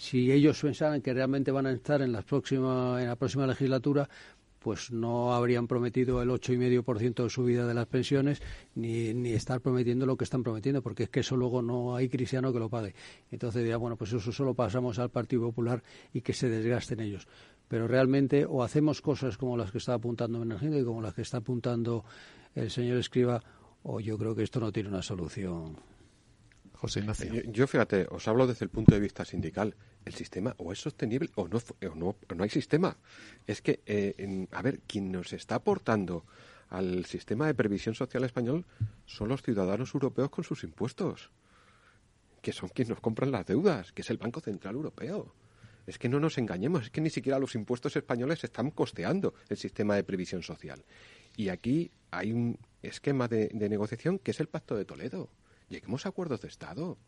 si 0.00 0.32
ellos 0.32 0.58
pensaran 0.62 1.02
que 1.02 1.12
realmente 1.12 1.50
van 1.50 1.66
a 1.66 1.72
estar 1.72 2.00
en 2.00 2.10
la 2.10 2.22
próxima, 2.22 3.02
en 3.02 3.08
la 3.08 3.16
próxima 3.16 3.46
legislatura, 3.46 4.08
pues 4.58 4.90
no 4.90 5.34
habrían 5.34 5.68
prometido 5.68 6.22
el 6.22 6.30
8,5% 6.30 7.22
de 7.22 7.28
subida 7.28 7.66
de 7.66 7.74
las 7.74 7.86
pensiones 7.86 8.40
ni, 8.74 9.12
ni 9.12 9.32
estar 9.32 9.60
prometiendo 9.60 10.06
lo 10.06 10.16
que 10.16 10.24
están 10.24 10.42
prometiendo, 10.42 10.80
porque 10.80 11.02
es 11.02 11.10
que 11.10 11.20
eso 11.20 11.36
luego 11.36 11.60
no 11.60 11.96
hay 11.96 12.08
cristiano 12.08 12.50
que 12.50 12.58
lo 12.58 12.70
pague. 12.70 12.94
Entonces 13.30 13.60
diría, 13.60 13.76
bueno, 13.76 13.96
pues 13.96 14.10
eso 14.14 14.32
solo 14.32 14.54
pasamos 14.54 14.98
al 14.98 15.10
Partido 15.10 15.42
Popular 15.42 15.82
y 16.14 16.22
que 16.22 16.32
se 16.32 16.48
desgasten 16.48 17.00
ellos. 17.00 17.28
Pero 17.68 17.86
realmente 17.86 18.46
o 18.48 18.62
hacemos 18.62 19.02
cosas 19.02 19.36
como 19.36 19.58
las 19.58 19.70
que 19.70 19.78
está 19.78 19.92
apuntando 19.92 20.38
Menegildo 20.38 20.80
y 20.80 20.84
como 20.84 21.02
las 21.02 21.12
que 21.12 21.20
está 21.20 21.36
apuntando 21.38 22.06
el 22.54 22.70
señor 22.70 22.96
Escriba, 22.96 23.42
o 23.82 24.00
yo 24.00 24.16
creo 24.16 24.34
que 24.34 24.44
esto 24.44 24.60
no 24.60 24.72
tiene 24.72 24.88
una 24.88 25.02
solución. 25.02 25.76
José 26.80 27.00
Ignacio. 27.00 27.42
Yo, 27.52 27.66
fíjate, 27.66 28.06
os 28.10 28.26
hablo 28.26 28.46
desde 28.46 28.64
el 28.64 28.70
punto 28.70 28.94
de 28.94 29.00
vista 29.00 29.26
sindical. 29.26 29.74
El 30.04 30.14
sistema 30.14 30.54
o 30.58 30.72
es 30.72 30.80
sostenible 30.80 31.30
o 31.34 31.48
no, 31.48 31.58
o 31.58 31.94
no, 31.94 32.16
no 32.34 32.42
hay 32.42 32.50
sistema. 32.50 32.96
Es 33.46 33.60
que, 33.62 33.80
eh, 33.86 34.46
a 34.50 34.62
ver, 34.62 34.80
quien 34.80 35.12
nos 35.12 35.32
está 35.32 35.56
aportando 35.56 36.24
al 36.68 37.04
sistema 37.04 37.46
de 37.46 37.54
previsión 37.54 37.94
social 37.94 38.24
español 38.24 38.64
son 39.04 39.28
los 39.28 39.42
ciudadanos 39.42 39.94
europeos 39.94 40.30
con 40.30 40.44
sus 40.44 40.64
impuestos, 40.64 41.30
que 42.42 42.52
son 42.52 42.68
quienes 42.70 42.90
nos 42.90 43.00
compran 43.00 43.30
las 43.30 43.46
deudas, 43.46 43.92
que 43.92 44.02
es 44.02 44.10
el 44.10 44.18
Banco 44.18 44.40
Central 44.40 44.74
Europeo. 44.74 45.34
Es 45.86 45.98
que 45.98 46.08
no 46.08 46.20
nos 46.20 46.38
engañemos, 46.38 46.84
es 46.84 46.90
que 46.90 47.00
ni 47.00 47.10
siquiera 47.10 47.38
los 47.38 47.54
impuestos 47.54 47.96
españoles 47.96 48.44
están 48.44 48.70
costeando 48.70 49.34
el 49.48 49.56
sistema 49.56 49.96
de 49.96 50.04
previsión 50.04 50.42
social. 50.42 50.84
Y 51.36 51.48
aquí 51.48 51.90
hay 52.10 52.32
un 52.32 52.58
esquema 52.82 53.28
de 53.28 53.50
negociación 53.52 54.18
que 54.18 54.30
es 54.30 54.40
el 54.40 54.48
Pacto 54.48 54.76
de 54.76 54.84
Toledo 54.84 55.30
Lleguemos 55.70 56.04
a 56.04 56.08
acuerdos 56.08 56.40
de 56.40 56.48
Estado. 56.48 56.98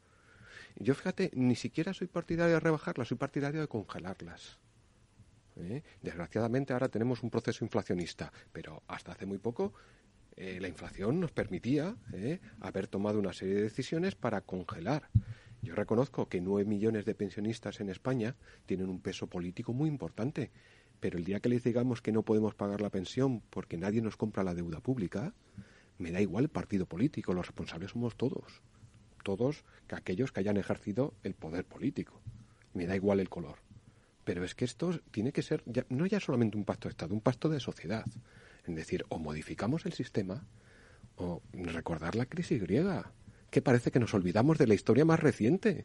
Yo, 0.77 0.95
fíjate, 0.95 1.31
ni 1.35 1.55
siquiera 1.55 1.95
soy 1.95 2.07
partidario 2.07 2.55
de 2.55 2.61
rebajarlas, 2.61 3.09
soy 3.09 3.17
partidario 3.17 3.61
de 3.61 3.69
congelarlas. 3.69 4.59
¿Eh? 5.57 5.83
Desgraciadamente 6.01 6.73
ahora 6.73 6.89
tenemos 6.89 7.23
un 7.23 7.31
proceso 7.31 7.65
inflacionista, 7.65 8.33
pero 8.53 8.83
hasta 8.87 9.13
hace 9.13 9.27
muy 9.27 9.39
poco 9.39 9.75
eh, 10.37 10.59
la 10.61 10.69
inflación 10.69 11.21
nos 11.21 11.31
permitía 11.31 11.95
¿eh? 12.13 12.41
haber 12.61 12.87
tomado 12.87 13.19
una 13.19 13.35
serie 13.35 13.57
de 13.57 13.63
decisiones 13.63 14.15
para 14.15 14.41
congelar. 14.41 15.11
Yo 15.61 15.75
reconozco 15.75 16.29
que 16.29 16.41
nueve 16.41 16.69
millones 16.69 17.05
de 17.05 17.15
pensionistas 17.15 17.81
en 17.81 17.91
España 17.91 18.35
tienen 18.67 18.89
un 18.89 19.01
peso 19.01 19.27
político 19.27 19.73
muy 19.73 19.89
importante, 19.89 20.51
pero 21.01 21.19
el 21.19 21.25
día 21.25 21.41
que 21.41 21.51
les 21.51 21.63
digamos 21.63 22.01
que 22.01 22.13
no 22.13 22.23
podemos 22.23 22.55
pagar 22.55 22.81
la 22.81 22.91
pensión 22.91 23.43
porque 23.51 23.77
nadie 23.77 24.01
nos 24.01 24.17
compra 24.17 24.43
la 24.43 24.55
deuda 24.55 24.81
pública, 24.81 25.35
me 25.99 26.11
da 26.11 26.21
igual 26.21 26.45
el 26.45 26.51
partido 26.51 26.87
político, 26.87 27.35
los 27.35 27.47
responsables 27.47 27.91
somos 27.91 28.17
todos, 28.17 28.63
todos 29.23 29.65
aquellos 29.91 30.33
que 30.33 30.41
hayan 30.41 30.57
ejercido 30.57 31.15
el 31.23 31.35
poder 31.35 31.65
político. 31.65 32.21
Me 32.75 32.87
da 32.87 32.97
igual 32.97 33.21
el 33.21 33.29
color. 33.29 33.57
Pero 34.25 34.45
es 34.45 34.55
que 34.55 34.65
esto 34.65 35.01
tiene 35.11 35.33
que 35.33 35.43
ser 35.43 35.63
no 35.89 36.07
ya 36.07 36.21
solamente 36.21 36.57
un 36.57 36.65
pacto 36.65 36.89
de 36.89 36.93
Estado, 36.93 37.15
un 37.15 37.21
pacto 37.21 37.49
de 37.49 37.61
sociedad. 37.61 38.05
Es 38.65 38.75
decir, 38.75 39.05
o 39.09 39.19
modificamos 39.19 39.85
el 39.87 39.93
sistema 39.93 40.45
o 41.17 41.43
recordar 41.53 42.15
la 42.15 42.27
crisis 42.27 42.63
griega, 42.63 43.13
que 43.51 43.63
parece 43.63 43.91
que 43.91 43.99
nos 43.99 44.15
olvidamos 44.15 44.59
de 44.59 44.67
la 44.67 44.75
historia 44.75 45.05
más 45.05 45.21
reciente. 45.21 45.85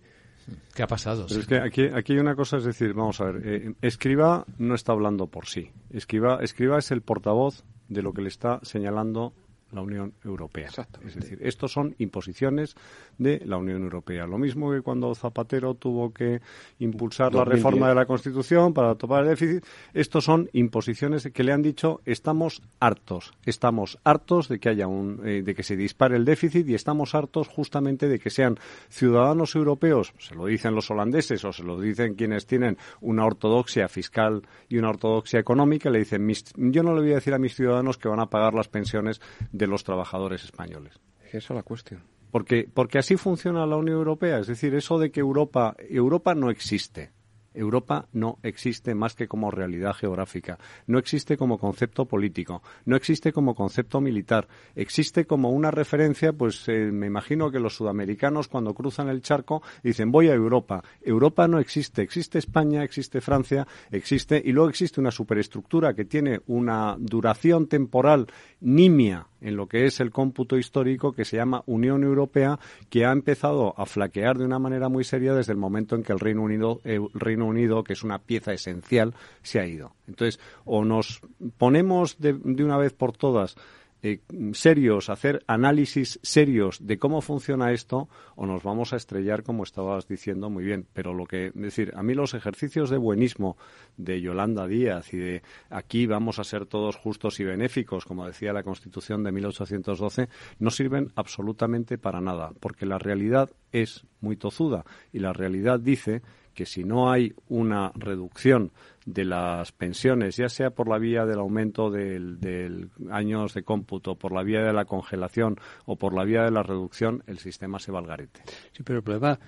¿Qué 0.74 0.84
ha 0.84 0.88
pasado? 0.88 1.26
es 1.28 1.46
que 1.46 1.58
aquí, 1.58 1.88
aquí 1.94 2.14
hay 2.14 2.20
una 2.20 2.36
cosa, 2.36 2.58
es 2.58 2.64
decir, 2.64 2.94
vamos 2.94 3.20
a 3.20 3.26
ver, 3.26 3.42
eh, 3.46 3.74
Escriba 3.82 4.46
no 4.58 4.76
está 4.76 4.94
hablando 4.94 5.28
por 5.28 5.48
sí. 5.48 5.72
Escriba, 5.90 6.40
Escriba 6.42 6.78
es 6.78 6.92
el 6.92 7.02
portavoz 7.02 7.66
de 7.90 8.02
lo 8.02 8.14
que 8.14 8.22
le 8.22 8.30
está 8.30 8.60
señalando 8.64 9.34
la 9.72 9.82
Unión 9.82 10.14
Europea. 10.24 10.70
Es 11.06 11.16
decir, 11.16 11.40
estos 11.42 11.72
son 11.72 11.96
imposiciones 11.98 12.76
de 13.18 13.42
la 13.46 13.58
Unión 13.58 13.84
Europea. 13.84 14.26
Lo 14.26 14.38
mismo 14.38 14.72
que 14.72 14.82
cuando 14.82 15.14
Zapatero 15.16 15.74
tuvo 15.74 16.14
que 16.14 16.42
impulsar 16.80 17.34
la 17.34 17.44
reforma 17.44 17.90
de 17.90 17.96
la 17.96 18.06
Constitución 18.06 18.74
para 18.74 18.96
topar 18.96 19.24
el 19.24 19.30
déficit, 19.30 19.66
estos 19.94 20.24
son 20.24 20.50
imposiciones 20.54 21.30
que 21.34 21.44
le 21.44 21.52
han 21.52 21.62
dicho 21.62 22.02
estamos 22.06 22.62
hartos, 22.80 23.34
estamos 23.46 24.00
hartos 24.04 24.48
de 24.48 24.60
que 24.60 24.70
haya 24.70 24.88
un, 24.88 25.22
eh, 25.26 25.42
de 25.44 25.56
que 25.56 25.64
se 25.64 25.76
dispare 25.76 26.16
el 26.16 26.26
déficit 26.26 26.68
y 26.68 26.74
estamos 26.74 27.16
hartos 27.16 27.48
justamente 27.48 28.08
de 28.08 28.20
que 28.20 28.30
sean 28.30 28.58
ciudadanos 28.90 29.56
europeos, 29.56 30.14
se 30.20 30.36
lo 30.36 30.46
dicen 30.46 30.76
los 30.76 30.90
holandeses 30.92 31.44
o 31.44 31.52
se 31.52 31.64
lo 31.64 31.80
dicen 31.80 32.16
quienes 32.16 32.46
tienen 32.46 32.78
una 33.02 33.26
ortodoxia 33.26 33.88
fiscal 33.88 34.44
y 34.70 34.78
una 34.78 34.90
ortodoxia 34.90 35.40
económica, 35.40 35.90
le 35.90 36.00
dicen 36.00 36.28
yo 36.56 36.84
no 36.84 36.94
le 36.94 37.02
voy 37.02 37.12
a 37.12 37.16
decir 37.16 37.34
a 37.34 37.40
mis 37.40 37.56
ciudadanos 37.56 37.98
que 37.98 38.08
van 38.08 38.20
a 38.20 38.28
pagar 38.28 38.54
las 38.54 38.68
pensiones 38.68 39.22
de 39.58 39.68
los 39.68 39.84
trabajadores 39.84 40.44
españoles. 40.44 40.94
Esa 41.28 41.38
es 41.38 41.50
la 41.50 41.64
cuestión. 41.64 42.04
Porque, 42.32 42.70
porque 42.72 43.00
así 43.00 43.18
funciona 43.18 43.66
la 43.66 43.78
Unión 43.78 43.98
Europea. 43.98 44.40
Es 44.40 44.48
decir, 44.48 44.76
eso 44.76 45.00
de 45.00 45.12
que 45.12 45.20
Europa, 45.20 45.76
Europa 45.90 46.36
no 46.36 46.50
existe. 46.50 47.12
Europa 47.58 48.08
no 48.14 48.38
existe 48.44 48.96
más 48.96 49.16
que 49.16 49.28
como 49.28 49.52
realidad 49.52 49.94
geográfica, 49.94 50.60
no 50.86 51.00
existe 51.00 51.38
como 51.38 51.58
concepto 51.58 52.06
político, 52.06 52.62
no 52.86 52.96
existe 52.96 53.34
como 53.34 53.56
concepto 53.56 54.00
militar, 54.00 54.48
existe 54.76 55.26
como 55.26 55.50
una 55.50 55.72
referencia, 55.72 56.34
pues 56.34 56.68
eh, 56.68 56.92
me 56.92 57.08
imagino 57.08 57.52
que 57.52 57.60
los 57.60 57.76
sudamericanos 57.76 58.48
cuando 58.48 58.74
cruzan 58.74 59.10
el 59.10 59.22
charco 59.22 59.64
dicen 59.84 60.12
voy 60.12 60.30
a 60.30 60.34
Europa. 60.34 60.84
Europa 61.02 61.48
no 61.48 61.60
existe, 61.60 62.02
existe 62.02 62.38
España, 62.38 62.84
existe 62.84 63.22
Francia, 63.22 63.68
existe 63.92 64.42
y 64.44 64.52
luego 64.52 64.70
existe 64.70 65.02
una 65.02 65.12
superestructura 65.12 65.94
que 65.94 66.06
tiene 66.06 66.42
una 66.46 66.96
duración 67.00 67.68
temporal 67.68 68.28
nimia 68.62 69.28
en 69.42 69.56
lo 69.56 69.68
que 69.68 69.86
es 69.86 70.00
el 70.00 70.12
cómputo 70.12 70.58
histórico 70.58 71.14
que 71.14 71.26
se 71.26 71.38
llama 71.38 71.64
Unión 71.66 72.04
Europea, 72.04 72.60
que 72.90 73.06
ha 73.06 73.12
empezado 73.12 73.74
a 73.78 73.86
flaquear 73.86 74.38
de 74.38 74.46
una 74.46 74.60
manera 74.60 74.90
muy 74.90 75.04
seria 75.04 75.34
desde 75.34 75.54
el 75.54 75.58
momento 75.58 75.96
en 75.96 76.04
que 76.04 76.14
el 76.14 76.20
Reino 76.20 76.44
Unido, 76.44 76.82
el 76.84 77.08
Reino 77.14 77.46
Unido 77.46 77.84
que 77.84 77.94
es 77.94 78.04
una 78.04 78.20
pieza 78.20 78.54
esencial, 78.54 79.14
se 79.42 79.60
ha 79.60 79.66
ido. 79.66 79.94
Entonces, 80.08 80.40
o 80.66 80.84
nos 80.84 81.22
ponemos 81.58 82.18
de 82.20 82.34
una 82.64 82.78
vez 82.78 82.94
por 82.94 83.16
todas 83.16 83.56
eh, 84.04 84.20
serios, 84.54 85.10
hacer 85.10 85.44
análisis 85.48 86.20
serios 86.22 86.86
de 86.86 87.00
cómo 87.00 87.22
funciona 87.22 87.72
esto, 87.72 88.10
o 88.36 88.46
nos 88.46 88.64
vamos 88.64 88.94
a 88.94 88.96
estrellar, 88.98 89.44
como 89.44 89.64
estabas 89.64 90.08
diciendo 90.08 90.50
muy 90.50 90.64
bien. 90.64 90.88
Pero 90.94 91.14
lo 91.14 91.26
que, 91.26 91.48
es 91.48 91.54
decir, 91.56 91.94
a 91.96 92.04
mí 92.04 92.14
los 92.14 92.34
ejercicios 92.34 92.90
de 92.90 92.98
buenismo 92.98 93.58
de 93.98 94.22
Yolanda 94.22 94.68
Díaz 94.68 95.14
y 95.14 95.18
de 95.18 95.42
aquí 95.70 96.06
vamos 96.06 96.40
a 96.40 96.44
ser 96.44 96.66
todos 96.66 96.96
justos 96.96 97.40
y 97.40 97.44
benéficos, 97.44 98.06
como 98.06 98.28
decía 98.28 98.54
la 98.54 98.64
Constitución 98.64 99.24
de 99.24 99.32
1812, 99.32 100.30
no 100.60 100.70
sirven 100.70 101.12
absolutamente 101.16 101.98
para 101.98 102.22
nada, 102.22 102.52
porque 102.60 102.86
la 102.86 103.00
realidad 103.00 103.50
es 103.72 104.06
muy 104.22 104.36
tozuda 104.36 104.86
y 105.12 105.20
la 105.20 105.34
realidad 105.34 105.80
dice 105.80 106.22
que 106.58 106.66
si 106.66 106.84
no 106.84 107.12
hay 107.12 107.36
una 107.50 107.92
reducción 107.94 108.72
de 109.06 109.26
las 109.26 109.72
pensiones, 109.72 110.38
ya 110.38 110.50
sea 110.50 110.72
por 110.72 110.90
la 110.90 110.98
vía 110.98 111.24
del 111.24 111.38
aumento 111.38 111.92
del, 111.92 112.90
años 113.12 113.54
de 113.54 113.62
cómputo, 113.62 114.16
por 114.16 114.32
la 114.32 114.42
vía 114.42 114.64
de 114.64 114.74
la 114.74 114.86
congelación 114.86 115.60
o 115.86 115.98
por 115.98 116.16
la 116.16 116.24
vía 116.24 116.42
de 116.42 116.50
la 116.50 116.64
reducción, 116.64 117.22
el 117.28 117.38
sistema 117.38 117.78
se 117.78 117.92
va 117.92 118.00
al 118.00 118.08
garete. 118.08 118.42
Sí, 118.72 118.82
pero 118.82 118.98
el 118.98 119.04
problema, 119.04 119.40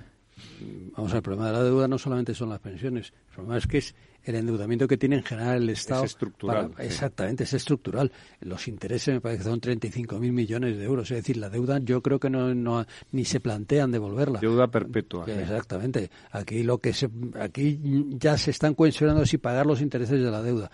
vamos 0.95 1.13
el 1.13 1.21
problema 1.21 1.47
de 1.47 1.53
la 1.53 1.63
deuda 1.63 1.87
no 1.87 1.97
solamente 1.97 2.33
son 2.33 2.49
las 2.49 2.59
pensiones, 2.59 3.13
el 3.29 3.35
problema 3.35 3.57
es 3.57 3.67
que 3.67 3.77
es 3.79 3.95
el 4.23 4.35
endeudamiento 4.35 4.87
que 4.87 4.97
tiene 4.97 5.17
en 5.17 5.23
general 5.23 5.63
el 5.63 5.69
Estado. 5.69 6.03
Es 6.03 6.11
estructural. 6.11 6.71
Exactamente, 6.77 7.45
es 7.45 7.53
estructural. 7.53 8.11
Los 8.41 8.67
intereses 8.67 9.13
me 9.13 9.21
parece 9.21 9.43
que 9.43 9.49
son 9.49 9.61
35.000 9.61 10.19
millones 10.31 10.77
de 10.77 10.83
euros. 10.83 11.09
Es 11.11 11.17
decir, 11.17 11.37
la 11.37 11.49
deuda 11.49 11.79
yo 11.79 12.01
creo 12.01 12.19
que 12.19 12.29
no, 12.29 12.53
no 12.53 12.85
ni 13.11 13.25
se 13.25 13.39
plantean 13.39 13.91
devolverla. 13.91 14.39
Deuda 14.39 14.67
perpetua. 14.67 15.25
Exactamente. 15.25 16.09
Aquí 16.31 16.63
lo 16.63 16.79
que 16.79 16.93
se, 16.93 17.09
aquí 17.39 17.79
ya 18.11 18.37
se 18.37 18.51
están 18.51 18.75
cuestionando 18.75 19.25
si 19.25 19.37
pagar 19.37 19.65
los 19.65 19.81
intereses 19.81 20.21
de 20.21 20.31
la 20.31 20.41
deuda. 20.41 20.69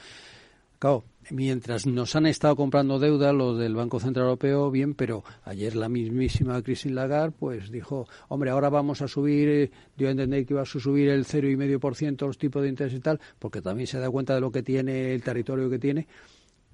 Claro, 0.79 1.05
mientras 1.31 1.85
nos 1.85 2.15
han 2.15 2.25
estado 2.25 2.55
comprando 2.55 2.99
deuda 2.99 3.33
los 3.33 3.57
del 3.57 3.75
Banco 3.75 3.99
Central 3.99 4.25
Europeo, 4.25 4.71
bien, 4.71 4.93
pero 4.93 5.23
ayer 5.43 5.75
la 5.75 5.89
mismísima 5.89 6.61
Christine 6.61 6.95
Lagarde 6.95 7.35
pues 7.37 7.71
dijo, 7.71 8.07
hombre, 8.27 8.49
ahora 8.49 8.69
vamos 8.69 9.01
a 9.01 9.07
subir, 9.07 9.49
eh, 9.49 9.71
yo 9.97 10.09
entendí 10.09 10.45
que 10.45 10.53
iba 10.53 10.61
a 10.61 10.65
subir 10.65 11.09
el 11.09 11.25
0,5% 11.25 12.25
los 12.25 12.37
tipos 12.37 12.61
de 12.61 12.69
interés 12.69 12.93
y 12.93 12.99
tal, 12.99 13.19
porque 13.39 13.61
también 13.61 13.87
se 13.87 13.99
da 13.99 14.09
cuenta 14.09 14.35
de 14.35 14.41
lo 14.41 14.51
que 14.51 14.63
tiene 14.63 15.13
el 15.13 15.23
territorio 15.23 15.69
que 15.69 15.79
tiene, 15.79 16.07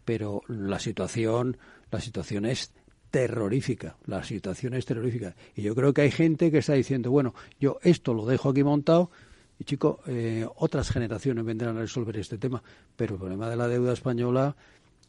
pero 0.05 0.41
la 0.47 0.79
situación, 0.79 1.57
la 1.91 1.99
situación 1.99 2.45
es 2.45 2.73
terrorífica, 3.11 3.97
la 4.05 4.23
situación 4.23 4.73
es 4.73 4.85
terrorífica. 4.85 5.35
Y 5.55 5.61
yo 5.61 5.75
creo 5.75 5.93
que 5.93 6.01
hay 6.01 6.11
gente 6.11 6.49
que 6.49 6.59
está 6.59 6.73
diciendo, 6.73 7.11
bueno, 7.11 7.35
yo 7.59 7.77
esto 7.83 8.13
lo 8.13 8.25
dejo 8.25 8.49
aquí 8.49 8.63
montado, 8.63 9.11
y 9.61 9.63
chico, 9.63 9.99
eh, 10.07 10.43
otras 10.55 10.89
generaciones 10.89 11.45
vendrán 11.45 11.77
a 11.77 11.81
resolver 11.81 12.17
este 12.17 12.39
tema, 12.39 12.63
pero 12.95 13.13
el 13.13 13.19
problema 13.19 13.47
de 13.47 13.55
la 13.55 13.67
deuda 13.67 13.93
española 13.93 14.55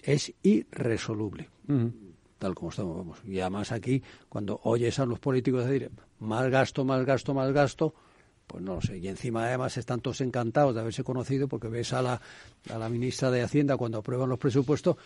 es 0.03 0.31
irresoluble, 0.43 1.49
tal 2.39 2.55
como 2.55 2.69
estamos. 2.69 2.99
Vamos. 2.99 3.19
Y 3.27 3.41
además 3.41 3.73
aquí, 3.73 4.03
cuando 4.29 4.61
oyes 4.65 4.99
a 4.99 5.07
los 5.07 5.19
políticos 5.19 5.65
decir 5.65 5.91
más 6.19 6.51
gasto, 6.51 6.85
más 6.85 7.03
gasto, 7.07 7.33
más 7.33 7.51
gasto, 7.51 7.95
pues 8.47 8.63
no 8.63 8.75
lo 8.75 8.83
sé. 8.83 8.99
Y 8.99 9.09
encima 9.09 9.47
además 9.47 9.79
están 9.79 10.03
todos 10.03 10.21
encantados 10.21 10.75
de 10.75 10.83
haberse 10.83 11.03
conocido 11.03 11.49
porque 11.49 11.69
ves 11.69 11.95
a 11.95 12.03
la, 12.03 12.21
a 12.69 12.77
la 12.77 12.91
ministra 12.91 13.31
de 13.31 13.41
Hacienda 13.41 13.79
cuando 13.79 14.01
aprueban 14.01 14.29
los 14.29 14.39
presupuestos 14.39 14.97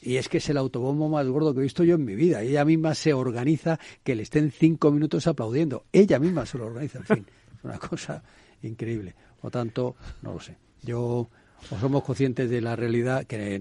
y 0.00 0.14
es 0.14 0.28
que 0.28 0.38
es 0.38 0.48
el 0.48 0.58
autobombo 0.58 1.08
más 1.08 1.26
gordo 1.26 1.52
que 1.52 1.58
he 1.58 1.64
visto 1.64 1.82
yo 1.82 1.96
en 1.96 2.04
mi 2.04 2.14
vida. 2.14 2.40
Ella 2.42 2.64
misma 2.64 2.94
se 2.94 3.12
organiza 3.14 3.80
que 4.04 4.14
le 4.14 4.22
estén 4.22 4.52
cinco 4.52 4.92
minutos 4.92 5.26
aplaudiendo. 5.26 5.86
Ella 5.92 6.20
misma 6.20 6.46
se 6.46 6.56
lo 6.56 6.66
organiza, 6.66 6.98
en 6.98 7.04
fin. 7.04 7.26
Es 7.52 7.64
una 7.64 7.78
cosa 7.78 8.22
increíble. 8.66 9.14
Por 9.40 9.50
tanto, 9.50 9.96
no 10.22 10.34
lo 10.34 10.40
sé. 10.40 10.56
Yo 10.82 11.28
o 11.70 11.78
somos 11.78 12.04
conscientes 12.04 12.48
de 12.50 12.60
la 12.60 12.76
realidad 12.76 13.24
que 13.24 13.60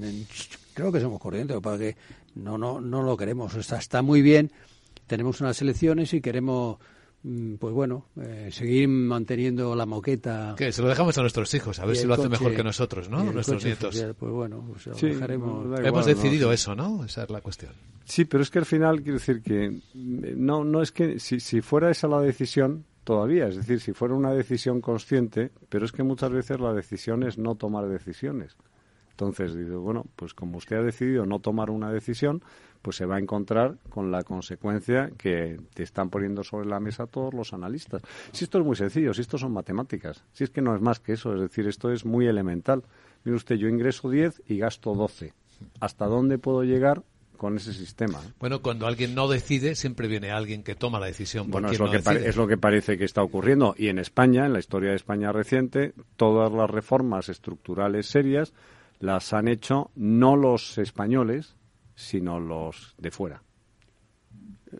creo 0.73 0.91
que 0.91 0.99
somos 0.99 1.19
conscientes 1.19 1.59
para 1.61 1.77
que 1.77 1.95
no 2.35 2.57
no 2.57 2.81
no 2.81 3.01
lo 3.01 3.17
queremos. 3.17 3.55
O 3.55 3.63
sea, 3.63 3.79
está 3.79 4.01
muy 4.01 4.21
bien. 4.21 4.51
Tenemos 5.07 5.41
unas 5.41 5.61
elecciones 5.61 6.13
y 6.13 6.21
queremos 6.21 6.77
mm, 7.23 7.55
pues 7.55 7.73
bueno, 7.73 8.07
eh, 8.21 8.49
seguir 8.51 8.87
manteniendo 8.87 9.75
la 9.75 9.85
moqueta. 9.85 10.55
Que 10.57 10.71
se 10.71 10.81
lo 10.81 10.87
dejamos 10.87 11.17
a 11.17 11.21
nuestros 11.21 11.53
hijos, 11.53 11.79
a 11.79 11.85
ver 11.85 11.95
si 11.95 12.05
lo 12.05 12.13
hacen 12.15 12.29
mejor 12.29 12.55
que 12.55 12.63
nosotros, 12.63 13.09
¿no? 13.09 13.23
Nuestros 13.23 13.63
nietos. 13.63 14.03
pues 14.17 14.31
bueno, 14.31 14.65
pues 14.67 15.01
dejaremos. 15.01 15.79
Hemos 15.79 16.05
decidido 16.05 16.51
eso, 16.51 16.75
¿no? 16.75 17.05
Esa 17.05 17.23
es 17.23 17.29
la 17.29 17.41
cuestión. 17.41 17.73
Sí, 18.03 18.25
pero 18.25 18.43
es 18.43 18.51
que 18.51 18.59
al 18.59 18.65
final 18.65 19.01
quiero 19.01 19.17
decir 19.17 19.41
que 19.41 19.69
mm, 19.93 20.35
no 20.35 20.63
no 20.63 20.81
es 20.81 20.91
que 20.91 21.19
si, 21.19 21.39
si 21.39 21.61
fuera 21.61 21.89
esa 21.89 22.07
la 22.07 22.19
decisión, 22.19 22.85
todavía. 23.05 23.47
Es 23.47 23.55
decir, 23.55 23.79
si 23.79 23.93
fuera 23.93 24.13
una 24.13 24.33
decisión 24.33 24.81
consciente, 24.81 25.51
pero 25.69 25.85
es 25.85 25.93
que 25.93 26.03
muchas 26.03 26.31
veces 26.31 26.59
la 26.59 26.73
decisión 26.73 27.23
es 27.23 27.37
no 27.37 27.55
tomar 27.55 27.87
decisiones. 27.87 28.57
Entonces, 29.11 29.55
digo, 29.55 29.79
bueno, 29.79 30.05
pues 30.17 30.33
como 30.33 30.57
usted 30.57 30.75
ha 30.75 30.81
decidido 30.81 31.25
no 31.25 31.39
tomar 31.39 31.69
una 31.69 31.89
decisión, 31.89 32.43
pues 32.81 32.97
se 32.97 33.05
va 33.05 33.15
a 33.15 33.19
encontrar 33.19 33.77
con 33.89 34.11
la 34.11 34.23
consecuencia 34.23 35.09
que 35.17 35.57
te 35.73 35.83
están 35.83 36.09
poniendo 36.09 36.43
sobre 36.43 36.67
la 36.67 36.81
mesa 36.81 37.07
todos 37.07 37.33
los 37.33 37.53
analistas. 37.53 38.01
Si 38.33 38.43
esto 38.43 38.59
es 38.59 38.65
muy 38.65 38.75
sencillo, 38.75 39.13
si 39.13 39.21
esto 39.21 39.37
son 39.37 39.53
matemáticas, 39.53 40.25
si 40.33 40.43
es 40.43 40.49
que 40.49 40.61
no 40.61 40.75
es 40.75 40.81
más 40.81 40.99
que 40.99 41.13
eso, 41.13 41.33
es 41.33 41.39
decir, 41.39 41.65
esto 41.67 41.91
es 41.91 42.03
muy 42.05 42.27
elemental. 42.27 42.83
Mire 43.23 43.37
usted, 43.37 43.55
yo 43.55 43.69
ingreso 43.69 44.09
10 44.09 44.43
y 44.47 44.57
gasto 44.57 44.93
12. 44.93 45.33
¿Hasta 45.79 46.07
dónde 46.07 46.37
puedo 46.37 46.63
llegar 46.63 47.03
con 47.35 47.57
ese 47.57 47.73
sistema. 47.73 48.21
Bueno, 48.39 48.61
cuando 48.61 48.87
alguien 48.87 49.15
no 49.15 49.27
decide, 49.27 49.75
siempre 49.75 50.07
viene 50.07 50.31
alguien 50.31 50.63
que 50.63 50.75
toma 50.75 50.99
la 50.99 51.07
decisión. 51.07 51.49
Bueno, 51.49 51.69
es 51.69 51.79
lo, 51.79 51.89
que 51.89 51.97
es 51.97 52.35
lo 52.35 52.47
que 52.47 52.57
parece 52.57 52.97
que 52.97 53.05
está 53.05 53.21
ocurriendo. 53.21 53.75
Y 53.77 53.87
en 53.87 53.99
España, 53.99 54.45
en 54.45 54.53
la 54.53 54.59
historia 54.59 54.91
de 54.91 54.95
España 54.95 55.31
reciente, 55.31 55.93
todas 56.15 56.51
las 56.51 56.69
reformas 56.69 57.29
estructurales 57.29 58.07
serias 58.07 58.53
las 58.99 59.33
han 59.33 59.47
hecho 59.47 59.91
no 59.95 60.35
los 60.35 60.77
españoles, 60.77 61.55
sino 61.95 62.39
los 62.39 62.95
de 62.97 63.11
fuera. 63.11 63.43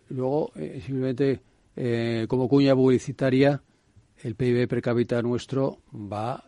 Luego, 0.08 0.52
eh, 0.56 0.82
simplemente, 0.84 1.40
eh, 1.76 2.26
como 2.28 2.48
cuña 2.48 2.74
publicitaria, 2.74 3.62
el 4.22 4.34
PIB 4.34 4.68
per 4.68 4.82
cápita 4.82 5.22
nuestro 5.22 5.78
va 5.92 6.44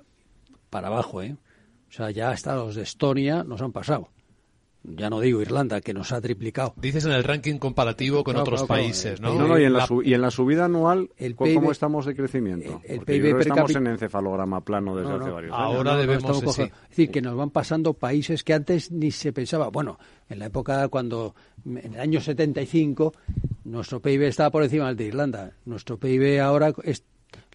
para 0.70 0.88
abajo, 0.88 1.22
¿eh? 1.22 1.36
O 1.88 1.92
sea, 1.92 2.10
ya 2.10 2.30
hasta 2.30 2.54
los 2.54 2.74
de 2.74 2.82
Estonia 2.82 3.44
nos 3.44 3.62
han 3.62 3.72
pasado 3.72 4.10
ya 4.84 5.10
no 5.10 5.20
digo 5.20 5.42
Irlanda, 5.42 5.80
que 5.80 5.92
nos 5.92 6.12
ha 6.12 6.20
triplicado. 6.20 6.74
Dices 6.76 7.04
en 7.04 7.12
el 7.12 7.24
ranking 7.24 7.58
comparativo 7.58 8.24
con 8.24 8.36
otros 8.36 8.64
países, 8.64 9.20
¿no? 9.20 9.34
No, 9.34 9.58
y, 9.58 9.64
en 9.64 9.72
la 9.72 9.88
y 10.04 10.14
en 10.14 10.20
la 10.20 10.30
subida 10.30 10.66
anual, 10.66 11.10
¿cómo 11.36 11.72
estamos 11.72 12.06
de 12.06 12.14
crecimiento? 12.14 12.80
El, 12.84 13.00
PIB 13.00 13.38
estamos 13.40 13.74
en 13.74 13.86
encefalograma 13.88 14.60
plano 14.62 14.96
desde 14.96 15.14
hace 15.14 15.30
varios 15.30 15.52
años. 15.52 15.76
Ahora 15.76 15.96
debemos... 15.96 16.42
Es 16.42 16.70
decir, 16.90 17.10
que 17.10 17.20
nos 17.20 17.36
van 17.36 17.50
pasando 17.50 17.94
países 17.94 18.44
que 18.44 18.54
antes 18.54 18.90
ni 18.90 19.10
se 19.10 19.32
pensaba. 19.32 19.68
Bueno, 19.68 19.98
en 20.28 20.38
la 20.38 20.46
época 20.46 20.88
cuando, 20.88 21.34
en 21.64 21.94
el 21.94 22.00
año 22.00 22.20
75, 22.20 23.12
nuestro 23.64 24.00
PIB 24.00 24.22
estaba 24.22 24.50
por 24.50 24.62
encima 24.62 24.86
del 24.88 24.96
de 24.96 25.04
Irlanda. 25.04 25.52
Nuestro 25.64 25.98
PIB 25.98 26.40
ahora, 26.40 26.72
es, 26.84 27.04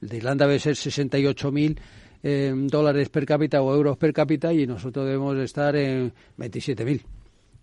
el 0.02 0.10
de 0.10 0.18
Irlanda 0.18 0.46
debe 0.46 0.60
ser 0.60 0.76
68.000 0.76 1.78
eh, 2.24 2.54
dólares 2.56 3.10
per 3.10 3.26
cápita 3.26 3.62
o 3.62 3.74
euros 3.74 3.98
per 3.98 4.14
cápita 4.14 4.54
y 4.54 4.66
nosotros 4.66 5.06
debemos 5.06 5.38
estar 5.38 5.76
en 5.76 6.12
27.000. 6.38 7.04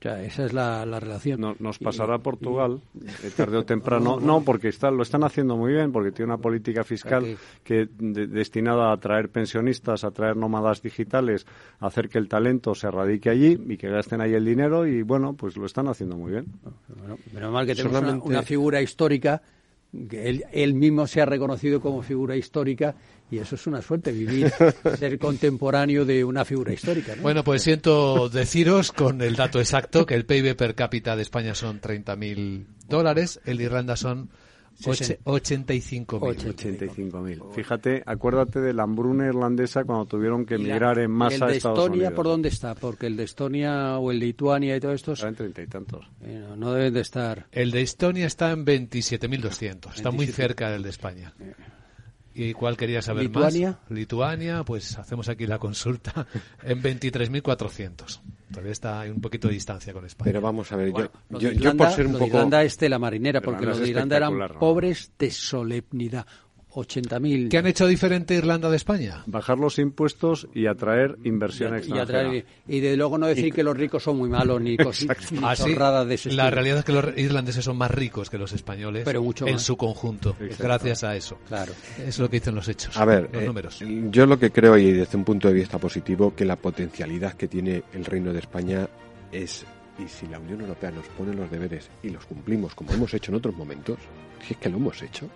O 0.00 0.02
sea, 0.02 0.22
esa 0.22 0.46
es 0.46 0.54
la, 0.54 0.98
relación. 0.98 1.56
nos 1.58 1.78
pasará 1.78 2.16
Portugal, 2.18 2.80
eh, 3.22 3.30
tarde 3.36 3.58
o 3.58 3.64
temprano. 3.66 4.18
No, 4.18 4.40
porque 4.42 4.68
está, 4.68 4.90
lo 4.90 5.02
están 5.02 5.24
haciendo 5.24 5.58
muy 5.58 5.74
bien, 5.74 5.92
porque 5.92 6.10
tiene 6.10 6.32
una 6.32 6.40
política 6.40 6.84
fiscal 6.84 7.36
que 7.62 7.86
destinada 7.98 8.88
a 8.88 8.92
atraer 8.94 9.28
pensionistas, 9.28 10.04
a 10.04 10.08
atraer 10.08 10.38
nómadas 10.38 10.80
digitales, 10.80 11.46
a 11.80 11.88
hacer 11.88 12.08
que 12.08 12.16
el 12.16 12.28
talento 12.28 12.74
se 12.74 12.90
radique 12.90 13.28
allí 13.28 13.58
y 13.68 13.76
que 13.76 13.90
gasten 13.90 14.22
ahí 14.22 14.32
el 14.32 14.46
dinero. 14.46 14.86
Y 14.86 15.02
bueno, 15.02 15.34
pues 15.34 15.58
lo 15.58 15.66
están 15.66 15.86
haciendo 15.88 16.16
muy 16.16 16.32
bien. 16.32 16.46
menos 17.34 17.52
mal 17.52 17.66
que 17.66 17.74
tenemos 17.74 18.24
una, 18.24 18.42
figura 18.42 18.80
histórica 18.80 19.42
que 20.08 20.42
él, 20.50 20.74
mismo 20.74 21.06
se 21.06 21.20
ha 21.20 21.26
reconocido 21.26 21.82
como 21.82 22.00
figura 22.00 22.36
histórica 22.36 22.94
y 23.30 23.38
eso 23.38 23.54
es 23.54 23.66
una 23.66 23.82
suerte, 23.82 24.12
vivir, 24.12 24.52
ser 24.98 25.18
contemporáneo 25.18 26.04
de 26.04 26.24
una 26.24 26.44
figura 26.44 26.72
histórica. 26.72 27.14
Bueno, 27.20 27.44
pues 27.44 27.62
siento 27.62 28.28
deciros 28.28 28.92
con 28.92 29.20
el 29.22 29.36
dato 29.36 29.60
exacto 29.60 30.06
que 30.06 30.14
el 30.14 30.26
PIB 30.26 30.56
per 30.56 30.74
cápita 30.74 31.16
de 31.16 31.22
España 31.22 31.54
son 31.54 31.80
30.000 31.80 32.64
dólares, 32.88 33.40
el 33.44 33.58
de 33.58 33.64
Irlanda 33.64 33.96
son 33.96 34.30
85.000. 34.80 37.52
Fíjate, 37.52 38.02
acuérdate 38.06 38.60
de 38.60 38.72
la 38.72 38.84
hambruna 38.84 39.26
irlandesa 39.26 39.84
cuando 39.84 40.06
tuvieron 40.06 40.46
que 40.46 40.54
emigrar 40.54 40.98
en 40.98 41.10
masa 41.10 41.44
a 41.46 41.52
Estados 41.52 41.80
Estonia 41.80 42.14
por 42.14 42.24
dónde 42.26 42.48
está? 42.48 42.74
Porque 42.74 43.06
el 43.06 43.16
de 43.16 43.24
Estonia 43.24 43.98
o 43.98 44.10
el 44.10 44.20
de 44.20 44.26
Lituania 44.26 44.76
y 44.76 44.80
todo 44.80 44.92
esto... 44.92 45.12
Están 45.12 45.30
en 45.30 45.36
treinta 45.36 45.62
y 45.62 45.66
tantos. 45.66 46.06
Eh, 46.22 46.44
no, 46.56 46.72
deben 46.72 46.94
de 46.94 47.00
estar... 47.00 47.46
El 47.52 47.72
de 47.72 47.82
Estonia 47.82 48.26
está 48.26 48.52
en 48.52 48.64
27.200. 48.64 49.94
Está 49.94 50.10
muy 50.10 50.26
cerca 50.26 50.70
del 50.70 50.82
de 50.82 50.90
España. 50.90 51.34
Eh. 51.40 51.52
¿Y 52.34 52.52
cuál 52.52 52.76
quería 52.76 53.02
saber 53.02 53.24
¿Lituania? 53.24 53.70
más? 53.70 53.90
Lituania, 53.90 54.64
pues 54.64 54.96
hacemos 54.98 55.28
aquí 55.28 55.46
la 55.46 55.58
consulta 55.58 56.26
en 56.62 56.82
23.400. 56.82 58.20
Todavía 58.50 58.72
está 58.72 59.02
un 59.02 59.20
poquito 59.20 59.48
de 59.48 59.54
distancia 59.54 59.92
con 59.92 60.04
España. 60.04 60.28
Pero 60.28 60.40
vamos 60.40 60.70
a 60.72 60.76
ver, 60.76 60.92
yo, 60.92 61.50
yo, 61.50 61.76
por 61.76 61.90
ser 61.90 62.06
un 62.06 62.14
poco... 62.14 62.26
Irlanda 62.26 62.62
es 62.62 62.80
la 62.80 62.98
marinera, 62.98 63.40
porque 63.40 63.66
los 63.66 63.78
de 63.78 63.88
Irlanda 63.88 64.16
eran 64.16 64.38
pobres 64.58 65.12
de 65.18 65.30
solemnidad. 65.30 66.26
80.000. 66.72 67.48
¿Qué 67.48 67.58
han 67.58 67.66
hecho 67.66 67.86
diferente 67.86 68.34
Irlanda 68.34 68.70
de 68.70 68.76
España? 68.76 69.22
Bajar 69.26 69.58
los 69.58 69.78
impuestos 69.78 70.48
y 70.54 70.66
atraer 70.66 71.16
inversión 71.24 71.74
y, 71.74 71.78
extranjera. 71.78 72.22
atraer- 72.30 72.44
y 72.68 72.80
de 72.80 72.96
luego 72.96 73.18
no 73.18 73.26
decir 73.26 73.46
Y- 73.46 73.52
que 73.52 73.62
los 73.62 73.76
ricos 73.76 74.02
son 74.02 74.16
muy 74.18 74.28
malos 74.28 74.60
ni, 74.60 74.76
cos- 74.78 75.02
Exacto. 75.02 75.34
ni 75.34 75.38
Ah, 75.42 76.04
de 76.04 76.14
ese 76.14 76.28
La 76.30 76.44
estilo. 76.44 76.50
realidad 76.50 76.78
es 76.78 76.84
que 76.84 76.92
los 76.92 77.18
irlandeses 77.18 77.64
son 77.64 77.76
más 77.76 77.90
ricos 77.90 78.30
que 78.30 78.38
los 78.38 78.52
españoles 78.52 79.02
Pero 79.04 79.22
mucho 79.22 79.46
en 79.46 79.54
más. 79.54 79.62
su 79.62 79.76
conjunto, 79.76 80.36
Exacto. 80.40 80.64
gracias 80.64 81.04
a 81.04 81.16
eso. 81.16 81.38
Claro. 81.48 81.72
Es 82.06 82.18
lo 82.18 82.28
que 82.30 82.36
dicen 82.38 82.54
los 82.54 82.68
hechos, 82.68 82.96
A 82.96 83.04
ver, 83.04 83.28
los 83.32 83.42
eh, 83.42 83.46
números. 83.46 83.78
yo 84.10 84.26
lo 84.26 84.38
que 84.38 84.50
creo, 84.50 84.76
y 84.78 84.92
desde 84.92 85.16
un 85.16 85.24
punto 85.24 85.48
de 85.48 85.54
vista 85.54 85.78
positivo, 85.78 86.34
que 86.34 86.44
la 86.44 86.56
potencialidad 86.56 87.34
que 87.34 87.48
tiene 87.48 87.82
el 87.92 88.04
Reino 88.04 88.32
de 88.32 88.38
España 88.38 88.88
es, 89.32 89.64
y 89.98 90.08
si 90.08 90.26
la 90.26 90.38
Unión 90.38 90.60
Europea 90.62 90.90
nos 90.90 91.06
pone 91.08 91.34
los 91.34 91.50
deberes 91.50 91.90
y 92.02 92.10
los 92.10 92.24
cumplimos 92.26 92.74
como 92.74 92.92
hemos 92.92 93.12
hecho 93.14 93.32
en 93.32 93.36
otros 93.38 93.54
momentos, 93.56 93.98
si 94.46 94.54
es 94.54 94.58
que 94.58 94.68
lo 94.68 94.76
hemos 94.78 95.02
hecho, 95.02 95.28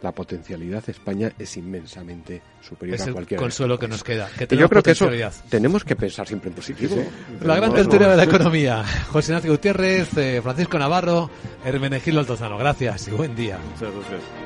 la 0.00 0.12
potencialidad 0.12 0.84
de 0.84 0.92
España 0.92 1.32
es 1.38 1.56
inmensamente 1.56 2.42
superior 2.60 2.96
Es 2.96 3.02
a 3.02 3.06
el 3.06 3.12
cualquier 3.12 3.40
consuelo 3.40 3.78
que 3.78 3.88
nos 3.88 4.02
queda, 4.04 4.28
que 4.36 4.44
y 4.44 4.46
yo 4.46 4.48
tenemos 4.48 4.70
creo 4.70 4.82
que 4.82 4.90
eso 4.92 5.04
potencialidad. 5.06 5.44
tenemos 5.48 5.84
que 5.84 5.96
pensar 5.96 6.26
siempre 6.26 6.50
en 6.50 6.56
positivo. 6.56 6.96
La 7.42 7.56
gran 7.56 7.72
tertulia 7.74 8.08
de 8.08 8.16
la 8.16 8.24
economía. 8.30 8.84
José 9.10 9.32
Ignacio 9.32 9.52
Gutiérrez, 9.52 10.16
eh, 10.16 10.40
Francisco 10.42 10.78
Navarro, 10.78 11.30
Hermenegildo 11.64 12.20
Altozano. 12.20 12.58
Gracias 12.58 13.08
y 13.08 13.10
buen 13.12 13.34
día. 13.34 13.58
Muchas 13.58 13.92
gracias. 13.94 14.45